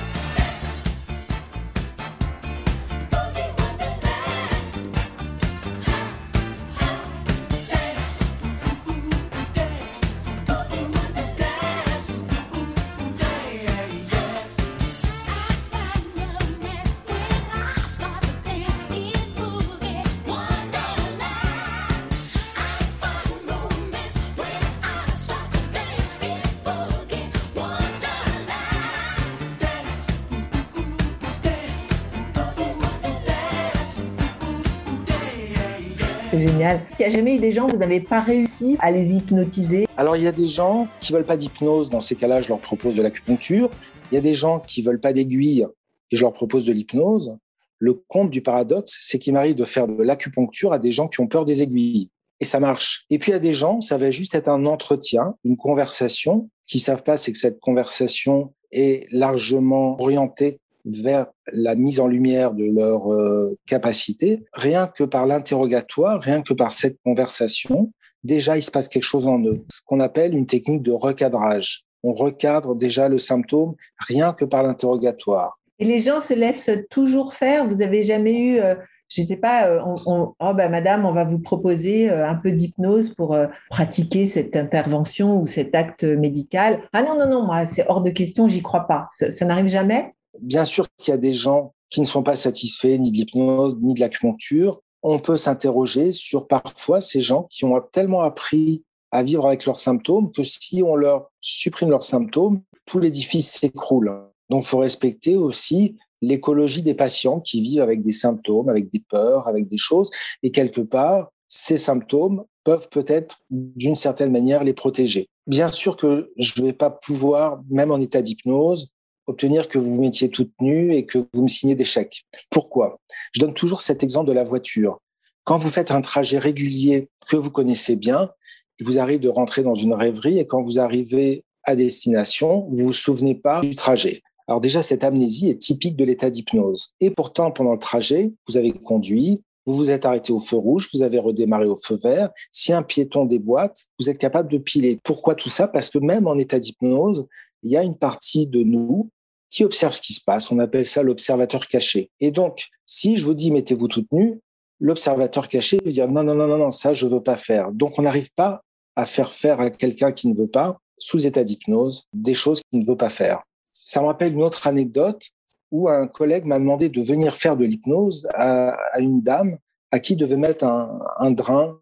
génial. 37.00 37.12
Il 37.12 37.12
n'y 37.12 37.16
a 37.16 37.18
jamais 37.18 37.36
eu 37.36 37.40
des 37.40 37.52
gens, 37.52 37.68
vous 37.68 37.78
n'avez 37.78 38.00
pas 38.00 38.20
réussi 38.20 38.76
à 38.80 38.92
les 38.92 39.14
hypnotiser 39.16 39.88
Alors, 39.98 40.18
il 40.18 40.24
y 40.24 40.28
a 40.28 40.32
des 40.32 40.48
gens 40.48 40.88
qui 41.00 41.14
veulent 41.14 41.26
pas 41.26 41.38
d'hypnose. 41.38 41.90
Dans 41.90 42.02
ces 42.02 42.16
cas-là, 42.16 42.42
je 42.42 42.50
leur 42.50 42.60
propose 42.60 42.96
de 42.96 43.02
l'acupuncture. 43.02 43.70
Il 44.12 44.16
y 44.16 44.18
a 44.18 44.22
des 44.22 44.34
gens 44.34 44.60
qui 44.60 44.82
veulent 44.82 45.00
pas 45.00 45.14
d'aiguille 45.14 45.66
et 46.12 46.16
je 46.16 46.22
leur 46.22 46.34
propose 46.34 46.66
de 46.66 46.74
l'hypnose. 46.74 47.38
Le 47.78 47.94
compte 47.94 48.30
du 48.30 48.42
paradoxe, 48.42 48.98
c'est 49.02 49.20
qu'il 49.20 49.34
m'arrive 49.34 49.56
de 49.56 49.64
faire 49.64 49.88
de 49.88 50.04
l'acupuncture 50.04 50.74
à 50.74 50.80
des 50.80 50.92
gens 50.92 51.08
qui 51.08 51.22
ont 51.22 51.28
peur 51.28 51.46
des 51.46 51.62
aiguilles. 51.62 52.10
Et 52.42 52.46
ça 52.46 52.60
marche. 52.60 53.06
Et 53.10 53.20
puis, 53.20 53.32
il 53.32 53.34
y 53.34 53.38
a 53.38 53.40
des 53.40 53.54
gens, 53.54 53.82
ça 53.82 53.98
va 53.98 54.12
juste 54.12 54.36
être 54.36 54.50
un 54.50 54.66
entretien, 54.66 55.36
une 55.44 55.58
conversation, 55.58 56.50
qui 56.68 56.80
savent 56.80 57.04
pas, 57.04 57.18
c'est 57.18 57.32
que 57.32 57.38
cette 57.38 57.60
conversation 57.60 58.48
est 58.72 59.12
largement 59.12 60.00
orientée 60.02 60.60
vers 60.98 61.28
la 61.52 61.76
mise 61.76 62.00
en 62.00 62.08
lumière 62.08 62.54
de 62.54 62.66
leur 62.66 63.12
euh, 63.14 63.58
capacité, 63.66 64.44
rien 64.54 64.88
que 64.88 65.04
par 65.04 65.26
l'interrogatoire, 65.26 66.22
rien 66.22 66.42
que 66.42 66.54
par 66.54 66.72
cette 66.72 66.98
conversation, 67.04 67.92
déjà 68.24 68.58
il 68.58 68.62
se 68.62 68.72
passe 68.72 68.88
quelque 68.88 69.04
chose 69.04 69.28
en 69.28 69.40
eux, 69.44 69.64
ce 69.72 69.82
qu'on 69.86 70.00
appelle 70.00 70.36
une 70.36 70.46
technique 70.46 70.84
de 70.84 70.92
recadrage. 70.92 71.84
On 72.04 72.14
recadre 72.14 72.76
déjà 72.76 73.10
le 73.10 73.20
symptôme 73.20 73.76
rien 74.08 74.34
que 74.34 74.46
par 74.46 74.64
l'interrogatoire. 74.64 75.60
Et 75.80 75.86
les 75.86 76.00
gens 76.00 76.22
se 76.22 76.34
laissent 76.34 76.72
toujours 76.90 77.34
faire? 77.34 77.68
Vous 77.68 77.82
avez 77.82 78.04
jamais 78.04 78.38
eu, 78.38 78.60
euh, 78.60 78.76
je 79.10 79.22
ne 79.22 79.28
sais 79.28 79.38
pas, 79.38 79.68
euh, 79.68 79.82
oh 80.06 80.34
bah 80.40 80.70
madame, 80.70 81.06
on 81.06 81.14
va 81.14 81.24
vous 81.24 81.40
proposer 81.40 82.10
un 82.10 82.36
peu 82.36 82.52
d'hypnose 82.52 83.14
pour 83.14 83.38
pratiquer 83.70 84.26
cette 84.26 84.56
intervention 84.56 85.42
ou 85.42 85.48
cet 85.48 85.76
acte 85.76 86.04
médical? 86.04 86.82
Ah 86.94 87.02
non 87.02 87.18
non 87.18 87.30
non, 87.30 87.46
moi 87.46 87.66
c'est 87.66 87.86
hors 87.88 88.02
de 88.02 88.10
question, 88.12 88.50
j'y 88.50 88.62
crois 88.62 88.88
pas. 88.88 89.08
ça 89.12 89.46
n'arrive 89.46 89.68
jamais? 89.68 90.14
Bien 90.42 90.66
sûr 90.66 90.88
qu'il 90.98 91.12
y 91.12 91.16
a 91.16 91.18
des 91.18 91.34
gens 91.34 91.74
qui 91.90 92.02
ne 92.02 92.06
sont 92.06 92.24
pas 92.24 92.36
satisfaits 92.36 92.98
ni 92.98 93.12
de 93.12 93.18
l'hypnose 93.18 93.78
ni 93.82 93.94
de 93.94 94.00
l'acupuncture. 94.00 94.80
On 95.02 95.20
peut 95.20 95.38
s'interroger 95.38 96.12
sur 96.12 96.48
parfois 96.48 97.02
ces 97.02 97.22
gens 97.22 97.48
qui 97.50 97.66
ont 97.66 97.82
tellement 97.92 98.22
appris 98.22 98.84
à 99.12 99.24
vivre 99.24 99.48
avec 99.48 99.66
leurs 99.66 99.78
symptômes 99.78 100.32
que 100.32 100.44
si 100.44 100.84
on 100.84 100.96
leur 100.96 101.32
supprime 101.42 101.90
leurs 101.90 102.04
symptômes, 102.04 102.62
tout 102.86 103.00
l'édifice 103.00 103.52
s'écroule. 103.52 104.12
Donc, 104.50 104.64
il 104.64 104.68
faut 104.68 104.80
respecter 104.80 105.36
aussi 105.36 105.96
l'écologie 106.22 106.84
des 106.84 106.94
patients 106.94 107.40
qui 107.40 107.62
vivent 107.62 107.82
avec 107.82 108.04
des 108.04 108.12
symptômes, 108.12 108.70
avec 108.70 108.92
des 108.92 109.00
peurs, 109.00 109.48
avec 109.48 109.68
des 109.68 109.78
choses. 109.78 110.10
Et 110.44 110.52
quelque 110.52 110.82
part, 110.82 111.32
ces 111.48 111.78
symptômes 111.78 112.44
peuvent 112.64 112.90
peut-être 112.90 113.40
d'une 113.50 113.96
certaine 113.96 114.32
manière 114.32 114.64
les 114.64 114.74
protéger. 114.74 115.30
Bien 115.48 115.70
sûr 115.70 115.98
que 115.98 116.32
je 116.38 116.62
ne 116.62 116.68
vais 116.68 116.74
pas 116.74 116.90
pouvoir, 116.90 117.62
même 117.70 117.92
en 117.92 118.00
état 118.00 118.22
d'hypnose, 118.22 118.92
obtenir 119.30 119.68
que 119.68 119.78
vous 119.78 119.94
vous 119.94 120.02
mettiez 120.02 120.30
toute 120.30 120.52
nue 120.60 120.94
et 120.94 121.06
que 121.06 121.20
vous 121.34 121.44
me 121.44 121.48
signiez 121.48 121.76
des 121.76 121.86
chèques. 121.86 122.26
Pourquoi? 122.50 123.00
Je 123.34 123.40
donne 123.40 123.54
toujours 123.54 123.82
cet 123.82 124.04
exemple 124.04 124.28
de 124.28 124.34
la 124.34 124.44
voiture. 124.44 125.00
Quand 125.44 125.58
vous 125.58 125.70
faites 125.70 125.92
un 125.92 126.02
trajet 126.02 126.38
régulier 126.38 127.10
que 127.28 127.38
vous 127.38 127.52
connaissez 127.52 127.96
bien, 127.96 128.32
il 128.80 128.86
vous 128.86 129.00
arrive 129.00 129.20
de 129.20 129.30
rentrer 129.30 129.64
dans 129.64 129.76
une 129.76 129.94
rêverie 129.94 130.40
et 130.40 130.46
quand 130.46 130.62
vous 130.62 130.80
arrivez 130.80 131.44
à 131.64 131.76
destination, 131.76 132.68
vous 132.72 132.88
vous 132.88 132.94
souvenez 132.94 133.36
pas 133.36 133.62
du 133.62 133.76
trajet. 133.76 134.22
Alors 134.48 134.62
déjà, 134.62 134.82
cette 134.82 135.04
amnésie 135.04 135.50
est 135.50 135.62
typique 135.62 135.96
de 135.96 136.06
l'état 136.06 136.32
d'hypnose. 136.32 136.90
Et 137.00 137.12
pourtant, 137.12 137.52
pendant 137.52 137.74
le 137.74 137.78
trajet, 137.78 138.34
vous 138.48 138.58
avez 138.58 138.72
conduit, 138.72 139.44
vous 139.68 139.76
vous 139.76 139.92
êtes 139.92 140.06
arrêté 140.06 140.34
au 140.34 140.40
feu 140.40 140.56
rouge, 140.56 140.90
vous 140.92 141.04
avez 141.04 141.20
redémarré 141.20 141.66
au 141.66 141.76
feu 141.76 141.96
vert. 141.96 142.32
Si 142.52 142.74
un 142.74 142.82
piéton 142.82 143.26
déboîte, 143.26 143.86
vous 144.00 144.10
êtes 144.10 144.18
capable 144.18 144.52
de 144.52 144.58
piler. 144.58 144.98
Pourquoi 145.04 145.36
tout 145.36 145.50
ça? 145.50 145.68
Parce 145.68 145.90
que 145.90 146.00
même 146.00 146.26
en 146.26 146.36
état 146.38 146.58
d'hypnose, 146.58 147.28
il 147.62 147.72
y 147.72 147.78
a 147.78 147.84
une 147.84 147.98
partie 147.98 148.48
de 148.48 148.64
nous 148.64 149.10
qui 149.50 149.64
observe 149.64 149.94
ce 149.94 150.02
qui 150.02 150.14
se 150.14 150.22
passe. 150.24 150.52
On 150.52 150.60
appelle 150.60 150.86
ça 150.86 151.04
l'observateur 151.04 151.68
caché. 151.68 152.12
Et 152.20 152.32
donc, 152.32 152.68
si 152.86 153.18
je 153.18 153.26
vous 153.26 153.34
dis 153.34 153.52
mettez-vous 153.52 153.88
toute 153.88 154.12
nue, 154.12 154.40
l'observateur 154.80 155.48
caché 155.48 155.80
veut 155.84 155.92
dire 155.92 156.08
non, 156.08 156.24
non, 156.24 156.36
non, 156.36 156.48
non, 156.48 156.58
non, 156.58 156.72
ça, 156.72 156.94
je 156.94 157.06
veux 157.06 157.22
pas 157.22 157.36
faire. 157.36 157.72
Donc, 157.72 158.00
on 158.00 158.04
n'arrive 158.04 158.32
pas 158.34 158.64
à 158.96 159.06
faire 159.06 159.32
faire 159.32 159.60
à 159.60 159.70
quelqu'un 159.70 160.12
qui 160.12 160.28
ne 160.28 160.36
veut 160.36 160.48
pas, 160.48 160.78
sous 160.98 161.26
état 161.26 161.44
d'hypnose, 161.44 162.04
des 162.14 162.34
choses 162.34 162.62
qu'il 162.70 162.80
ne 162.80 162.86
veut 162.86 162.98
pas 162.98 163.10
faire. 163.10 163.44
Ça 163.72 164.02
me 164.02 164.08
rappelle 164.08 164.34
une 164.34 164.44
autre 164.44 164.68
anecdote 164.68 165.24
où 165.72 165.88
un 165.88 166.08
collègue 166.08 166.46
m'a 166.46 166.60
demandé 166.60 166.90
de 166.90 167.02
venir 167.02 167.34
faire 167.34 167.56
de 167.56 167.66
l'hypnose 167.66 168.28
à 168.34 169.00
une 169.00 169.22
dame 169.22 169.58
à 169.92 170.00
qui 170.00 170.16
devait 170.16 170.38
mettre 170.38 170.66
un, 170.66 171.00
un, 171.18 171.32
drain, 171.32 171.80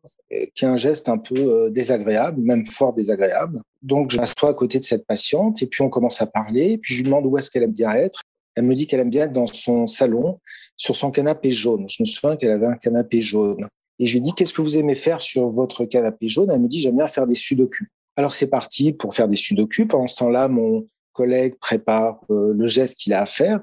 qui 0.56 0.66
est 0.66 0.68
un 0.68 0.78
geste 0.78 1.10
un 1.10 1.18
peu 1.18 1.36
euh, 1.38 1.70
désagréable, 1.70 2.42
même 2.42 2.66
fort 2.66 2.94
désagréable. 2.94 3.62
Donc, 3.82 4.12
je 4.12 4.18
m'assois 4.18 4.50
à 4.50 4.54
côté 4.54 4.80
de 4.80 4.84
cette 4.84 5.06
patiente 5.06 5.62
et 5.62 5.68
puis 5.68 5.82
on 5.82 5.90
commence 5.90 6.22
à 6.22 6.26
parler. 6.26 6.78
Puis 6.78 6.94
je 6.94 7.00
lui 7.00 7.06
demande 7.06 7.26
où 7.26 7.38
est-ce 7.38 7.52
qu'elle 7.52 7.64
aime 7.64 7.74
bien 7.74 7.92
être. 7.92 8.22
Elle 8.56 8.64
me 8.64 8.76
dit 8.76 8.88
qu'elle 8.88 9.02
aime 9.02 9.10
bien 9.10 9.26
être 9.26 9.34
dans 9.34 9.46
son 9.46 9.88
salon, 9.88 10.40
sur 10.78 10.96
son 10.96 11.12
canapé 11.12 11.52
jaune. 11.52 11.86
Je 11.90 12.02
me 12.02 12.06
souviens 12.06 12.38
qu'elle 12.38 12.52
avait 12.52 12.66
un 12.66 12.76
canapé 12.76 13.22
jaune. 13.22 13.68
Et 14.00 14.06
je 14.06 14.14
lui 14.14 14.22
dis, 14.22 14.34
qu'est-ce 14.34 14.54
que 14.54 14.62
vous 14.62 14.78
aimez 14.78 14.96
faire 14.96 15.20
sur 15.20 15.50
votre 15.50 15.86
canapé 15.86 16.28
jaune? 16.30 16.50
Elle 16.50 16.62
me 16.62 16.68
dit, 16.68 16.80
j'aime 16.80 16.96
bien 16.96 17.08
faire 17.08 17.28
des 17.28 17.36
sudoku. 17.36 17.88
Alors 18.16 18.34
c'est 18.34 18.48
parti 18.48 18.94
pour 18.94 19.14
faire 19.14 19.28
des 19.28 19.36
sudoku. 19.36 19.86
Pendant 19.86 20.08
ce 20.08 20.16
temps-là, 20.18 20.48
mon 20.48 20.88
collègue 21.14 21.56
prépare 21.60 22.20
euh, 22.30 22.54
le 22.54 22.68
geste 22.68 22.98
qu'il 22.98 23.14
a 23.14 23.22
à 23.22 23.26
faire. 23.26 23.60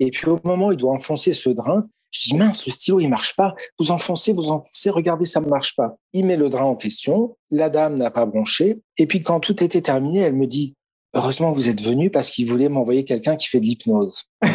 Et 0.00 0.10
puis 0.10 0.28
au 0.28 0.38
moment 0.44 0.68
où 0.68 0.72
il 0.72 0.78
doit 0.78 0.92
enfoncer 0.92 1.32
ce 1.32 1.50
drain, 1.50 1.88
je 2.10 2.30
dis 2.30 2.36
mince, 2.36 2.66
le 2.66 2.72
stylo 2.72 3.00
il 3.00 3.08
marche 3.08 3.36
pas. 3.36 3.54
Vous 3.78 3.90
enfoncez, 3.90 4.32
vous 4.32 4.50
enfoncez, 4.50 4.90
regardez, 4.90 5.24
ça 5.24 5.40
ne 5.40 5.46
marche 5.46 5.76
pas. 5.76 5.96
Il 6.12 6.26
met 6.26 6.36
le 6.36 6.48
drain 6.48 6.64
en 6.64 6.76
question. 6.76 7.36
La 7.50 7.68
dame 7.70 7.96
n'a 7.96 8.10
pas 8.10 8.26
bronché. 8.26 8.80
Et 8.96 9.06
puis 9.06 9.22
quand 9.22 9.40
tout 9.40 9.62
était 9.62 9.82
terminé, 9.82 10.20
elle 10.20 10.34
me 10.34 10.46
dit 10.46 10.74
heureusement 11.14 11.52
que 11.52 11.56
vous 11.56 11.68
êtes 11.68 11.82
venu 11.82 12.10
parce 12.10 12.30
qu'il 12.30 12.48
voulait 12.48 12.68
m'envoyer 12.68 13.04
quelqu'un 13.04 13.36
qui 13.36 13.48
fait 13.48 13.60
de 13.60 13.66
l'hypnose. 13.66 14.24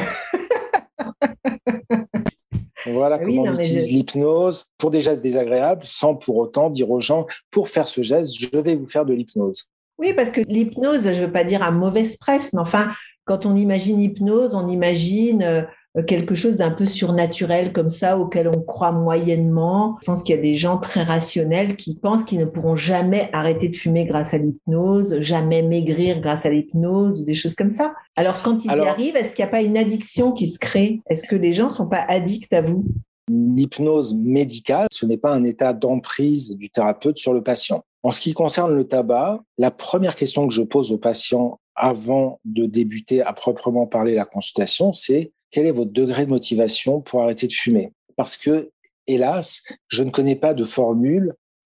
Voilà 2.85 3.17
comment 3.17 3.43
on 3.43 3.53
utilise 3.53 3.89
l'hypnose 3.91 4.65
pour 4.77 4.91
des 4.91 4.99
gestes 5.01 5.23
désagréables 5.23 5.83
sans 5.85 6.15
pour 6.15 6.37
autant 6.37 6.69
dire 6.69 6.91
aux 6.91 6.99
gens, 6.99 7.25
pour 7.49 7.69
faire 7.69 7.87
ce 7.87 8.01
geste, 8.01 8.37
je 8.37 8.57
vais 8.57 8.75
vous 8.75 8.87
faire 8.87 9.05
de 9.05 9.13
l'hypnose. 9.13 9.65
Oui, 9.97 10.13
parce 10.13 10.31
que 10.31 10.41
l'hypnose, 10.41 11.03
je 11.03 11.09
ne 11.21 11.25
veux 11.25 11.31
pas 11.31 11.43
dire 11.43 11.63
à 11.63 11.71
mauvaise 11.71 12.17
presse, 12.17 12.51
mais 12.51 12.59
enfin, 12.59 12.91
quand 13.25 13.45
on 13.45 13.55
imagine 13.55 14.01
hypnose, 14.01 14.53
on 14.53 14.67
imagine 14.67 15.43
euh, 15.43 15.61
quelque 16.01 16.33
chose 16.33 16.57
d'un 16.57 16.71
peu 16.71 16.85
surnaturel 16.85 17.71
comme 17.71 17.91
ça, 17.91 18.17
auquel 18.17 18.47
on 18.47 18.61
croit 18.61 18.91
moyennement. 18.91 19.97
Je 20.01 20.05
pense 20.05 20.23
qu'il 20.23 20.35
y 20.35 20.39
a 20.39 20.41
des 20.41 20.55
gens 20.55 20.77
très 20.77 21.03
rationnels 21.03 21.75
qui 21.75 21.95
pensent 21.95 22.23
qu'ils 22.23 22.39
ne 22.39 22.45
pourront 22.45 22.75
jamais 22.75 23.29
arrêter 23.31 23.69
de 23.69 23.75
fumer 23.75 24.05
grâce 24.05 24.33
à 24.33 24.39
l'hypnose, 24.39 25.19
jamais 25.19 25.61
maigrir 25.61 26.19
grâce 26.19 26.45
à 26.45 26.49
l'hypnose, 26.49 27.21
ou 27.21 27.25
des 27.25 27.35
choses 27.35 27.55
comme 27.55 27.71
ça. 27.71 27.93
Alors, 28.17 28.41
quand 28.41 28.65
ils 28.65 28.71
y 28.71 28.79
arrivent, 28.79 29.15
est-ce 29.15 29.33
qu'il 29.33 29.45
n'y 29.45 29.49
a 29.49 29.51
pas 29.51 29.61
une 29.61 29.77
addiction 29.77 30.31
qui 30.31 30.47
se 30.47 30.57
crée? 30.57 31.01
Est-ce 31.09 31.27
que 31.27 31.35
les 31.35 31.53
gens 31.53 31.67
ne 31.69 31.73
sont 31.73 31.87
pas 31.87 32.03
addicts 32.07 32.53
à 32.53 32.61
vous? 32.61 32.83
L'hypnose 33.29 34.15
médicale, 34.15 34.87
ce 34.91 35.05
n'est 35.05 35.17
pas 35.17 35.33
un 35.33 35.43
état 35.43 35.73
d'emprise 35.73 36.57
du 36.57 36.69
thérapeute 36.69 37.17
sur 37.17 37.33
le 37.33 37.41
patient. 37.41 37.83
En 38.01 38.11
ce 38.11 38.19
qui 38.19 38.33
concerne 38.33 38.73
le 38.75 38.83
tabac, 38.83 39.41
la 39.57 39.71
première 39.71 40.15
question 40.15 40.47
que 40.47 40.53
je 40.53 40.61
pose 40.61 40.91
aux 40.91 40.97
patients 40.97 41.59
avant 41.75 42.39
de 42.43 42.65
débuter 42.65 43.21
à 43.21 43.31
proprement 43.31 43.87
parler 43.87 44.15
la 44.15 44.25
consultation, 44.25 44.91
c'est 44.91 45.31
quel 45.53 45.67
est 45.67 45.71
votre 45.71 45.91
degré 45.91 46.25
de 46.25 46.31
motivation 46.31 46.99
pour 46.99 47.21
arrêter 47.21 47.47
de 47.47 47.53
fumer? 47.53 47.93
Parce 48.17 48.35
que, 48.35 48.71
hélas, 49.05 49.61
je 49.87 50.03
ne 50.03 50.09
connais 50.09 50.35
pas 50.35 50.55
de 50.55 50.63
formule 50.63 51.35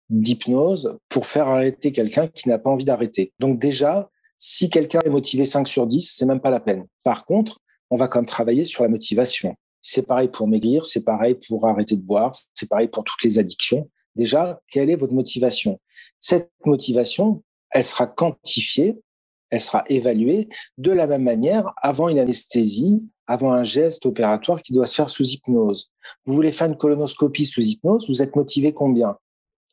d'hypnose 0.08 0.96
pour 1.08 1.26
faire 1.26 1.48
arrêter 1.48 1.90
quelqu'un 1.90 2.28
qui 2.28 2.48
n'a 2.48 2.58
pas 2.58 2.70
envie 2.70 2.84
d'arrêter. 2.84 3.32
Donc 3.40 3.58
déjà, 3.58 4.08
si 4.38 4.70
quelqu'un 4.70 5.00
est 5.04 5.10
motivé 5.10 5.44
5 5.44 5.66
sur 5.66 5.88
10, 5.88 6.14
c'est 6.16 6.24
même 6.24 6.40
pas 6.40 6.50
la 6.50 6.60
peine. 6.60 6.86
Par 7.02 7.24
contre, 7.24 7.58
on 7.90 7.96
va 7.96 8.06
quand 8.06 8.20
même 8.20 8.26
travailler 8.26 8.64
sur 8.64 8.84
la 8.84 8.88
motivation. 8.88 9.56
C'est 9.82 10.06
pareil 10.06 10.28
pour 10.28 10.46
maigrir, 10.46 10.86
c'est 10.86 11.02
pareil 11.02 11.34
pour 11.34 11.66
arrêter 11.66 11.96
de 11.96 12.02
boire, 12.02 12.32
c'est 12.54 12.68
pareil 12.68 12.86
pour 12.86 13.02
toutes 13.02 13.24
les 13.24 13.40
addictions. 13.40 13.90
Déjà, 14.14 14.60
quelle 14.70 14.88
est 14.88 14.96
votre 14.96 15.12
motivation? 15.12 15.80
Cette 16.20 16.50
motivation, 16.64 17.42
elle 17.70 17.84
sera 17.84 18.06
quantifiée, 18.06 18.96
elle 19.50 19.60
sera 19.60 19.84
évaluée 19.88 20.48
de 20.78 20.92
la 20.92 21.08
même 21.08 21.24
manière 21.24 21.72
avant 21.82 22.08
une 22.08 22.20
anesthésie, 22.20 23.04
avant 23.26 23.52
un 23.52 23.62
geste 23.62 24.06
opératoire 24.06 24.62
qui 24.62 24.72
doit 24.72 24.86
se 24.86 24.94
faire 24.94 25.10
sous 25.10 25.24
hypnose. 25.24 25.90
Vous 26.24 26.34
voulez 26.34 26.52
faire 26.52 26.66
une 26.66 26.76
colonoscopie 26.76 27.46
sous 27.46 27.62
hypnose, 27.62 28.06
vous 28.08 28.22
êtes 28.22 28.36
motivé 28.36 28.72
combien? 28.72 29.16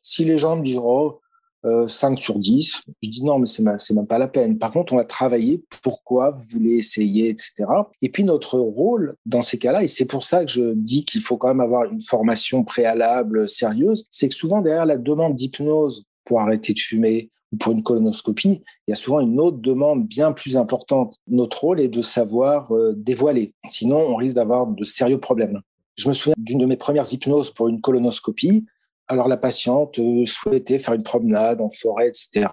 Si 0.02 0.24
les 0.24 0.38
gens 0.38 0.56
me 0.56 0.62
disent 0.62 0.80
oh, 0.82 1.20
5 1.64 1.64
euh, 1.64 2.16
sur 2.16 2.38
10, 2.38 2.82
je 3.02 3.08
dis 3.08 3.24
non, 3.24 3.38
mais 3.38 3.46
c'est 3.46 3.62
même, 3.62 3.76
même 3.94 4.06
pas 4.06 4.18
la 4.18 4.26
peine. 4.26 4.58
Par 4.58 4.72
contre, 4.72 4.92
on 4.92 4.96
va 4.96 5.04
travailler 5.04 5.62
pourquoi 5.82 6.30
vous 6.30 6.42
voulez 6.50 6.74
essayer, 6.74 7.28
etc. 7.28 7.64
Et 8.00 8.08
puis 8.08 8.24
notre 8.24 8.58
rôle 8.58 9.14
dans 9.26 9.42
ces 9.42 9.58
cas-là, 9.58 9.84
et 9.84 9.88
c'est 9.88 10.06
pour 10.06 10.24
ça 10.24 10.44
que 10.44 10.50
je 10.50 10.72
dis 10.74 11.04
qu'il 11.04 11.20
faut 11.20 11.36
quand 11.36 11.48
même 11.48 11.60
avoir 11.60 11.84
une 11.84 12.00
formation 12.00 12.64
préalable 12.64 13.48
sérieuse, 13.48 14.06
c'est 14.10 14.28
que 14.28 14.34
souvent 14.34 14.60
derrière 14.60 14.86
la 14.86 14.98
demande 14.98 15.34
d'hypnose 15.34 16.04
pour 16.24 16.40
arrêter 16.40 16.72
de 16.72 16.80
fumer, 16.80 17.30
pour 17.58 17.72
une 17.72 17.82
colonoscopie, 17.82 18.62
il 18.86 18.90
y 18.90 18.92
a 18.92 18.96
souvent 18.96 19.20
une 19.20 19.38
autre 19.40 19.58
demande 19.58 20.06
bien 20.06 20.32
plus 20.32 20.56
importante. 20.56 21.18
Notre 21.26 21.60
rôle 21.60 21.80
est 21.80 21.88
de 21.88 22.02
savoir 22.02 22.74
euh, 22.74 22.94
dévoiler. 22.96 23.54
Sinon, 23.68 23.98
on 23.98 24.16
risque 24.16 24.36
d'avoir 24.36 24.66
de 24.66 24.84
sérieux 24.84 25.20
problèmes. 25.20 25.60
Je 25.96 26.08
me 26.08 26.14
souviens 26.14 26.34
d'une 26.38 26.58
de 26.58 26.66
mes 26.66 26.76
premières 26.76 27.12
hypnoses 27.12 27.50
pour 27.50 27.68
une 27.68 27.80
colonoscopie. 27.80 28.64
Alors, 29.08 29.28
la 29.28 29.36
patiente 29.36 29.98
euh, 29.98 30.24
souhaitait 30.24 30.78
faire 30.78 30.94
une 30.94 31.02
promenade 31.02 31.60
en 31.60 31.68
forêt, 31.68 32.08
etc. 32.08 32.46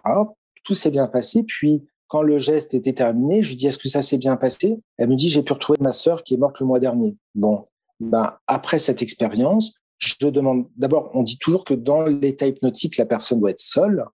Tout 0.65 0.75
s'est 0.75 0.91
bien 0.91 1.07
passé. 1.07 1.43
Puis, 1.43 1.85
quand 2.07 2.21
le 2.21 2.37
geste 2.39 2.73
était 2.73 2.93
terminé, 2.93 3.41
je 3.41 3.49
lui 3.49 3.55
dis 3.55 3.67
Est-ce 3.67 3.77
que 3.77 3.87
ça 3.87 4.01
s'est 4.01 4.17
bien 4.17 4.35
passé? 4.35 4.79
Elle 4.97 5.09
me 5.09 5.15
dit 5.15 5.29
J'ai 5.29 5.43
pu 5.43 5.53
retrouver 5.53 5.79
ma 5.79 5.93
sœur 5.93 6.23
qui 6.23 6.33
est 6.33 6.37
morte 6.37 6.59
le 6.59 6.65
mois 6.65 6.79
dernier. 6.79 7.15
Bon, 7.35 7.65
ben, 7.99 8.33
après 8.47 8.79
cette 8.79 9.01
expérience, 9.01 9.75
je 9.99 10.27
demande 10.27 10.67
d'abord, 10.75 11.11
on 11.13 11.23
dit 11.23 11.37
toujours 11.37 11.63
que 11.63 11.73
dans 11.73 12.03
l'état 12.03 12.47
hypnotique, 12.47 12.97
la 12.97 13.05
personne 13.05 13.39
doit 13.39 13.51
être 13.51 13.59
seule. 13.59 14.05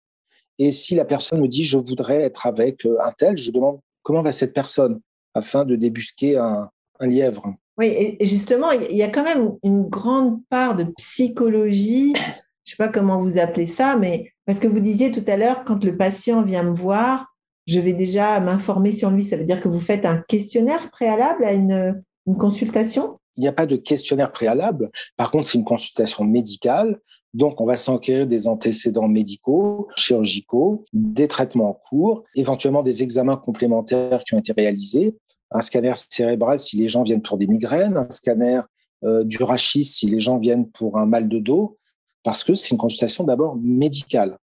Et 0.59 0.71
si 0.71 0.95
la 0.95 1.05
personne 1.05 1.41
me 1.41 1.47
dit 1.47 1.63
je 1.63 1.77
voudrais 1.77 2.21
être 2.21 2.47
avec 2.47 2.85
euh, 2.85 2.97
un 3.01 3.11
tel, 3.11 3.37
je 3.37 3.51
demande 3.51 3.79
comment 4.03 4.21
va 4.21 4.31
cette 4.31 4.53
personne? 4.53 4.99
Afin 5.33 5.65
de 5.65 5.75
débusquer 5.75 6.37
un, 6.37 6.69
lièvre. 7.01 7.53
Oui, 7.77 7.87
et 7.87 8.25
justement, 8.25 8.71
il 8.71 8.95
y 8.95 9.03
a 9.03 9.09
quand 9.09 9.25
même 9.25 9.51
une 9.63 9.83
grande 9.83 10.39
part 10.49 10.77
de 10.77 10.85
psychologie, 10.95 12.13
je 12.15 12.21
ne 12.21 12.31
sais 12.63 12.77
pas 12.77 12.87
comment 12.87 13.19
vous 13.19 13.37
appelez 13.37 13.65
ça, 13.65 13.97
mais 13.97 14.31
parce 14.45 14.61
que 14.61 14.67
vous 14.67 14.79
disiez 14.79 15.11
tout 15.11 15.23
à 15.27 15.35
l'heure, 15.35 15.65
quand 15.65 15.83
le 15.83 15.97
patient 15.97 16.41
vient 16.41 16.63
me 16.63 16.73
voir, 16.73 17.35
je 17.67 17.81
vais 17.81 17.91
déjà 17.91 18.39
m'informer 18.39 18.93
sur 18.93 19.09
lui. 19.11 19.25
Ça 19.25 19.35
veut 19.35 19.43
dire 19.43 19.61
que 19.61 19.67
vous 19.67 19.81
faites 19.81 20.05
un 20.05 20.23
questionnaire 20.27 20.89
préalable 20.89 21.43
à 21.43 21.51
une, 21.51 22.01
une 22.27 22.37
consultation? 22.37 23.19
Il 23.37 23.41
n'y 23.41 23.47
a 23.47 23.53
pas 23.53 23.65
de 23.65 23.75
questionnaire 23.75 24.31
préalable. 24.31 24.89
Par 25.17 25.31
contre, 25.31 25.47
c'est 25.47 25.57
une 25.57 25.65
consultation 25.65 26.23
médicale 26.23 26.99
donc, 27.35 27.59
on 27.59 27.65
va 27.65 27.75
s'enquérir 27.75 28.27
des 28.27 28.47
antécédents 28.47 29.09
médicaux, 29.09 29.89
chirurgicaux, 29.97 30.85
des 30.93 31.27
traitements 31.27 31.71
en 31.71 31.73
cours, 31.73 32.23
éventuellement 32.33 32.81
des 32.81 33.03
examens 33.03 33.35
complémentaires 33.35 34.23
qui 34.23 34.35
ont 34.35 34.39
été 34.39 34.53
réalisés, 34.53 35.17
un 35.51 35.59
scanner 35.59 35.91
cérébral 35.95 36.59
si 36.59 36.77
les 36.77 36.87
gens 36.87 37.03
viennent 37.03 37.21
pour 37.21 37.37
des 37.37 37.47
migraines, 37.47 37.97
un 37.97 38.09
scanner 38.09 38.61
euh, 39.03 39.25
du 39.25 39.43
rachis 39.43 39.83
si 39.83 40.07
les 40.07 40.21
gens 40.21 40.37
viennent 40.37 40.69
pour 40.71 40.97
un 40.97 41.05
mal 41.05 41.27
de 41.27 41.39
dos, 41.39 41.77
parce 42.23 42.41
que 42.41 42.55
c'est 42.55 42.69
une 42.69 42.77
consultation 42.77 43.25
d'abord 43.25 43.57
médicale. 43.61 44.37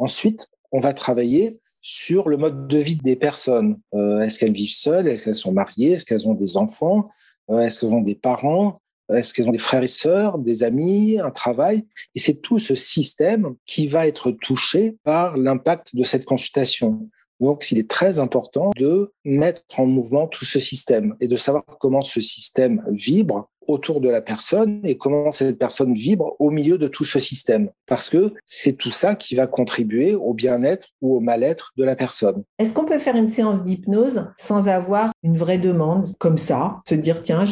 Ensuite, 0.00 0.48
on 0.72 0.80
va 0.80 0.92
travailler 0.94 1.56
sur 1.80 2.28
le 2.28 2.38
mode 2.38 2.66
de 2.66 2.78
vie 2.78 2.96
des 2.96 3.14
personnes. 3.14 3.78
Euh, 3.94 4.20
est-ce 4.20 4.40
qu'elles 4.40 4.52
vivent 4.52 4.74
seules? 4.74 5.06
Est-ce 5.06 5.26
qu'elles 5.26 5.36
sont 5.36 5.52
mariées? 5.52 5.92
Est-ce 5.92 6.04
qu'elles 6.04 6.26
ont 6.26 6.34
des 6.34 6.56
enfants? 6.56 7.08
Euh, 7.50 7.60
Est-ce 7.60 7.80
qu'elles 7.80 7.94
ont 7.94 8.00
des 8.00 8.16
parents? 8.16 8.81
Est-ce 9.14 9.32
qu'ils 9.32 9.48
ont 9.48 9.52
des 9.52 9.58
frères 9.58 9.82
et 9.82 9.88
sœurs, 9.88 10.38
des 10.38 10.62
amis, 10.62 11.18
un 11.18 11.30
travail? 11.30 11.84
Et 12.14 12.18
c'est 12.18 12.40
tout 12.40 12.58
ce 12.58 12.74
système 12.74 13.54
qui 13.66 13.86
va 13.86 14.06
être 14.06 14.30
touché 14.30 14.96
par 15.04 15.36
l'impact 15.36 15.94
de 15.94 16.02
cette 16.02 16.24
consultation. 16.24 17.08
Donc, 17.42 17.70
il 17.72 17.78
est 17.78 17.90
très 17.90 18.20
important 18.20 18.70
de 18.78 19.12
mettre 19.24 19.62
en 19.76 19.84
mouvement 19.84 20.28
tout 20.28 20.44
ce 20.44 20.60
système 20.60 21.16
et 21.20 21.26
de 21.26 21.36
savoir 21.36 21.64
comment 21.80 22.00
ce 22.00 22.20
système 22.20 22.84
vibre 22.88 23.50
autour 23.66 24.00
de 24.00 24.08
la 24.08 24.20
personne 24.20 24.80
et 24.84 24.96
comment 24.96 25.32
cette 25.32 25.58
personne 25.58 25.94
vibre 25.94 26.36
au 26.38 26.50
milieu 26.50 26.78
de 26.78 26.86
tout 26.86 27.04
ce 27.04 27.18
système. 27.18 27.70
Parce 27.86 28.08
que 28.08 28.32
c'est 28.44 28.74
tout 28.74 28.90
ça 28.92 29.16
qui 29.16 29.34
va 29.34 29.48
contribuer 29.48 30.14
au 30.14 30.34
bien-être 30.34 30.88
ou 31.00 31.16
au 31.16 31.20
mal-être 31.20 31.72
de 31.76 31.84
la 31.84 31.96
personne. 31.96 32.44
Est-ce 32.60 32.72
qu'on 32.72 32.84
peut 32.84 32.98
faire 32.98 33.16
une 33.16 33.28
séance 33.28 33.64
d'hypnose 33.64 34.28
sans 34.36 34.68
avoir 34.68 35.10
une 35.24 35.36
vraie 35.36 35.58
demande 35.58 36.14
comme 36.18 36.38
ça 36.38 36.80
Se 36.88 36.94
dire, 36.94 37.22
tiens, 37.22 37.44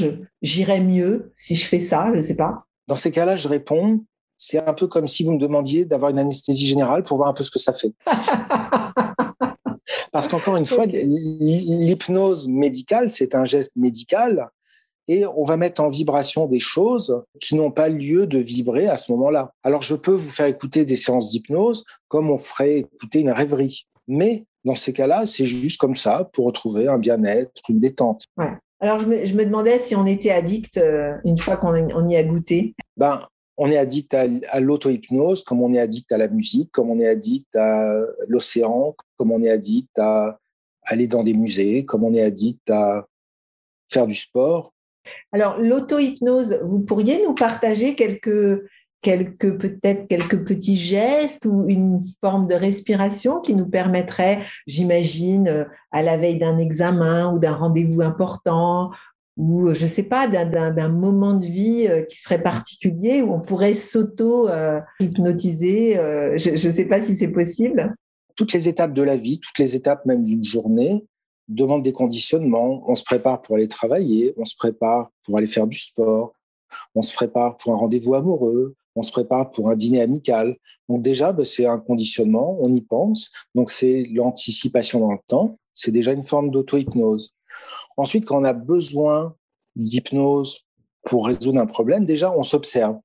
j'irai 0.43 0.80
mieux 0.80 1.32
si 1.36 1.57
je 1.57 1.66
fais 1.66 1.80
ça, 1.80 2.11
je 2.12 2.18
ne 2.18 2.22
sais 2.22 2.36
pas? 2.36 2.64
Dans 2.86 2.95
ces 2.95 3.11
cas-là, 3.11 3.34
je 3.34 3.49
réponds, 3.49 4.05
c'est 4.36 4.64
un 4.64 4.72
peu 4.72 4.86
comme 4.86 5.09
si 5.09 5.24
vous 5.24 5.32
me 5.32 5.38
demandiez 5.38 5.84
d'avoir 5.84 6.12
une 6.12 6.18
anesthésie 6.18 6.66
générale 6.66 7.03
pour 7.03 7.16
voir 7.16 7.28
un 7.28 7.34
peu 7.34 7.45
ce 7.45 7.51
que 7.51 7.59
ça 7.59 7.72
fait. 7.72 7.93
Parce 10.12 10.28
qu'encore 10.28 10.56
une 10.56 10.64
fois, 10.64 10.86
l'hypnose 10.86 12.48
médicale, 12.48 13.11
c'est 13.11 13.34
un 13.34 13.44
geste 13.44 13.76
médical 13.76 14.50
et 15.08 15.26
on 15.26 15.44
va 15.44 15.56
mettre 15.56 15.82
en 15.82 15.88
vibration 15.88 16.46
des 16.46 16.61
choses 16.61 17.22
qui 17.40 17.56
n'ont 17.56 17.72
pas 17.72 17.88
lieu 17.88 18.26
de 18.26 18.38
vibrer 18.38 18.88
à 18.88 18.96
ce 18.96 19.11
moment-là. 19.12 19.52
Alors 19.64 19.82
je 19.82 19.94
peux 19.94 20.12
vous 20.12 20.30
faire 20.30 20.46
écouter 20.46 20.84
des 20.84 20.96
séances 20.96 21.30
d'hypnose 21.32 21.84
comme 22.08 22.30
on 22.30 22.38
ferait 22.38 22.78
écouter 22.78 23.20
une 23.20 23.32
rêverie. 23.32 23.86
Mais 24.06 24.44
dans 24.64 24.74
ces 24.74 24.92
cas-là, 24.92 25.26
c'est 25.26 25.46
juste 25.46 25.80
comme 25.80 25.96
ça 25.96 26.28
pour 26.32 26.46
retrouver 26.46 26.86
un 26.86 26.98
bien-être, 26.98 27.50
une 27.68 27.80
détente. 27.80 28.22
Ouais. 28.36 28.52
Alors 28.80 29.00
je 29.00 29.06
me, 29.06 29.44
demandais 29.44 29.78
si 29.78 29.94
on 29.94 30.06
était 30.06 30.30
addict 30.30 30.76
euh, 30.76 31.14
une 31.24 31.38
fois 31.38 31.56
qu'on 31.56 32.08
y 32.08 32.16
a 32.16 32.22
goûté. 32.22 32.74
Ben, 32.96 33.26
on 33.62 33.70
est 33.70 33.76
addict 33.76 34.14
à, 34.14 34.24
à 34.48 34.58
l'auto-hypnose, 34.58 35.44
comme 35.44 35.61
on 35.61 35.74
est 35.74 35.78
addict 35.78 36.11
à 36.12 36.16
la 36.16 36.28
musique, 36.28 36.72
comme 36.72 36.90
on 36.90 36.98
est 36.98 37.06
addict 37.06 37.54
à 37.54 37.94
l'océan, 38.26 38.96
comme 39.18 39.32
on 39.32 39.42
est 39.42 39.50
addict 39.50 39.98
à 39.98 40.38
aller 40.82 41.06
dans 41.06 41.22
des 41.22 41.34
musées, 41.34 41.84
comme 41.84 42.02
on 42.02 42.14
est 42.14 42.22
addict 42.22 42.70
à 42.70 43.06
faire 43.92 44.06
du 44.06 44.14
sport. 44.14 44.72
Alors, 45.30 45.58
l'auto-hypnose, 45.58 46.61
vous 46.64 46.80
pourriez 46.80 47.22
nous 47.22 47.34
partager 47.34 47.94
quelques, 47.94 48.64
quelques 49.02 49.58
peut-être 49.58 50.06
quelques 50.08 50.42
petits 50.42 50.76
gestes 50.76 51.44
ou 51.44 51.66
une 51.68 52.02
forme 52.22 52.48
de 52.48 52.54
respiration 52.54 53.40
qui 53.40 53.54
nous 53.54 53.68
permettrait, 53.68 54.40
j'imagine, 54.66 55.48
euh, 55.48 55.64
à 55.90 56.02
la 56.02 56.16
veille 56.16 56.38
d'un 56.38 56.56
examen 56.56 57.30
ou 57.30 57.38
d'un 57.38 57.54
rendez-vous 57.54 58.00
important 58.00 58.90
ou 59.41 59.72
je 59.72 59.84
ne 59.84 59.88
sais 59.88 60.03
pas, 60.03 60.28
d'un 60.28 60.91
moment 60.91 61.32
de 61.32 61.47
vie 61.47 61.88
qui 62.11 62.18
serait 62.18 62.43
particulier 62.43 63.22
où 63.22 63.32
on 63.32 63.41
pourrait 63.41 63.72
s'auto-hypnotiser. 63.72 65.95
je 66.36 66.51
ne 66.51 66.72
sais 66.72 66.84
pas 66.84 67.01
si 67.01 67.16
c'est 67.16 67.28
possible. 67.28 67.95
Toutes 68.36 68.53
les 68.53 68.68
étapes 68.68 68.93
de 68.93 69.03
la 69.03 69.16
vie, 69.16 69.41
toutes 69.41 69.59
les 69.59 69.76
étapes 69.76 70.05
même 70.05 70.22
d'une 70.22 70.45
journée 70.45 71.07
demandent 71.49 71.82
des 71.82 71.95
conditionnements. 71.95 72.84
On 72.86 72.95
se 72.95 73.03
prépare 73.03 73.41
pour 73.41 73.57
aller 73.57 73.66
travailler, 73.66 74.34
on 74.36 74.45
se 74.45 74.57
prépare 74.57 75.09
pour 75.24 75.38
aller 75.38 75.47
faire 75.47 75.66
du 75.66 75.78
sport, 75.78 76.34
on 76.95 77.01
se 77.01 77.14
prépare 77.14 77.57
pour 77.57 77.72
un 77.72 77.76
rendez-vous 77.76 78.14
amoureux, 78.14 78.74
on 78.95 79.01
se 79.01 79.11
prépare 79.11 79.51
pour 79.51 79.70
un 79.70 79.74
dîner 79.74 80.03
amical. 80.03 80.55
Donc 80.91 81.01
déjà, 81.01 81.32
ben, 81.32 81.47
c'est 81.47 81.64
un 81.64 81.78
conditionnement, 81.78 82.59
on 82.61 82.70
y 82.70 82.82
pense. 82.82 83.30
Donc 83.55 83.70
c'est 83.70 84.03
l'anticipation 84.12 85.01
dans 85.01 85.12
le 85.12 85.18
temps. 85.26 85.59
C'est 85.72 85.93
déjà 85.93 86.12
une 86.12 86.24
forme 86.24 86.51
d'auto-hypnose. 86.51 87.32
Ensuite, 87.97 88.24
quand 88.24 88.41
on 88.41 88.45
a 88.45 88.53
besoin 88.53 89.34
d'hypnose 89.76 90.66
pour 91.05 91.26
résoudre 91.26 91.59
un 91.59 91.66
problème, 91.66 92.05
déjà, 92.05 92.32
on 92.36 92.43
s'observe. 92.43 92.97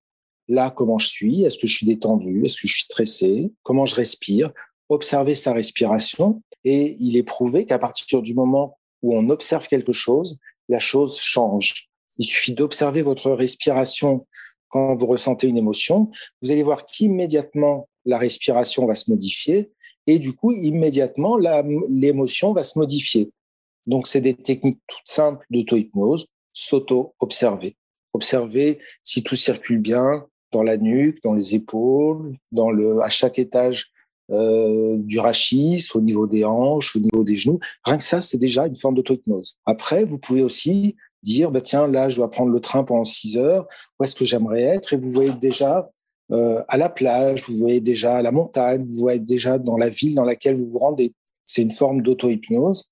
Là, 0.47 0.69
comment 0.69 0.99
je 0.99 1.07
suis? 1.07 1.43
Est-ce 1.43 1.57
que 1.57 1.67
je 1.67 1.75
suis 1.75 1.85
détendu? 1.85 2.43
Est-ce 2.43 2.55
que 2.55 2.67
je 2.67 2.73
suis 2.73 2.83
stressé? 2.83 3.51
Comment 3.63 3.85
je 3.85 3.95
respire? 3.95 4.51
Observer 4.89 5.35
sa 5.35 5.53
respiration. 5.53 6.41
Et 6.63 6.95
il 6.99 7.17
est 7.17 7.23
prouvé 7.23 7.65
qu'à 7.65 7.79
partir 7.79 8.21
du 8.21 8.33
moment 8.33 8.77
où 9.01 9.15
on 9.15 9.29
observe 9.29 9.67
quelque 9.67 9.93
chose, 9.93 10.39
la 10.69 10.79
chose 10.79 11.17
change. 11.17 11.89
Il 12.17 12.25
suffit 12.25 12.53
d'observer 12.53 13.01
votre 13.01 13.31
respiration 13.31 14.25
quand 14.69 14.95
vous 14.95 15.05
ressentez 15.05 15.47
une 15.47 15.57
émotion. 15.57 16.09
Vous 16.41 16.51
allez 16.51 16.63
voir 16.63 16.85
qu'immédiatement, 16.85 17.87
la 18.05 18.17
respiration 18.17 18.85
va 18.85 18.95
se 18.95 19.09
modifier 19.11 19.71
et 20.07 20.19
du 20.19 20.33
coup, 20.33 20.51
immédiatement, 20.51 21.37
l'émotion 21.89 22.53
va 22.53 22.63
se 22.63 22.77
modifier. 22.77 23.31
Donc, 23.87 24.07
c'est 24.07 24.21
des 24.21 24.33
techniques 24.33 24.79
toutes 24.87 24.99
simples 25.05 25.45
d'auto-hypnose, 25.49 26.27
s'auto-observer. 26.53 27.75
Observer 28.13 28.79
si 29.03 29.23
tout 29.23 29.35
circule 29.35 29.79
bien 29.79 30.25
dans 30.51 30.63
la 30.63 30.77
nuque, 30.77 31.21
dans 31.23 31.33
les 31.33 31.55
épaules, 31.55 32.35
dans 32.51 32.71
le, 32.71 33.01
à 33.01 33.09
chaque 33.09 33.39
étage 33.39 33.91
euh, 34.31 34.95
du 34.97 35.19
rachis, 35.19 35.85
au 35.93 36.01
niveau 36.01 36.25
des 36.25 36.45
hanches, 36.45 36.95
au 36.95 36.99
niveau 36.99 37.23
des 37.23 37.35
genoux. 37.35 37.59
Rien 37.83 37.97
que 37.97 38.03
ça, 38.03 38.21
c'est 38.21 38.37
déjà 38.37 38.65
une 38.65 38.75
forme 38.75 38.95
d'auto-hypnose. 38.95 39.57
Après, 39.65 40.03
vous 40.03 40.17
pouvez 40.17 40.41
aussi 40.41 40.95
dire, 41.21 41.51
bah, 41.51 41.61
tiens, 41.61 41.87
là, 41.87 42.09
je 42.09 42.15
dois 42.15 42.31
prendre 42.31 42.51
le 42.51 42.59
train 42.59 42.83
pendant 42.83 43.03
six 43.03 43.37
heures, 43.37 43.67
où 43.99 44.03
est-ce 44.03 44.15
que 44.15 44.25
j'aimerais 44.25 44.63
être? 44.63 44.93
Et 44.93 44.97
vous 44.97 45.11
voyez 45.11 45.33
déjà 45.33 45.91
euh, 46.31 46.63
à 46.67 46.77
la 46.77 46.89
plage, 46.89 47.47
vous 47.47 47.57
voyez 47.57 47.81
déjà 47.81 48.17
à 48.17 48.21
la 48.21 48.31
montagne, 48.31 48.83
vous 48.83 48.99
voyez 48.99 49.19
déjà 49.19 49.59
dans 49.59 49.77
la 49.77 49.89
ville 49.89 50.15
dans 50.15 50.25
laquelle 50.25 50.55
vous 50.55 50.69
vous 50.69 50.79
rendez. 50.79 51.13
C'est 51.45 51.61
une 51.61 51.71
forme 51.71 52.01
d'auto-hypnose, 52.01 52.85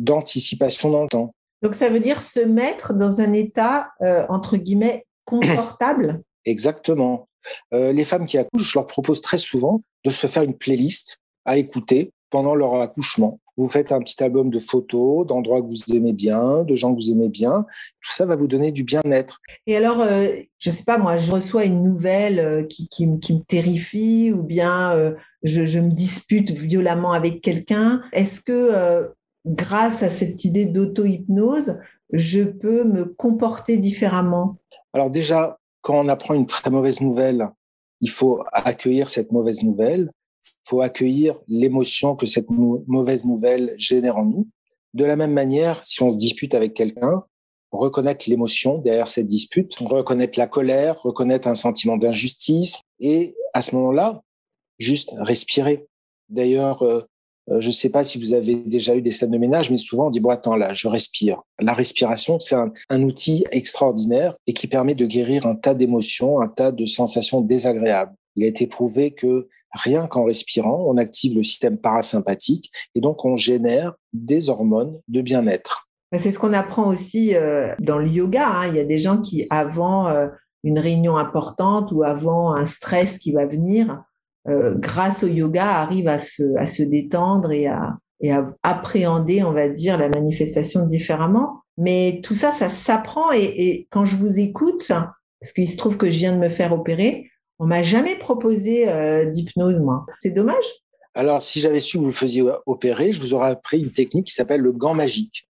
d'anticipation 0.00 0.90
dans 0.90 1.02
le 1.02 1.08
temps. 1.08 1.34
Donc 1.62 1.74
ça 1.74 1.88
veut 1.88 2.00
dire 2.00 2.22
se 2.22 2.40
mettre 2.40 2.94
dans 2.94 3.20
un 3.20 3.32
état, 3.32 3.90
euh, 4.02 4.24
entre 4.28 4.56
guillemets, 4.56 5.06
confortable? 5.24 6.22
Exactement. 6.44 7.28
Euh, 7.72 7.92
les 7.92 8.04
femmes 8.04 8.26
qui 8.26 8.38
accouchent, 8.38 8.72
je 8.72 8.78
leur 8.78 8.86
propose 8.86 9.20
très 9.20 9.38
souvent 9.38 9.78
de 10.04 10.10
se 10.10 10.26
faire 10.26 10.42
une 10.42 10.56
playlist 10.56 11.18
à 11.44 11.58
écouter 11.58 12.12
pendant 12.30 12.54
leur 12.54 12.80
accouchement 12.80 13.38
vous 13.60 13.68
faites 13.68 13.92
un 13.92 14.00
petit 14.00 14.22
album 14.22 14.48
de 14.48 14.58
photos 14.58 15.26
d'endroits 15.26 15.60
que 15.60 15.66
vous 15.66 15.94
aimez 15.94 16.14
bien, 16.14 16.64
de 16.64 16.74
gens 16.76 16.92
que 16.92 16.94
vous 16.94 17.10
aimez 17.10 17.28
bien. 17.28 17.66
Tout 18.00 18.10
ça 18.10 18.24
va 18.24 18.34
vous 18.34 18.48
donner 18.48 18.72
du 18.72 18.84
bien-être. 18.84 19.38
Et 19.66 19.76
alors, 19.76 20.00
euh, 20.00 20.28
je 20.58 20.70
ne 20.70 20.74
sais 20.74 20.84
pas, 20.84 20.96
moi, 20.96 21.18
je 21.18 21.30
reçois 21.30 21.66
une 21.66 21.82
nouvelle 21.82 22.66
qui, 22.68 22.88
qui, 22.88 23.06
me 23.06 23.42
terrifie 23.42 24.32
ou 24.32 24.42
bien 24.42 25.14
je, 25.42 25.78
me 25.78 25.90
dispute 25.90 26.50
violemment 26.52 27.12
avec 27.12 27.42
quelqu'un. 27.42 28.00
Est-ce 28.12 28.40
que 28.40 29.10
grâce 29.46 30.02
à 30.02 30.08
cette 30.08 30.44
idée 30.44 30.66
d'auto-hypnose, 30.66 31.78
je 32.12 32.42
peux 32.42 32.84
me 32.84 33.04
comporter 33.04 33.78
différemment 33.78 34.58
Alors 34.92 35.10
déjà, 35.10 35.58
quand 35.80 35.98
on 35.98 36.08
apprend 36.08 36.34
une 36.34 36.46
très 36.46 36.70
mauvaise 36.70 37.00
nouvelle, 37.00 37.48
il 38.00 38.10
faut 38.10 38.42
accueillir 38.52 39.08
cette 39.08 39.32
mauvaise 39.32 39.62
nouvelle 39.62 40.10
faut 40.64 40.80
accueillir 40.80 41.38
l'émotion 41.48 42.16
que 42.16 42.26
cette 42.26 42.48
mauvaise 42.50 43.24
nouvelle 43.24 43.74
génère 43.76 44.18
en 44.18 44.24
nous. 44.24 44.48
De 44.94 45.04
la 45.04 45.16
même 45.16 45.32
manière, 45.32 45.84
si 45.84 46.02
on 46.02 46.10
se 46.10 46.16
dispute 46.16 46.54
avec 46.54 46.74
quelqu'un, 46.74 47.24
reconnaître 47.72 48.28
l'émotion 48.28 48.78
derrière 48.78 49.08
cette 49.08 49.26
dispute, 49.26 49.74
reconnaître 49.80 50.38
la 50.38 50.46
colère, 50.46 51.00
reconnaître 51.02 51.48
un 51.48 51.54
sentiment 51.54 51.96
d'injustice, 51.96 52.80
et 52.98 53.34
à 53.54 53.62
ce 53.62 53.74
moment-là, 53.76 54.22
juste 54.78 55.12
respirer. 55.18 55.86
D'ailleurs, 56.28 56.82
euh, 56.82 57.02
je 57.58 57.66
ne 57.68 57.72
sais 57.72 57.88
pas 57.88 58.04
si 58.04 58.18
vous 58.18 58.34
avez 58.34 58.54
déjà 58.54 58.94
eu 58.94 59.02
des 59.02 59.10
scènes 59.10 59.30
de 59.30 59.38
ménage, 59.38 59.70
mais 59.70 59.78
souvent 59.78 60.06
on 60.06 60.10
dit 60.10 60.20
bon 60.20 60.30
attends 60.30 60.56
là, 60.56 60.72
je 60.74 60.88
respire. 60.88 61.42
La 61.58 61.72
respiration, 61.72 62.38
c'est 62.38 62.54
un, 62.54 62.72
un, 62.88 63.02
outil 63.02 63.44
extraordinaire 63.50 64.36
et 64.46 64.52
qui 64.52 64.66
permet 64.66 64.94
de 64.94 65.06
guérir 65.06 65.46
un 65.46 65.56
tas 65.56 65.74
d'émotions, 65.74 66.40
un 66.40 66.48
tas 66.48 66.72
de 66.72 66.86
sensations 66.86 67.40
désagréables. 67.40 68.12
Il 68.36 68.44
a 68.44 68.46
été 68.46 68.66
prouvé 68.66 69.10
que 69.10 69.48
rien 69.72 70.06
qu'en 70.06 70.24
respirant, 70.24 70.84
on 70.86 70.96
active 70.96 71.36
le 71.36 71.42
système 71.42 71.78
parasympathique 71.78 72.70
et 72.94 73.00
donc 73.00 73.24
on 73.24 73.36
génère 73.36 73.94
des 74.12 74.48
hormones 74.48 75.00
de 75.08 75.20
bien-être. 75.20 75.88
C'est 76.18 76.32
ce 76.32 76.38
qu'on 76.38 76.52
apprend 76.52 76.88
aussi 76.88 77.36
euh, 77.36 77.74
dans 77.78 77.98
le 77.98 78.08
yoga. 78.08 78.48
Hein. 78.48 78.68
Il 78.68 78.76
y 78.76 78.80
a 78.80 78.84
des 78.84 78.98
gens 78.98 79.20
qui, 79.20 79.46
avant 79.50 80.08
euh, 80.08 80.28
une 80.64 80.78
réunion 80.78 81.16
importante 81.16 81.92
ou 81.92 82.02
avant 82.02 82.52
un 82.52 82.66
stress 82.66 83.18
qui 83.18 83.32
va 83.32 83.46
venir, 83.46 84.02
euh, 84.50 84.74
grâce 84.76 85.22
au 85.22 85.28
yoga, 85.28 85.66
arrivent 85.66 86.08
à 86.08 86.18
se, 86.18 86.82
détendre 86.82 87.52
et 87.52 87.66
à, 87.66 87.98
appréhender, 88.62 89.42
on 89.42 89.52
va 89.52 89.68
dire, 89.68 89.96
la 89.96 90.08
manifestation 90.08 90.86
différemment. 90.86 91.62
Mais 91.78 92.20
tout 92.22 92.34
ça, 92.34 92.52
ça 92.52 92.68
s'apprend. 92.68 93.32
Et, 93.32 93.44
et 93.44 93.88
quand 93.90 94.04
je 94.04 94.16
vous 94.16 94.38
écoute, 94.38 94.88
parce 95.40 95.52
qu'il 95.54 95.68
se 95.68 95.76
trouve 95.76 95.96
que 95.96 96.10
je 96.10 96.18
viens 96.18 96.32
de 96.32 96.38
me 96.38 96.50
faire 96.50 96.72
opérer, 96.72 97.30
on 97.58 97.66
m'a 97.66 97.82
jamais 97.82 98.16
proposé 98.16 98.88
euh, 98.88 99.26
d'hypnose, 99.26 99.80
moi. 99.80 100.06
C'est 100.20 100.30
dommage. 100.30 100.64
Alors, 101.14 101.42
si 101.42 101.60
j'avais 101.60 101.80
su 101.80 101.96
que 101.96 102.02
vous 102.02 102.08
le 102.08 102.12
faisiez 102.12 102.42
opérer, 102.66 103.12
je 103.12 103.20
vous 103.20 103.34
aurais 103.34 103.50
appris 103.50 103.80
une 103.80 103.92
technique 103.92 104.28
qui 104.28 104.34
s'appelle 104.34 104.60
le 104.60 104.72
gant 104.72 104.94
magique. 104.94 105.48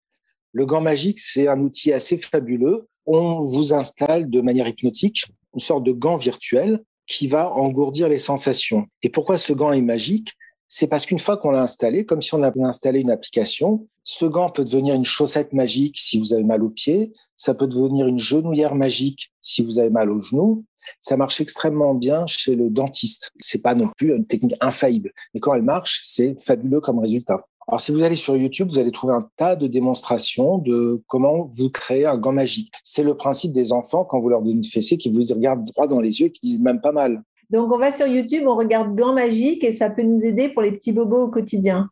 Le 0.53 0.67
gant 0.67 0.81
magique, 0.81 1.19
c'est 1.19 1.49
un 1.49 1.61
outil 1.61 1.93
assez 1.93 2.19
fabuleux. 2.19 2.89
On 3.07 3.41
vous 3.41 3.73
installe 3.73 4.29
de 4.31 4.41
manière 4.41 4.69
hypnotique 4.69 5.27
une 5.55 5.61
sorte 5.61 5.85
de 5.85 5.93
gant 5.93 6.17
virtuel 6.17 6.81
qui 7.07 7.27
va 7.27 7.53
engourdir 7.53 8.09
les 8.09 8.19
sensations. 8.19 8.87
Et 9.03 9.09
pourquoi 9.09 9.39
ce 9.39 9.53
gant 9.53 9.73
est 9.73 9.83
magique? 9.83 10.33
C'est 10.69 10.87
parce 10.87 11.07
qu'une 11.07 11.19
fois 11.19 11.37
qu'on 11.37 11.51
l'a 11.51 11.63
installé, 11.63 12.05
comme 12.05 12.23
si 12.23 12.35
on 12.35 12.43
avait 12.43 12.63
installé 12.63 13.01
une 13.01 13.11
application, 13.11 13.87
ce 14.03 14.25
gant 14.25 14.49
peut 14.49 14.65
devenir 14.65 14.95
une 14.95 15.05
chaussette 15.05 15.53
magique 15.53 15.99
si 15.99 16.19
vous 16.19 16.33
avez 16.33 16.43
mal 16.43 16.65
aux 16.65 16.71
pieds, 16.71 17.13
ça 17.37 17.55
peut 17.55 17.67
devenir 17.67 18.07
une 18.07 18.19
genouillère 18.19 18.75
magique 18.75 19.33
si 19.41 19.63
vous 19.63 19.79
avez 19.79 19.91
mal 19.91 20.11
aux 20.11 20.21
genoux, 20.21 20.65
ça 21.01 21.17
marche 21.17 21.41
extrêmement 21.41 21.95
bien 21.95 22.27
chez 22.27 22.57
le 22.57 22.71
dentiste. 22.71 23.33
C'est 23.39 23.63
pas 23.63 23.75
non 23.75 23.89
plus 23.97 24.15
une 24.15 24.27
technique 24.27 24.57
infaillible, 24.61 25.13
mais 25.33 25.41
quand 25.41 25.55
elle 25.55 25.63
marche, 25.63 26.03
c'est 26.05 26.41
fabuleux 26.41 26.81
comme 26.81 26.99
résultat. 26.99 27.47
Alors, 27.69 27.81
si 27.81 27.93
vous 27.93 28.03
allez 28.03 28.15
sur 28.15 28.37
YouTube, 28.37 28.69
vous 28.71 28.79
allez 28.79 28.91
trouver 28.91 29.15
un 29.15 29.29
tas 29.37 29.57
de 29.57 29.67
démonstrations 29.67 30.59
de 30.59 31.03
comment 31.07 31.47
vous 31.49 31.71
créez 31.71 32.05
un 32.05 32.19
gant 32.19 32.33
magique. 32.33 32.71
C'est 32.83 33.03
le 33.03 33.17
principe 33.17 33.53
des 33.53 33.73
enfants 33.73 34.05
quand 34.05 34.21
vous 34.21 34.29
leur 34.29 34.43
donnez 34.43 34.57
une 34.57 34.65
fessée 34.65 34.99
qui 34.99 35.11
vous 35.11 35.23
regardent 35.35 35.65
droit 35.65 35.87
dans 35.87 36.01
les 36.01 36.21
yeux 36.21 36.27
et 36.27 36.31
qui 36.31 36.41
disent 36.41 36.61
même 36.61 36.81
pas 36.81 36.93
mal. 36.93 37.23
Donc, 37.51 37.73
on 37.73 37.79
va 37.79 37.93
sur 37.93 38.07
YouTube, 38.07 38.45
on 38.47 38.57
regarde 38.57 38.95
gant 38.95 39.15
magique 39.15 39.65
et 39.65 39.73
ça 39.73 39.91
peut 39.91 40.03
nous 40.03 40.23
aider 40.23 40.49
pour 40.49 40.63
les 40.63 40.73
petits 40.73 40.93
bobos 40.93 41.25
au 41.25 41.29
quotidien. 41.29 41.89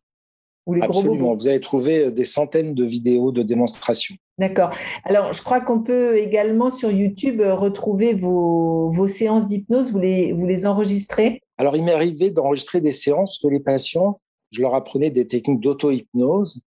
Absolument. 0.81 1.33
Vous 1.33 1.49
allez 1.49 1.59
trouver 1.59 2.13
des 2.13 2.25
centaines 2.25 2.75
de 2.75 2.85
vidéos 2.85 3.33
de 3.33 3.43
démonstrations. 3.43 4.15
D'accord. 4.39 4.71
Alors, 5.05 5.33
je 5.33 5.43
crois 5.43 5.61
qu'on 5.61 5.81
peut 5.81 6.17
également 6.17 6.71
sur 6.71 6.91
YouTube 6.91 7.43
retrouver 7.45 8.15
vos, 8.15 8.91
vos 8.93 9.09
séances 9.09 9.49
d'hypnose. 9.49 9.91
Vous 9.91 9.99
les, 9.99 10.33
vous 10.33 10.47
les 10.47 10.65
enregistrez? 10.65 11.41
Alors, 11.59 11.77
il 11.77 11.85
m'est 11.85 11.93
arrivé 11.93 12.31
d'enregistrer 12.31 12.81
des 12.81 12.93
séances 12.93 13.41
que 13.43 13.49
les 13.49 13.59
patients, 13.59 14.21
je 14.53 14.63
leur 14.63 14.75
apprenais 14.75 15.11
des 15.11 15.27
techniques 15.27 15.61
d'auto-hypnose 15.61 16.61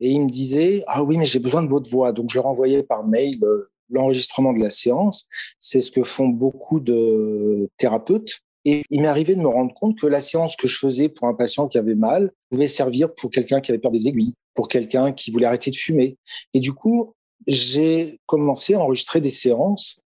et 0.00 0.10
ils 0.10 0.22
me 0.22 0.30
disaient 0.30 0.84
Ah 0.86 1.02
oui, 1.02 1.18
mais 1.18 1.26
j'ai 1.26 1.38
besoin 1.38 1.62
de 1.62 1.68
votre 1.68 1.90
voix. 1.90 2.12
Donc, 2.12 2.30
je 2.30 2.36
leur 2.36 2.46
envoyais 2.46 2.82
par 2.82 3.06
mail 3.06 3.34
euh, 3.42 3.70
l'enregistrement 3.90 4.52
de 4.52 4.60
la 4.60 4.70
séance. 4.70 5.28
C'est 5.58 5.80
ce 5.80 5.90
que 5.90 6.02
font 6.02 6.28
beaucoup 6.28 6.80
de 6.80 7.68
thérapeutes 7.76 8.40
et 8.64 8.82
il 8.90 9.00
m'est 9.00 9.08
arrivé 9.08 9.34
de 9.34 9.40
me 9.40 9.48
rendre 9.48 9.74
compte 9.74 9.98
que 9.98 10.06
la 10.06 10.20
séance 10.20 10.56
que 10.56 10.68
je 10.68 10.78
faisais 10.78 11.08
pour 11.08 11.26
un 11.26 11.34
patient 11.34 11.66
qui 11.66 11.78
avait 11.78 11.96
mal 11.96 12.30
pouvait 12.50 12.68
servir 12.68 13.12
pour 13.14 13.30
quelqu'un 13.30 13.60
qui 13.60 13.72
avait 13.72 13.80
peur 13.80 13.90
des 13.90 14.06
aiguilles, 14.06 14.34
pour 14.54 14.68
quelqu'un 14.68 15.12
qui 15.12 15.30
voulait 15.30 15.46
arrêter 15.46 15.70
de 15.70 15.76
fumer. 15.76 16.16
Et 16.54 16.60
du 16.60 16.72
coup, 16.72 17.14
j'ai 17.46 18.20
commencé 18.26 18.74
à 18.74 18.80
enregistrer 18.80 19.20
des 19.20 19.30
séances. 19.30 19.98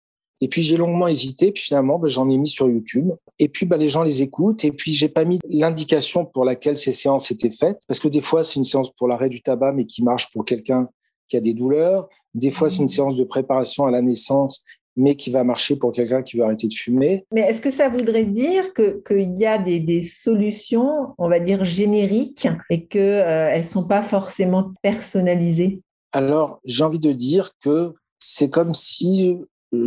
Et 0.45 0.47
puis 0.47 0.61
j'ai 0.61 0.77
longuement 0.77 1.07
hésité, 1.07 1.51
puis 1.51 1.63
finalement 1.63 1.97
ben, 1.97 2.07
j'en 2.07 2.29
ai 2.29 2.37
mis 2.37 2.47
sur 2.47 2.69
YouTube. 2.69 3.09
Et 3.39 3.49
puis 3.49 3.65
ben, 3.65 3.77
les 3.77 3.89
gens 3.89 4.03
les 4.03 4.21
écoutent. 4.21 4.63
Et 4.63 4.71
puis 4.71 4.91
j'ai 4.91 5.09
pas 5.09 5.25
mis 5.25 5.39
l'indication 5.49 6.23
pour 6.23 6.45
laquelle 6.45 6.77
ces 6.77 6.93
séances 6.93 7.31
étaient 7.31 7.49
faites, 7.49 7.79
parce 7.87 7.99
que 7.99 8.07
des 8.07 8.21
fois 8.21 8.43
c'est 8.43 8.57
une 8.57 8.63
séance 8.63 8.91
pour 8.91 9.07
l'arrêt 9.07 9.27
du 9.27 9.41
tabac, 9.41 9.71
mais 9.71 9.87
qui 9.87 10.03
marche 10.03 10.31
pour 10.31 10.45
quelqu'un 10.45 10.87
qui 11.27 11.35
a 11.35 11.41
des 11.41 11.55
douleurs. 11.55 12.07
Des 12.35 12.51
fois 12.51 12.69
c'est 12.69 12.83
une 12.83 12.89
séance 12.89 13.15
de 13.15 13.23
préparation 13.23 13.87
à 13.87 13.91
la 13.91 14.03
naissance 14.03 14.63
mais 14.95 15.15
qui 15.15 15.31
va 15.31 15.43
marcher 15.43 15.75
pour 15.75 15.91
quelqu'un 15.91 16.21
qui 16.21 16.37
veut 16.37 16.43
arrêter 16.43 16.67
de 16.67 16.73
fumer. 16.73 17.25
Mais 17.31 17.41
est-ce 17.41 17.59
que 17.59 17.71
ça 17.71 17.89
voudrait 17.89 18.23
dire 18.23 18.71
qu'il 18.73 19.37
y 19.37 19.45
a 19.45 19.57
des, 19.57 19.79
des, 19.79 20.03
solutions, 20.03 21.15
on 21.17 21.27
va 21.27 21.39
dire, 21.39 21.65
génériques 21.65 22.47
et 22.69 22.85
qu'elles 22.85 23.55
euh, 23.55 23.57
ne 23.57 23.63
sont 23.63 23.83
pas 23.83 24.03
forcément 24.03 24.71
personnalisées? 24.81 25.81
Alors, 26.13 26.61
j'ai 26.63 26.85
envie 26.85 26.99
de 26.99 27.11
dire 27.11 27.49
que 27.59 27.93
c'est 28.19 28.49
comme 28.49 28.73
si 28.73 29.37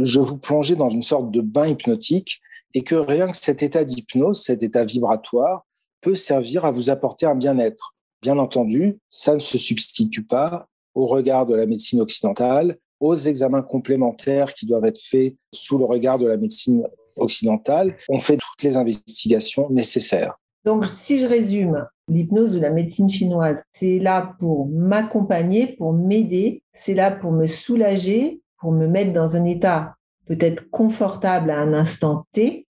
je 0.03 0.21
vous 0.21 0.39
plongeais 0.39 0.77
dans 0.77 0.89
une 0.89 1.03
sorte 1.03 1.31
de 1.31 1.41
bain 1.41 1.67
hypnotique 1.67 2.41
et 2.75 2.83
que 2.83 2.95
rien 2.95 3.29
que 3.29 3.37
cet 3.37 3.63
état 3.63 3.85
d'hypnose, 3.85 4.43
cet 4.43 4.63
état 4.63 4.85
vibratoire, 4.85 5.67
peut 6.01 6.15
servir 6.15 6.65
à 6.65 6.71
vous 6.71 6.91
apporter 6.91 7.27
un 7.27 7.35
bien-être. 7.35 7.95
Bien 8.23 8.39
entendu, 8.39 8.99
ça 9.09 9.35
ne 9.35 9.39
se 9.39 9.59
substitue 9.59 10.25
pas 10.25 10.69
au 10.95 11.07
regard 11.07 11.47
de 11.47 11.55
la 11.55 11.67
médecine 11.67 12.01
occidentale, 12.01 12.77
aux 13.01 13.15
examens 13.15 13.63
complémentaires 13.63 14.53
qui 14.55 14.67
doivent 14.67 14.85
être 14.85 15.01
faits 15.01 15.37
sous 15.53 15.79
le 15.79 15.85
regard 15.85 16.19
de 16.19 16.27
la 16.27 16.37
médecine 16.37 16.85
occidentale. 17.17 17.97
On 18.09 18.19
fait 18.19 18.37
toutes 18.37 18.63
les 18.63 18.77
investigations 18.77 19.71
nécessaires. 19.71 20.39
Donc, 20.65 20.87
si 20.87 21.21
je 21.21 21.27
résume, 21.27 21.87
l'hypnose 22.09 22.57
ou 22.57 22.61
la 22.61 22.71
médecine 22.71 23.09
chinoise, 23.09 23.63
c'est 23.73 23.99
là 23.99 24.35
pour 24.41 24.67
m'accompagner, 24.67 25.69
pour 25.69 25.93
m'aider, 25.93 26.63
c'est 26.73 26.95
là 26.95 27.11
pour 27.11 27.31
me 27.31 27.47
soulager, 27.47 28.41
pour 28.61 28.73
me 28.73 28.87
mettre 28.87 29.13
dans 29.13 29.37
un 29.37 29.45
état 29.45 29.95
peut-être 30.27 30.71
confortable 30.71 31.51
à 31.51 31.59
un 31.59 31.73
instant 31.73 32.27
T, 32.33 32.67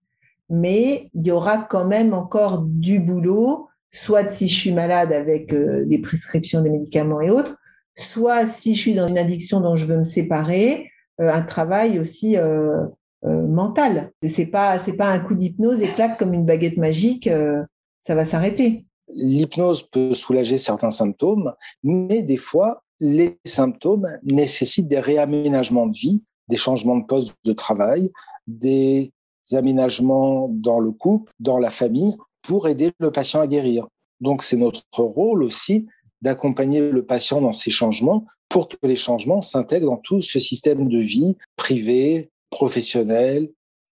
mais 0.49 1.11
il 1.15 1.27
y 1.27 1.31
aura 1.31 1.59
quand 1.59 1.85
même 1.85 2.15
encore 2.15 2.63
du 2.63 3.01
boulot, 3.01 3.69
soit 3.91 4.29
si 4.31 4.49
je 4.49 4.55
suis 4.55 4.73
malade 4.73 5.13
avec 5.13 5.53
euh, 5.53 5.85
des 5.87 5.99
prescriptions 5.99 6.63
des 6.63 6.71
médicaments 6.71 7.21
et 7.21 7.31
autres, 7.31 7.57
soit 7.95 8.47
si 8.47 8.75
je 8.75 8.81
suis 8.81 8.95
dans 8.95 9.09
une 9.09 9.19
addiction 9.19 9.61
dont 9.61 9.77
je 9.77 9.87
veux 9.87 9.99
me 9.99 10.05
séparer, 10.05 10.91
euh, 11.21 11.31
un 11.33 11.43
travail 11.43 11.99
aussi 11.99 12.37
euh, 12.37 12.85
mental. 13.25 14.13
C'est 14.23 14.47
pas 14.47 14.79
c'est 14.79 14.93
pas 14.93 15.09
un 15.09 15.19
coup 15.19 15.35
d'hypnose 15.35 15.83
et 15.83 15.89
claque 15.89 16.19
comme 16.19 16.35
une 16.35 16.47
baguette 16.47 16.77
magique, 16.77 17.29
ça 18.01 18.15
va 18.15 18.25
s'arrêter. 18.25 18.87
L'hypnose 19.13 19.83
peut 19.83 20.15
soulager 20.15 20.57
certains 20.57 20.91
symptômes, 20.91 21.53
mais 21.83 22.23
des 22.23 22.37
fois 22.37 22.85
les 23.01 23.39
symptômes 23.45 24.09
nécessitent 24.23 24.89
des 24.89 25.01
réaménagements 25.01 25.87
de 25.87 25.95
vie, 25.95 26.25
des 26.49 26.57
changements 26.57 26.97
de 26.97 27.05
poste 27.05 27.35
de 27.45 27.53
travail, 27.53 28.11
des 28.47 29.13
aménagements 29.53 30.49
dans 30.51 30.81
le 30.81 30.93
couple, 30.93 31.33
dans 31.39 31.59
la 31.59 31.71
famille, 31.71 32.17
pour 32.43 32.69
aider 32.69 32.93
le 32.99 33.11
patient 33.11 33.41
à 33.41 33.47
guérir. 33.47 33.87
Donc 34.21 34.43
c'est 34.43 34.57
notre 34.57 34.83
rôle 34.99 35.43
aussi 35.43 35.87
d'accompagner 36.23 36.91
le 36.91 37.05
patient 37.05 37.41
dans 37.41 37.53
ces 37.53 37.71
changements 37.71 38.27
pour 38.49 38.69
que 38.69 38.77
les 38.83 38.97
changements 38.97 39.43
s'intègrent 39.43 39.91
dans 39.91 39.97
tout 39.97 40.21
ce 40.21 40.41
système 40.41 40.89
de 40.89 40.99
vie 40.99 41.37
privé, 41.57 42.31
professionnel, 42.51 43.51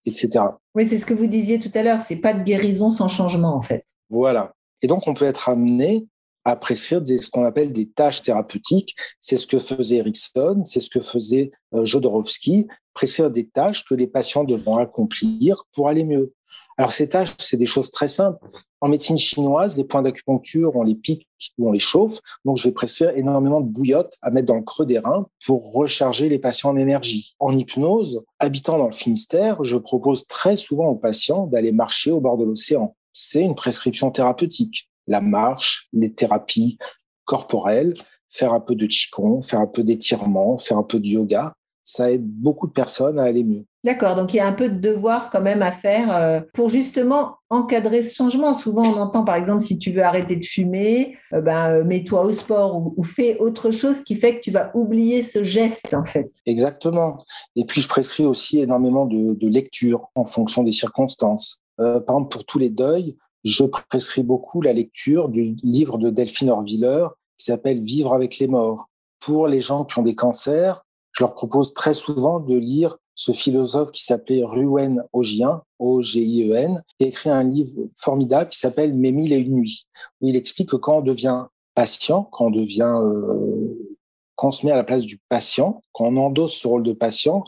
etc. 0.06 0.46
Oui, 0.76 0.88
c'est 0.88 1.00
ce 1.00 1.06
que 1.06 1.14
vous 1.14 1.28
disiez 1.28 1.60
tout 1.60 1.72
à 1.74 1.84
l'heure, 1.84 2.02
c'est 2.02 2.18
pas 2.18 2.34
de 2.34 2.44
guérison 2.44 2.92
sans 2.92 3.08
changement 3.08 3.56
en 3.56 3.62
fait. 3.62 3.84
Voilà. 4.10 4.54
Et 4.82 4.88
donc 4.88 5.08
on 5.08 5.14
peut 5.14 5.26
être 5.26 5.50
amené 5.50 6.08
à 6.46 6.56
prescrire 6.56 7.02
ce 7.06 7.30
qu'on 7.30 7.46
appelle 7.46 7.72
des 7.72 7.90
tâches 7.90 8.22
thérapeutiques. 8.22 8.96
C'est 9.20 9.38
ce 9.38 9.48
que 9.48 9.60
faisait 9.60 9.98
Erickson, 9.98 10.62
c'est 10.66 10.80
ce 10.80 10.90
que 10.90 11.02
faisait 11.02 11.52
euh, 11.74 11.86
Jodorowsky, 11.86 12.68
prescrire 12.94 13.32
des 13.32 13.48
tâches 13.48 13.86
que 13.86 13.96
les 13.96 14.08
patients 14.08 14.44
devront 14.44 14.78
accomplir 14.78 15.64
pour 15.74 15.88
aller 15.88 16.04
mieux. 16.04 16.34
Alors 16.78 16.92
ces 16.92 17.08
tâches, 17.08 17.30
c'est 17.40 17.58
des 17.58 17.66
choses 17.66 17.92
très 17.92 18.08
simples. 18.08 18.40
En 18.82 18.90
médecine 18.90 19.18
chinoise, 19.18 19.78
les 19.78 19.86
points 19.86 20.02
d'acupuncture, 20.02 20.76
on 20.76 20.84
les 20.84 20.96
pique 20.96 21.28
ou 21.58 21.70
on 21.70 21.72
les 21.72 21.80
chauffe. 21.80 22.20
Donc 22.44 22.58
je 22.58 22.64
vais 22.64 22.74
prescrire 22.74 23.12
énormément 23.16 23.62
de 23.62 23.68
bouillotte 23.68 24.18
à 24.22 24.30
mettre 24.32 24.48
dans 24.48 24.58
le 24.58 24.64
creux 24.64 24.86
des 24.86 25.00
reins 25.00 25.26
pour 25.46 25.74
recharger 25.74 26.28
les 26.28 26.40
patients 26.40 26.72
en 26.72 26.78
énergie. 26.78 27.36
En 27.40 27.58
hypnose, 27.58 28.24
habitant 28.40 28.78
dans 28.78 28.88
le 28.88 28.92
Finistère, 28.92 29.64
je 29.64 29.78
propose 29.78 30.28
très 30.28 30.56
souvent 30.56 30.88
aux 30.88 30.96
patients 30.96 31.48
d'aller 31.48 31.72
marcher 31.72 32.12
au 32.12 32.20
bord 32.20 32.38
de 32.38 32.44
l'océan. 32.44 32.96
C'est 33.14 33.44
une 33.44 33.56
prescription 33.56 34.12
thérapeutique 34.12 34.90
la 35.08 35.22
marche, 35.22 35.88
les 35.94 36.14
thérapies 36.14 36.78
corporelles, 37.26 37.94
faire 38.30 38.54
un 38.54 38.60
peu 38.60 38.76
de 38.76 38.88
qigong, 38.88 39.42
faire 39.42 39.60
un 39.60 39.68
peu 39.68 39.84
d'étirement, 39.84 40.58
faire 40.58 40.78
un 40.78 40.84
peu 40.84 41.00
de 41.00 41.08
yoga. 41.08 41.54
Ça 41.84 42.12
aide 42.12 42.26
beaucoup 42.26 42.68
de 42.68 42.72
personnes 42.72 43.20
à 43.20 43.24
aller 43.24 43.44
mieux. 43.44 43.66
D'accord, 43.84 44.16
donc 44.16 44.34
il 44.34 44.38
y 44.38 44.40
a 44.40 44.48
un 44.48 44.54
peu 44.54 44.70
de 44.70 44.80
devoir 44.80 45.30
quand 45.30 45.42
même 45.42 45.62
à 45.62 45.74
faire 45.74 46.16
euh, 46.16 46.40
pour 46.54 46.70
justement 46.70 47.36
encadrer 47.50 48.02
ce 48.02 48.16
changement. 48.16 48.54
Souvent, 48.54 48.84
on 48.84 49.02
entend 49.02 49.26
par 49.26 49.36
exemple, 49.36 49.62
si 49.62 49.78
tu 49.78 49.92
veux 49.92 50.02
arrêter 50.02 50.38
de 50.38 50.46
fumer, 50.46 51.18
euh, 51.34 51.42
ben, 51.42 51.70
euh, 51.70 51.84
mets-toi 51.84 52.24
au 52.24 52.32
sport 52.32 52.94
ou, 52.98 53.04
fais 53.04 53.38
autre 53.40 53.72
chose 53.72 54.02
qui 54.02 54.16
fait 54.16 54.38
que 54.38 54.42
tu 54.44 54.52
vas 54.52 54.72
oublier 54.74 55.22
ce 55.22 55.44
geste 55.44 55.94
en 55.94 56.06
fait. 56.06 56.32
Exactement. 56.46 57.18
Et 57.58 57.66
puis, 57.66 57.82
je 57.82 57.90
prescris 57.90 58.26
aussi 58.26 58.60
énormément 58.60 59.06
de, 59.06 59.34
de 59.34 59.48
lecture 59.50 60.08
en 60.16 60.24
fonction 60.24 60.64
des 60.64 60.72
circonstances. 60.72 61.62
par 61.78 61.98
exemple, 61.98 62.30
pour 62.30 62.46
tous 62.46 62.60
les 62.60 62.70
deuils, 62.70 63.18
je 63.44 63.64
prescris 63.66 64.24
beaucoup 64.24 64.62
la 64.62 64.74
lecture 64.74 65.30
du 65.30 65.56
livre 65.64 65.98
de 65.98 66.10
Delphine 66.10 66.50
Orviller 66.50 67.08
qui 67.38 67.46
s'appelle 67.46 67.82
Vivre 67.84 68.14
avec 68.14 68.40
les 68.40 68.48
morts. 68.48 68.90
Pour 69.20 69.48
les 69.48 69.62
gens 69.62 69.86
qui 69.86 70.00
ont 70.00 70.04
des 70.04 70.16
cancers, 70.16 70.86
je 71.12 71.24
leur 71.24 71.34
propose 71.34 71.74
très 71.74 71.94
souvent 71.94 72.40
de 72.40 72.56
lire 72.56 72.98
ce 73.16 73.32
philosophe 73.32 73.92
qui 73.92 74.04
s'appelait 74.04 74.44
Ruwen 74.44 75.04
Ogien, 75.14 75.62
O-G-I-E-N, 75.80 76.82
qui 76.88 77.06
a 77.06 77.08
écrit 77.08 77.30
un 77.30 77.44
livre 77.44 77.90
formidable 77.96 78.50
qui 78.50 78.58
s'appelle 78.58 78.94
Mes 78.96 79.12
mille 79.12 79.34
et 79.34 79.40
une 79.40 79.56
nuits, 79.56 79.88
où 80.22 80.28
il 80.28 80.36
explique 80.36 80.70
que 80.70 80.76
quand 80.76 80.98
on 80.98 81.02
devient 81.02 81.46
patient, 81.76 82.24
quand 82.32 82.48
on 82.48 82.52
devient, 82.52 82.94
euh, 83.04 83.98
quand 84.36 84.48
on 84.48 84.52
se 84.52 84.66
met 84.66 84.72
à 84.72 84.78
la 84.78 84.84
place 84.84 85.04
du 85.04 85.20
patient, 85.30 85.82
quand 85.92 86.06
on 86.06 86.18
endosse 86.18 86.56
ce 86.56 86.68
rôle 86.68 86.84
de 86.84 86.94
patient, 86.94 87.44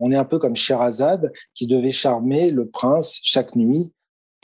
on 0.00 0.10
est 0.10 0.16
un 0.16 0.24
peu 0.24 0.38
comme 0.38 0.56
Sherazade 0.56 1.32
qui 1.54 1.66
devait 1.66 1.92
charmer 1.92 2.50
le 2.50 2.68
prince 2.68 3.18
chaque 3.22 3.56
nuit 3.56 3.92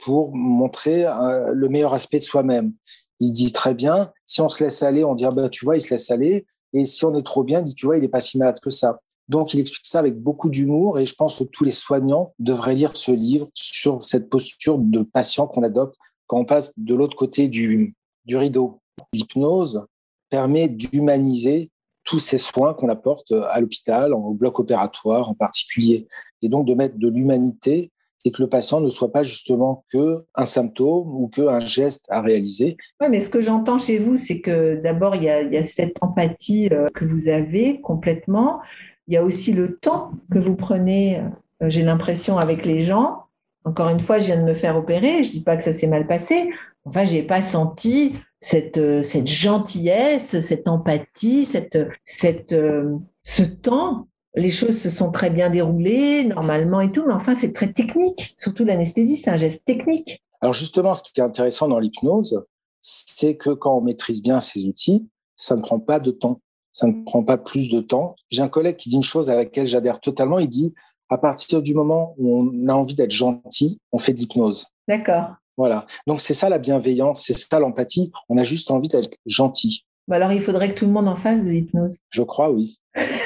pour 0.03 0.35
montrer 0.35 1.05
euh, 1.05 1.53
le 1.53 1.69
meilleur 1.69 1.93
aspect 1.93 2.19
de 2.19 2.23
soi-même. 2.23 2.73
Il 3.19 3.31
dit 3.31 3.53
très 3.53 3.73
bien, 3.73 4.11
si 4.25 4.41
on 4.41 4.49
se 4.49 4.63
laisse 4.63 4.83
aller, 4.83 5.03
on 5.03 5.15
dit, 5.15 5.25
ah 5.25 5.31
bah, 5.31 5.49
tu 5.49 5.63
vois, 5.63 5.77
il 5.77 5.81
se 5.81 5.91
laisse 5.91 6.11
aller. 6.11 6.45
Et 6.73 6.85
si 6.85 7.05
on 7.05 7.15
est 7.15 7.23
trop 7.23 7.43
bien, 7.43 7.59
il 7.59 7.63
dit, 7.63 7.75
tu 7.75 7.85
vois, 7.85 7.97
il 7.97 8.03
est 8.03 8.09
pas 8.09 8.19
si 8.19 8.37
malade 8.37 8.59
que 8.61 8.69
ça. 8.69 8.99
Donc, 9.29 9.53
il 9.53 9.61
explique 9.61 9.85
ça 9.85 9.99
avec 9.99 10.19
beaucoup 10.19 10.49
d'humour 10.49 10.99
et 10.99 11.05
je 11.05 11.15
pense 11.15 11.35
que 11.35 11.45
tous 11.45 11.63
les 11.63 11.71
soignants 11.71 12.33
devraient 12.39 12.75
lire 12.75 12.97
ce 12.97 13.11
livre 13.11 13.47
sur 13.53 14.01
cette 14.01 14.29
posture 14.29 14.77
de 14.77 15.03
patient 15.03 15.47
qu'on 15.47 15.63
adopte 15.63 15.95
quand 16.27 16.39
on 16.39 16.45
passe 16.45 16.73
de 16.77 16.95
l'autre 16.95 17.15
côté 17.15 17.47
du, 17.47 17.95
du 18.25 18.35
rideau. 18.35 18.81
L'hypnose 19.13 19.85
permet 20.29 20.67
d'humaniser 20.67 21.71
tous 22.03 22.19
ces 22.19 22.37
soins 22.37 22.73
qu'on 22.73 22.89
apporte 22.89 23.31
à 23.31 23.61
l'hôpital, 23.61 24.13
au 24.13 24.33
bloc 24.33 24.59
opératoire 24.59 25.29
en 25.29 25.35
particulier, 25.35 26.07
et 26.41 26.49
donc 26.49 26.67
de 26.67 26.73
mettre 26.73 26.97
de 26.97 27.07
l'humanité 27.07 27.91
et 28.25 28.31
que 28.31 28.41
le 28.41 28.49
patient 28.49 28.79
ne 28.79 28.89
soit 28.89 29.11
pas 29.11 29.23
justement 29.23 29.85
que 29.91 30.25
un 30.35 30.45
symptôme 30.45 31.07
ou 31.15 31.27
que 31.27 31.41
un 31.41 31.59
geste 31.59 32.05
à 32.09 32.21
réaliser. 32.21 32.77
Oui, 33.01 33.07
mais 33.09 33.19
ce 33.19 33.29
que 33.29 33.41
j'entends 33.41 33.77
chez 33.77 33.97
vous, 33.97 34.17
c'est 34.17 34.39
que 34.39 34.81
d'abord, 34.81 35.15
il, 35.15 35.23
y 35.23 35.29
a, 35.29 35.63
cette 35.63 35.97
empathie 36.01 36.69
euh, 36.71 36.89
que 36.93 37.05
vous 37.05 37.27
avez 37.27 37.81
complètement. 37.81 38.61
Il 39.07 39.13
y 39.13 39.17
a 39.17 39.23
aussi 39.23 39.51
le 39.51 39.77
temps 39.77 40.11
que 40.31 40.39
vous 40.39 40.55
prenez, 40.55 41.19
euh, 41.61 41.69
j'ai 41.69 41.83
l'impression, 41.83 42.37
avec 42.37 42.65
les 42.65 42.81
gens. 42.81 43.23
Encore 43.65 43.89
une 43.89 43.99
fois, 43.99 44.19
je 44.19 44.25
viens 44.25 44.37
de 44.37 44.43
me 44.43 44.55
faire 44.55 44.77
opérer, 44.77 45.23
je 45.23 45.29
ne 45.29 45.33
dis 45.33 45.43
pas 45.43 45.57
que 45.57 45.63
ça 45.63 45.73
s'est 45.73 45.87
mal 45.87 46.07
passé. 46.07 46.49
Enfin, 46.85 47.05
je 47.05 47.13
n'ai 47.13 47.23
pas 47.23 47.41
senti 47.41 48.13
cette, 48.39 48.77
euh, 48.77 49.03
cette 49.03 49.27
gentillesse, 49.27 50.39
cette 50.39 50.67
empathie, 50.67 51.45
cette, 51.45 51.77
ce 52.05 53.43
temps 53.43 54.07
les 54.35 54.51
choses 54.51 54.79
se 54.79 54.89
sont 54.89 55.11
très 55.11 55.29
bien 55.29 55.49
déroulées, 55.49 56.23
normalement 56.23 56.81
et 56.81 56.91
tout, 56.91 57.03
mais 57.07 57.13
enfin, 57.13 57.35
c'est 57.35 57.53
très 57.53 57.71
technique. 57.71 58.33
Surtout 58.37 58.65
l'anesthésie, 58.65 59.17
c'est 59.17 59.29
un 59.29 59.37
geste 59.37 59.65
technique. 59.65 60.23
Alors 60.41 60.53
justement, 60.53 60.93
ce 60.93 61.03
qui 61.03 61.19
est 61.19 61.23
intéressant 61.23 61.67
dans 61.67 61.79
l'hypnose, 61.79 62.43
c'est 62.81 63.35
que 63.37 63.51
quand 63.51 63.77
on 63.77 63.81
maîtrise 63.81 64.21
bien 64.21 64.39
ces 64.39 64.65
outils, 64.65 65.07
ça 65.35 65.55
ne 65.55 65.61
prend 65.61 65.79
pas 65.79 65.99
de 65.99 66.11
temps. 66.11 66.41
Ça 66.71 66.87
ne 66.87 67.03
prend 67.03 67.23
pas 67.23 67.37
plus 67.37 67.69
de 67.69 67.79
temps. 67.79 68.15
J'ai 68.31 68.41
un 68.41 68.49
collègue 68.49 68.75
qui 68.75 68.89
dit 68.89 68.95
une 68.95 69.03
chose 69.03 69.29
à 69.29 69.35
laquelle 69.35 69.67
j'adhère 69.67 69.99
totalement. 69.99 70.39
Il 70.39 70.49
dit, 70.49 70.73
à 71.09 71.17
partir 71.17 71.61
du 71.61 71.75
moment 71.75 72.15
où 72.17 72.39
on 72.39 72.67
a 72.67 72.73
envie 72.73 72.95
d'être 72.95 73.11
gentil, 73.11 73.79
on 73.91 73.99
fait 73.99 74.13
d'hypnose. 74.13 74.65
D'accord. 74.87 75.35
Voilà. 75.55 75.85
Donc 76.07 76.19
c'est 76.19 76.33
ça 76.33 76.49
la 76.49 76.57
bienveillance, 76.57 77.23
c'est 77.25 77.37
ça 77.37 77.59
l'empathie. 77.59 78.11
On 78.27 78.37
a 78.37 78.43
juste 78.43 78.71
envie 78.71 78.87
d'être 78.87 79.11
gentil. 79.27 79.85
Bah 80.07 80.15
alors 80.15 80.31
il 80.31 80.41
faudrait 80.41 80.69
que 80.69 80.73
tout 80.73 80.85
le 80.85 80.91
monde 80.91 81.07
en 81.07 81.15
fasse 81.15 81.43
de 81.43 81.49
l'hypnose. 81.49 81.97
Je 82.09 82.23
crois, 82.23 82.51
oui. 82.51 82.79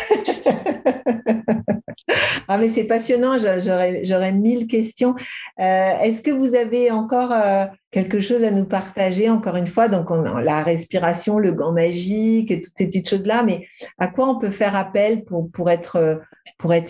ah 2.48 2.58
mais 2.58 2.70
c'est 2.70 2.86
passionnant, 2.86 3.38
j'aurais 3.38 4.32
mille 4.32 4.68
questions. 4.68 5.16
Euh, 5.60 5.98
est-ce 6.00 6.22
que 6.22 6.32
vous 6.32 6.56
avez 6.56 6.92
encore 6.92 7.32
euh, 7.32 7.66
quelque 7.92 8.20
chose 8.20 8.44
à 8.44 8.52
nous 8.52 8.66
partager 8.66 9.30
Encore 9.30 9.56
une 9.56 9.68
fois, 9.68 9.88
donc 9.88 10.12
on, 10.12 10.22
la 10.22 10.64
respiration, 10.64 11.40
le 11.40 11.52
gant 11.52 11.72
magique, 11.72 12.50
toutes 12.50 12.74
ces 12.78 12.86
petites 12.86 13.10
choses-là, 13.10 13.44
mais 13.44 13.68
à 13.98 14.08
quoi 14.08 14.30
on 14.30 14.40
peut 14.40 14.52
faire 14.52 14.76
appel 14.76 15.24
pour, 15.26 15.50
pour, 15.52 15.70
être, 15.70 16.20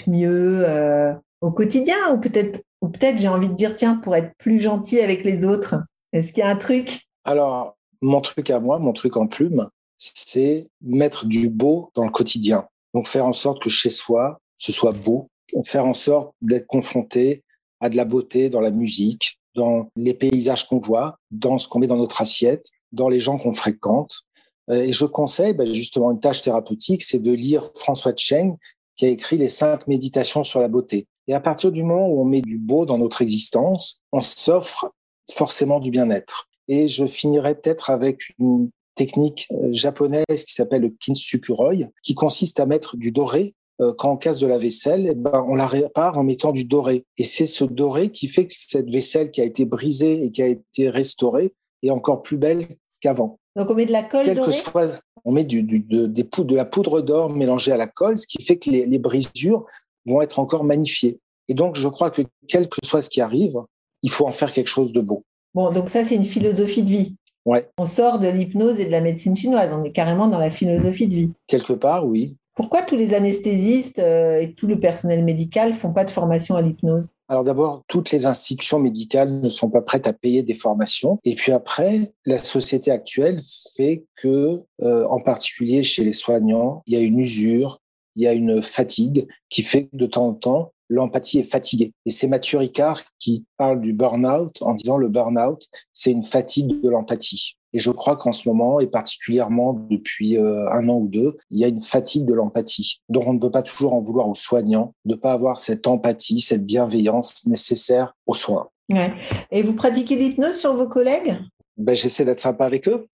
mieux 0.07 0.63
euh, 0.67 1.13
au 1.41 1.51
quotidien? 1.51 1.97
Ou 2.13 2.19
peut-être 2.19 2.61
ou 2.81 2.89
peut-être 2.89 3.17
j'ai 3.17 3.27
envie 3.27 3.49
de 3.49 3.55
dire, 3.55 3.75
tiens, 3.75 3.95
pour 3.95 4.15
être 4.15 4.35
plus 4.37 4.59
gentil 4.59 4.99
avec 5.01 5.23
les 5.23 5.45
autres 5.45 5.75
Est-ce 6.13 6.31
qu'il 6.31 6.43
y 6.43 6.47
a 6.47 6.49
un 6.49 6.55
truc? 6.55 7.07
Alors, 7.25 7.75
mon 8.01 8.21
truc 8.21 8.49
à 8.51 8.59
moi, 8.59 8.77
mon 8.77 8.93
truc 8.93 9.17
en 9.17 9.27
plume, 9.27 9.69
c'est 9.97 10.69
mettre 10.81 11.25
du 11.25 11.49
beau 11.49 11.91
dans 11.95 12.05
le 12.05 12.11
quotidien. 12.11 12.67
Donc 12.93 13.07
faire 13.07 13.25
en 13.25 13.33
sorte 13.33 13.61
que 13.61 13.69
chez 13.69 13.89
soi, 13.89 14.39
ce 14.57 14.71
soit 14.71 14.91
beau, 14.91 15.29
faire 15.63 15.85
en 15.85 15.93
sorte 15.93 16.31
d'être 16.41 16.67
confronté 16.67 17.43
à 17.79 17.89
de 17.89 17.95
la 17.95 18.05
beauté 18.05 18.49
dans 18.49 18.61
la 18.61 18.71
musique, 18.71 19.39
dans 19.55 19.89
les 19.95 20.13
paysages 20.13 20.67
qu'on 20.67 20.77
voit, 20.77 21.17
dans 21.31 21.57
ce 21.57 21.67
qu'on 21.67 21.79
met 21.79 21.87
dans 21.87 21.97
notre 21.97 22.21
assiette, 22.21 22.65
dans 22.91 23.09
les 23.09 23.19
gens 23.19 23.37
qu'on 23.37 23.53
fréquente. 23.53 24.21
Euh, 24.69 24.81
et 24.81 24.93
je 24.93 25.05
conseille 25.05 25.53
ben, 25.53 25.71
justement 25.71 26.11
une 26.11 26.19
tâche 26.19 26.41
thérapeutique, 26.41 27.03
c'est 27.03 27.19
de 27.19 27.31
lire 27.31 27.71
François 27.75 28.13
Cheng, 28.15 28.55
qui 28.95 29.05
a 29.05 29.09
écrit 29.09 29.37
les 29.37 29.49
cinq 29.49 29.87
méditations 29.87 30.43
sur 30.43 30.59
la 30.59 30.67
beauté. 30.67 31.07
Et 31.27 31.33
à 31.33 31.39
partir 31.39 31.71
du 31.71 31.83
moment 31.83 32.07
où 32.07 32.21
on 32.21 32.25
met 32.25 32.41
du 32.41 32.57
beau 32.57 32.85
dans 32.85 32.97
notre 32.97 33.21
existence, 33.21 34.01
on 34.11 34.21
s'offre 34.21 34.91
forcément 35.29 35.79
du 35.79 35.91
bien-être. 35.91 36.47
Et 36.67 36.87
je 36.87 37.05
finirai 37.05 37.55
peut-être 37.55 37.89
avec 37.89 38.33
une 38.39 38.69
technique 38.97 39.47
euh, 39.51 39.69
japonaise 39.71 40.25
qui 40.45 40.53
s'appelle 40.53 40.81
le 40.81 40.89
kintsukuroi, 40.89 41.73
qui 42.03 42.13
consiste 42.15 42.59
à 42.59 42.65
mettre 42.65 42.97
du 42.97 43.11
doré 43.13 43.53
euh, 43.79 43.93
quand 43.97 44.11
on 44.11 44.17
casse 44.17 44.39
de 44.39 44.47
la 44.47 44.57
vaisselle, 44.57 45.07
eh 45.11 45.15
ben, 45.15 45.45
on 45.47 45.55
la 45.55 45.67
répare 45.67 46.17
en 46.17 46.23
mettant 46.23 46.51
du 46.51 46.65
doré. 46.65 47.05
Et 47.17 47.23
c'est 47.23 47.45
ce 47.47 47.63
doré 47.63 48.09
qui 48.11 48.27
fait 48.27 48.47
que 48.47 48.53
cette 48.57 48.89
vaisselle 48.89 49.29
qui 49.31 49.39
a 49.39 49.43
été 49.45 49.65
brisée 49.65 50.25
et 50.25 50.31
qui 50.31 50.41
a 50.41 50.47
été 50.47 50.89
restaurée 50.89 51.53
est 51.83 51.91
encore 51.91 52.21
plus 52.23 52.37
belle 52.37 52.61
qu'avant. 53.01 53.39
Donc 53.55 53.69
on 53.69 53.75
met 53.75 53.85
de 53.85 53.91
la 53.91 54.03
colle 54.03 54.25
Quel 54.25 54.35
que 54.39 54.45
dorée? 54.45 54.51
soit, 54.51 54.99
on 55.25 55.31
met 55.31 55.43
du, 55.45 55.61
du- 55.63 55.83
de, 55.85 56.07
des 56.07 56.23
poudres, 56.23 56.49
de 56.49 56.55
la 56.55 56.65
poudre 56.65 57.01
d'or 57.01 57.29
mélangée 57.29 57.71
à 57.71 57.77
la 57.77 57.87
colle, 57.87 58.17
ce 58.17 58.25
qui 58.27 58.41
fait 58.43 58.57
que 58.57 58.69
les, 58.71 58.85
les 58.87 58.99
brisures 58.99 59.65
vont 60.05 60.21
être 60.21 60.39
encore 60.39 60.63
magnifiées. 60.63 61.19
Et 61.47 61.53
donc, 61.53 61.75
je 61.75 61.87
crois 61.87 62.09
que 62.09 62.23
quel 62.47 62.67
que 62.67 62.77
soit 62.83 63.01
ce 63.03 63.09
qui 63.09 63.21
arrive, 63.21 63.57
il 64.01 64.09
faut 64.09 64.25
en 64.27 64.31
faire 64.31 64.51
quelque 64.51 64.67
chose 64.69 64.91
de 64.91 65.01
beau. 65.01 65.23
Bon, 65.53 65.71
donc 65.71 65.87
ça, 65.89 66.03
c'est 66.03 66.15
une 66.15 66.23
philosophie 66.23 66.81
de 66.83 66.89
vie. 66.89 67.15
Ouais. 67.47 67.65
On 67.77 67.85
sort 67.85 68.19
de 68.19 68.27
l'hypnose 68.27 68.77
et 68.81 68.85
de 68.85 68.91
la 68.91 68.99
médecine 68.99 69.33
chinoise. 69.33 69.71
On 69.73 69.81
est 69.85 69.93
carrément 69.93 70.27
dans 70.27 70.37
la 70.37 70.51
philosophie 70.51 71.07
de 71.07 71.15
vie. 71.15 71.31
Quelque 71.47 71.71
part, 71.71 72.05
oui. 72.05 72.35
Pourquoi 72.55 72.81
tous 72.81 72.97
les 72.97 73.13
anesthésistes 73.13 73.99
euh, 73.99 74.41
et 74.41 74.53
tout 74.53 74.67
le 74.67 74.79
personnel 74.79 75.23
médical 75.23 75.73
font 75.73 75.93
pas 75.93 76.03
de 76.03 76.09
formation 76.09 76.55
à 76.55 76.61
l'hypnose? 76.61 77.13
Alors 77.29 77.45
d'abord, 77.45 77.83
toutes 77.87 78.11
les 78.11 78.25
institutions 78.25 78.79
médicales 78.79 79.31
ne 79.31 79.47
sont 79.47 79.69
pas 79.69 79.81
prêtes 79.81 80.07
à 80.07 80.13
payer 80.13 80.43
des 80.43 80.55
formations. 80.55 81.19
Et 81.23 81.35
puis 81.35 81.53
après, 81.53 82.11
la 82.25 82.37
société 82.37 82.91
actuelle 82.91 83.39
fait 83.75 84.03
que, 84.15 84.63
euh, 84.81 85.05
en 85.07 85.21
particulier 85.21 85.83
chez 85.83 86.03
les 86.03 86.13
soignants, 86.13 86.83
il 86.85 86.95
y 86.95 86.97
a 86.97 87.01
une 87.01 87.19
usure, 87.19 87.79
il 88.17 88.23
y 88.23 88.27
a 88.27 88.33
une 88.33 88.61
fatigue 88.61 89.25
qui 89.49 89.61
fait 89.61 89.85
que 89.85 89.95
de 89.95 90.05
temps 90.05 90.27
en 90.27 90.33
temps, 90.33 90.73
l'empathie 90.89 91.39
est 91.39 91.43
fatiguée. 91.43 91.93
Et 92.05 92.11
c'est 92.11 92.27
Mathieu 92.27 92.57
Ricard 92.57 93.01
qui 93.19 93.45
parle 93.57 93.81
du 93.81 93.93
burn-out 93.93 94.61
en 94.61 94.73
disant 94.73 94.97
le 94.97 95.09
burn-out, 95.09 95.67
c'est 95.93 96.11
une 96.11 96.23
fatigue 96.23 96.81
de 96.81 96.89
l'empathie. 96.89 97.57
Et 97.73 97.79
je 97.79 97.91
crois 97.91 98.15
qu'en 98.15 98.31
ce 98.31 98.47
moment, 98.47 98.79
et 98.79 98.87
particulièrement 98.87 99.73
depuis 99.73 100.37
euh, 100.37 100.69
un 100.71 100.87
an 100.89 100.95
ou 100.95 101.07
deux, 101.07 101.37
il 101.51 101.59
y 101.59 101.65
a 101.65 101.67
une 101.67 101.81
fatigue 101.81 102.25
de 102.25 102.33
l'empathie. 102.33 103.01
Donc 103.09 103.27
on 103.27 103.33
ne 103.33 103.39
peut 103.39 103.51
pas 103.51 103.61
toujours 103.61 103.93
en 103.93 103.99
vouloir 103.99 104.27
aux 104.29 104.35
soignants 104.35 104.93
de 105.05 105.15
ne 105.15 105.19
pas 105.19 105.33
avoir 105.33 105.59
cette 105.59 105.85
empathie, 105.85 106.39
cette 106.39 106.65
bienveillance 106.65 107.45
nécessaire 107.45 108.15
aux 108.25 108.33
soins. 108.33 108.69
Ouais. 108.89 109.13
Et 109.51 109.63
vous 109.63 109.73
pratiquez 109.73 110.15
l'hypnose 110.15 110.57
sur 110.57 110.73
vos 110.75 110.87
collègues? 110.87 111.37
Ben, 111.75 111.95
J'essaie 111.95 112.23
d'être 112.23 112.39
sympa 112.39 112.65
avec 112.65 112.87
eux. 112.87 113.07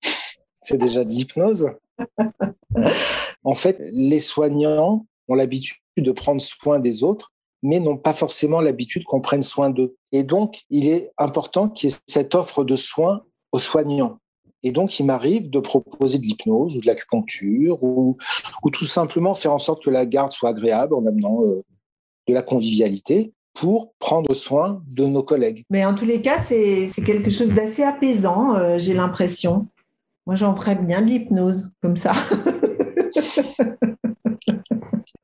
C'est 0.62 0.78
déjà 0.78 1.04
de 1.04 1.10
l'hypnose. 1.10 1.68
en 3.44 3.54
fait, 3.54 3.78
les 3.92 4.20
soignants 4.20 5.06
ont 5.28 5.36
l'habitude 5.36 5.78
de 5.98 6.12
prendre 6.12 6.42
soin 6.42 6.80
des 6.80 7.04
autres, 7.04 7.34
mais 7.64 7.80
n'ont 7.80 7.98
pas 7.98 8.14
forcément 8.14 8.62
l'habitude 8.62 9.06
qu'on 9.06 9.22
prenne 9.22 9.42
soin 9.42 9.70
d'eux. 9.70 9.96
Et 10.12 10.24
donc, 10.24 10.62
il 10.70 10.88
est 10.88 11.12
important 11.18 11.70
qu'il 11.70 11.90
y 11.90 11.94
ait 11.94 11.98
cette 12.08 12.36
offre 12.36 12.64
de 12.64 12.76
soins 12.76 13.24
aux 13.52 13.60
soignants. 13.60 14.20
Et 14.62 14.72
donc, 14.72 15.00
il 15.00 15.06
m'arrive 15.06 15.50
de 15.50 15.60
proposer 15.60 16.20
de 16.20 16.24
l'hypnose 16.24 16.78
ou 16.78 16.82
de 16.82 16.86
l'acupuncture 16.86 17.82
ou, 17.84 18.18
ou 18.64 18.70
tout 18.70 18.86
simplement 18.86 19.34
faire 19.34 19.54
en 19.54 19.60
sorte 19.60 19.84
que 19.84 19.90
la 19.90 20.06
garde 20.06 20.32
soit 20.32 20.50
agréable 20.50 20.94
en 20.94 21.06
amenant 21.06 21.44
euh, 21.44 21.64
de 22.28 22.34
la 22.34 22.42
convivialité 22.42 23.34
pour 23.54 23.94
prendre 24.00 24.34
soin 24.34 24.82
de 24.96 25.06
nos 25.06 25.24
collègues. 25.24 25.64
Mais 25.70 25.86
en 25.86 25.96
tous 25.96 26.06
les 26.06 26.22
cas, 26.22 26.42
c'est 26.42 26.90
quelque 27.06 27.30
chose 27.30 27.50
d'assez 27.50 27.84
apaisant, 27.84 28.56
euh, 28.56 28.78
j'ai 28.80 28.94
l'impression. 28.94 29.68
Moi, 30.26 30.36
j'en 30.36 30.54
ferais 30.56 30.76
bien 30.76 31.02
de 31.02 31.08
l'hypnose, 31.08 31.70
comme 31.82 31.98
ça. 31.98 32.14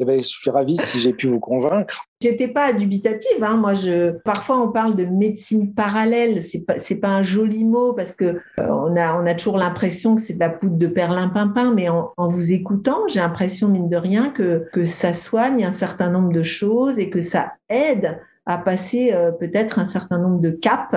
Eh 0.02 0.06
ben, 0.06 0.22
je 0.22 0.28
suis 0.28 0.50
ravi 0.50 0.78
si 0.78 0.98
j'ai 0.98 1.12
pu 1.12 1.28
vous 1.28 1.42
convaincre. 1.42 2.06
J'étais 2.22 2.48
pas 2.48 2.72
dubitative. 2.72 3.44
Hein. 3.44 3.58
Moi, 3.58 3.74
je 3.74 4.12
parfois 4.24 4.62
on 4.62 4.72
parle 4.72 4.96
de 4.96 5.04
médecine 5.04 5.74
parallèle. 5.74 6.42
C'est 6.44 6.66
pas 6.66 6.80
c'est 6.80 6.96
pas 6.96 7.10
un 7.10 7.24
joli 7.24 7.66
mot 7.66 7.92
parce 7.92 8.16
que 8.16 8.26
euh, 8.26 8.38
on 8.60 8.96
a 8.96 9.22
on 9.22 9.26
a 9.26 9.34
toujours 9.34 9.58
l'impression 9.58 10.16
que 10.16 10.22
c'est 10.22 10.36
de 10.36 10.40
la 10.40 10.50
poudre 10.50 10.78
de 10.78 10.88
perlimpinpin. 10.88 11.74
Mais 11.74 11.90
en, 11.90 12.14
en 12.16 12.30
vous 12.30 12.54
écoutant, 12.54 13.08
j'ai 13.10 13.20
l'impression 13.20 13.68
mine 13.68 13.90
de 13.90 13.98
rien 13.98 14.30
que 14.30 14.68
que 14.72 14.86
ça 14.86 15.12
soigne 15.12 15.66
un 15.66 15.74
certain 15.74 16.10
nombre 16.10 16.32
de 16.32 16.44
choses 16.44 16.98
et 16.98 17.10
que 17.10 17.20
ça 17.20 17.54
aide 17.68 18.22
à 18.46 18.58
passer 18.58 19.12
euh, 19.14 19.32
peut-être 19.32 19.80
un 19.80 19.86
certain 19.86 20.18
nombre 20.18 20.40
de 20.40 20.50
caps 20.50 20.96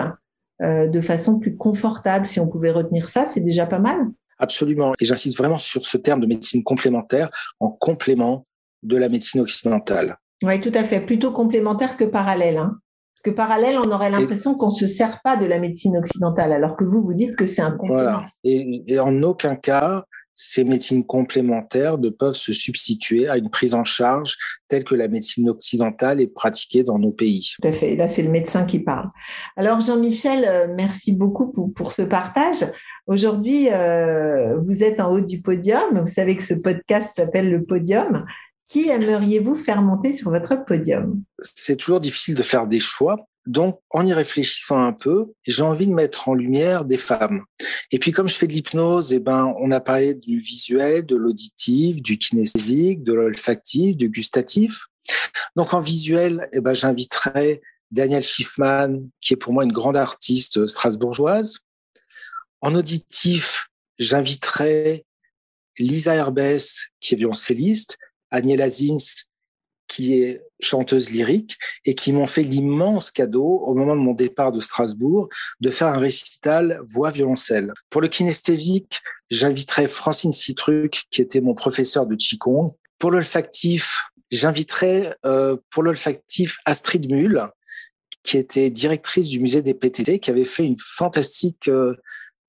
euh, 0.62 0.86
de 0.86 1.00
façon 1.00 1.40
plus 1.40 1.56
confortable. 1.56 2.28
Si 2.28 2.38
on 2.38 2.46
pouvait 2.46 2.70
retenir 2.70 3.08
ça, 3.08 3.26
c'est 3.26 3.40
déjà 3.40 3.66
pas 3.66 3.80
mal. 3.80 3.98
Absolument. 4.38 4.92
Et 5.00 5.04
j'insiste 5.04 5.36
vraiment 5.36 5.58
sur 5.58 5.86
ce 5.86 5.96
terme 5.96 6.20
de 6.20 6.26
médecine 6.26 6.62
complémentaire 6.62 7.30
en 7.58 7.68
complément 7.68 8.46
de 8.82 8.96
la 8.96 9.08
médecine 9.08 9.40
occidentale. 9.40 10.16
Oui, 10.42 10.60
tout 10.60 10.72
à 10.74 10.84
fait. 10.84 11.00
Plutôt 11.00 11.32
complémentaire 11.32 11.96
que 11.96 12.04
parallèle. 12.04 12.58
Hein. 12.58 12.78
Parce 13.14 13.22
que 13.22 13.30
parallèle, 13.30 13.78
on 13.78 13.90
aurait 13.90 14.10
l'impression 14.10 14.54
qu'on 14.54 14.70
se 14.70 14.86
sert 14.86 15.20
pas 15.22 15.36
de 15.36 15.46
la 15.46 15.58
médecine 15.58 15.96
occidentale, 15.96 16.52
alors 16.52 16.76
que 16.76 16.84
vous, 16.84 17.02
vous 17.02 17.14
dites 17.14 17.36
que 17.36 17.46
c'est 17.46 17.62
un 17.62 17.70
complément. 17.70 18.02
Voilà. 18.02 18.26
Et, 18.42 18.82
et 18.86 18.98
en 18.98 19.22
aucun 19.22 19.54
cas, 19.54 20.04
ces 20.34 20.64
médecines 20.64 21.04
complémentaires 21.04 21.98
ne 21.98 22.08
peuvent 22.08 22.34
se 22.34 22.52
substituer 22.52 23.28
à 23.28 23.36
une 23.36 23.50
prise 23.50 23.74
en 23.74 23.84
charge 23.84 24.36
telle 24.66 24.82
que 24.82 24.94
la 24.94 25.06
médecine 25.06 25.50
occidentale 25.50 26.20
est 26.20 26.32
pratiquée 26.34 26.82
dans 26.82 26.98
nos 26.98 27.12
pays. 27.12 27.50
Tout 27.60 27.68
à 27.68 27.72
fait. 27.72 27.96
Là, 27.96 28.08
c'est 28.08 28.22
le 28.22 28.30
médecin 28.30 28.64
qui 28.64 28.78
parle. 28.78 29.10
Alors, 29.56 29.80
Jean-Michel, 29.80 30.44
euh, 30.48 30.66
merci 30.74 31.12
beaucoup 31.14 31.52
pour, 31.52 31.72
pour 31.72 31.92
ce 31.92 32.02
partage. 32.02 32.64
Aujourd'hui, 33.06 33.68
euh, 33.70 34.58
vous 34.58 34.82
êtes 34.82 35.00
en 35.00 35.12
haut 35.12 35.20
du 35.20 35.42
podium. 35.42 36.00
Vous 36.00 36.12
savez 36.12 36.36
que 36.36 36.42
ce 36.42 36.54
podcast 36.54 37.10
s'appelle 37.14 37.50
le 37.50 37.62
podium. 37.64 38.24
Qui 38.68 38.88
aimeriez-vous 38.88 39.54
faire 39.54 39.82
monter 39.82 40.12
sur 40.12 40.30
votre 40.30 40.64
podium? 40.64 41.22
C'est 41.38 41.76
toujours 41.76 42.00
difficile 42.00 42.34
de 42.34 42.42
faire 42.42 42.66
des 42.66 42.80
choix. 42.80 43.28
Donc, 43.46 43.80
en 43.90 44.06
y 44.06 44.12
réfléchissant 44.12 44.80
un 44.80 44.92
peu, 44.92 45.32
j'ai 45.44 45.62
envie 45.62 45.88
de 45.88 45.92
mettre 45.92 46.28
en 46.28 46.34
lumière 46.34 46.84
des 46.84 46.96
femmes. 46.96 47.44
Et 47.90 47.98
puis, 47.98 48.12
comme 48.12 48.28
je 48.28 48.34
fais 48.34 48.46
de 48.46 48.52
l'hypnose, 48.52 49.12
eh 49.12 49.18
ben, 49.18 49.52
on 49.60 49.72
a 49.72 49.80
parlé 49.80 50.14
du 50.14 50.38
visuel, 50.38 51.04
de 51.04 51.16
l'auditif, 51.16 52.00
du 52.00 52.18
kinesthésique, 52.18 53.02
de 53.02 53.12
l'olfactif, 53.12 53.96
du 53.96 54.10
gustatif. 54.10 54.86
Donc, 55.56 55.74
en 55.74 55.80
visuel, 55.80 56.48
eh 56.52 56.60
ben, 56.60 56.72
j'inviterai 56.72 57.60
Daniel 57.90 58.22
Schiffman, 58.22 59.02
qui 59.20 59.34
est 59.34 59.36
pour 59.36 59.52
moi 59.52 59.64
une 59.64 59.72
grande 59.72 59.96
artiste 59.96 60.66
strasbourgeoise. 60.68 61.58
En 62.60 62.76
auditif, 62.76 63.68
j'inviterai 63.98 65.04
Lisa 65.78 66.14
Herbès, 66.14 66.86
qui 67.00 67.14
est 67.14 67.18
violoncelliste, 67.18 67.98
Agnella 68.32 68.68
Zins, 68.68 69.26
qui 69.86 70.14
est 70.14 70.42
chanteuse 70.60 71.10
lyrique 71.10 71.58
et 71.84 71.94
qui 71.94 72.12
m'ont 72.12 72.26
fait 72.26 72.42
l'immense 72.42 73.10
cadeau 73.10 73.60
au 73.64 73.74
moment 73.74 73.94
de 73.94 74.00
mon 74.00 74.14
départ 74.14 74.52
de 74.52 74.60
Strasbourg 74.60 75.28
de 75.60 75.70
faire 75.70 75.88
un 75.88 75.98
récital 75.98 76.80
voix 76.86 77.10
violoncelle. 77.10 77.72
Pour 77.90 78.00
le 78.00 78.08
kinesthésique, 78.08 79.02
j'inviterai 79.30 79.88
Francine 79.88 80.32
Citruc 80.32 81.04
qui 81.10 81.20
était 81.20 81.40
mon 81.40 81.54
professeur 81.54 82.06
de 82.06 82.14
Qigong. 82.14 82.74
Pour 82.98 83.10
l'olfactif, 83.10 84.04
j'inviterai 84.30 85.12
euh, 85.26 85.56
pour 85.70 85.82
l'olfactif 85.82 86.58
Astrid 86.64 87.10
Mull 87.10 87.48
qui 88.22 88.38
était 88.38 88.70
directrice 88.70 89.28
du 89.28 89.40
musée 89.40 89.62
des 89.62 89.74
PTT 89.74 90.20
qui 90.20 90.30
avait 90.30 90.44
fait 90.44 90.64
une 90.64 90.78
fantastique 90.78 91.68
euh, 91.68 91.96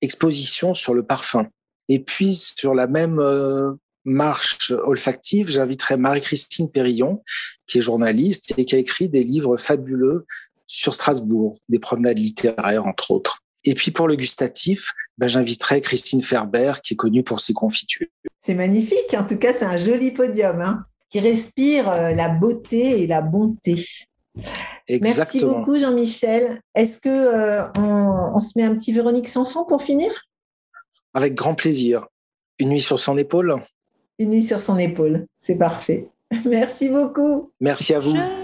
exposition 0.00 0.72
sur 0.72 0.94
le 0.94 1.04
parfum. 1.04 1.48
Et 1.88 1.98
puis 1.98 2.32
sur 2.34 2.74
la 2.74 2.86
même 2.86 3.18
euh, 3.18 3.72
marche 4.04 4.70
olfactive, 4.70 5.48
j'inviterai 5.48 5.96
Marie-Christine 5.96 6.70
Périllon, 6.70 7.22
qui 7.66 7.78
est 7.78 7.80
journaliste 7.80 8.54
et 8.56 8.64
qui 8.64 8.74
a 8.74 8.78
écrit 8.78 9.08
des 9.08 9.22
livres 9.22 9.56
fabuleux 9.56 10.26
sur 10.66 10.94
Strasbourg, 10.94 11.58
des 11.68 11.78
promenades 11.78 12.18
littéraires, 12.18 12.86
entre 12.86 13.10
autres. 13.10 13.40
Et 13.64 13.74
puis 13.74 13.90
pour 13.90 14.08
le 14.08 14.16
gustatif, 14.16 14.92
ben, 15.16 15.28
j'inviterai 15.28 15.80
Christine 15.80 16.20
Ferber, 16.20 16.72
qui 16.82 16.94
est 16.94 16.96
connue 16.96 17.22
pour 17.22 17.40
ses 17.40 17.54
confitures. 17.54 18.08
C'est 18.42 18.54
magnifique. 18.54 19.14
En 19.14 19.24
tout 19.24 19.38
cas, 19.38 19.54
c'est 19.54 19.64
un 19.64 19.76
joli 19.76 20.10
podium 20.10 20.60
hein, 20.60 20.84
qui 21.08 21.20
respire 21.20 21.88
euh, 21.88 22.12
la 22.12 22.28
beauté 22.28 23.02
et 23.02 23.06
la 23.06 23.22
bonté. 23.22 23.82
Exactement. 24.86 25.24
Merci 25.24 25.44
beaucoup, 25.44 25.78
Jean-Michel. 25.78 26.60
Est-ce 26.74 26.98
que 26.98 27.08
euh, 27.08 27.66
on, 27.78 28.32
on 28.34 28.40
se 28.40 28.52
met 28.56 28.64
un 28.64 28.74
petit 28.74 28.92
Véronique 28.92 29.28
Sanson 29.28 29.64
pour 29.64 29.82
finir? 29.82 30.12
Avec 31.14 31.34
grand 31.34 31.54
plaisir. 31.54 32.06
Une 32.58 32.70
nuit 32.70 32.80
sur 32.80 32.98
son 32.98 33.16
épaule? 33.16 33.62
Une 34.18 34.30
nuit 34.30 34.44
sur 34.44 34.60
son 34.60 34.78
épaule. 34.78 35.26
C'est 35.40 35.56
parfait. 35.56 36.08
Merci 36.44 36.88
beaucoup. 36.88 37.50
Merci 37.60 37.94
à 37.94 37.98
vous. 37.98 38.14
Je 38.14 38.43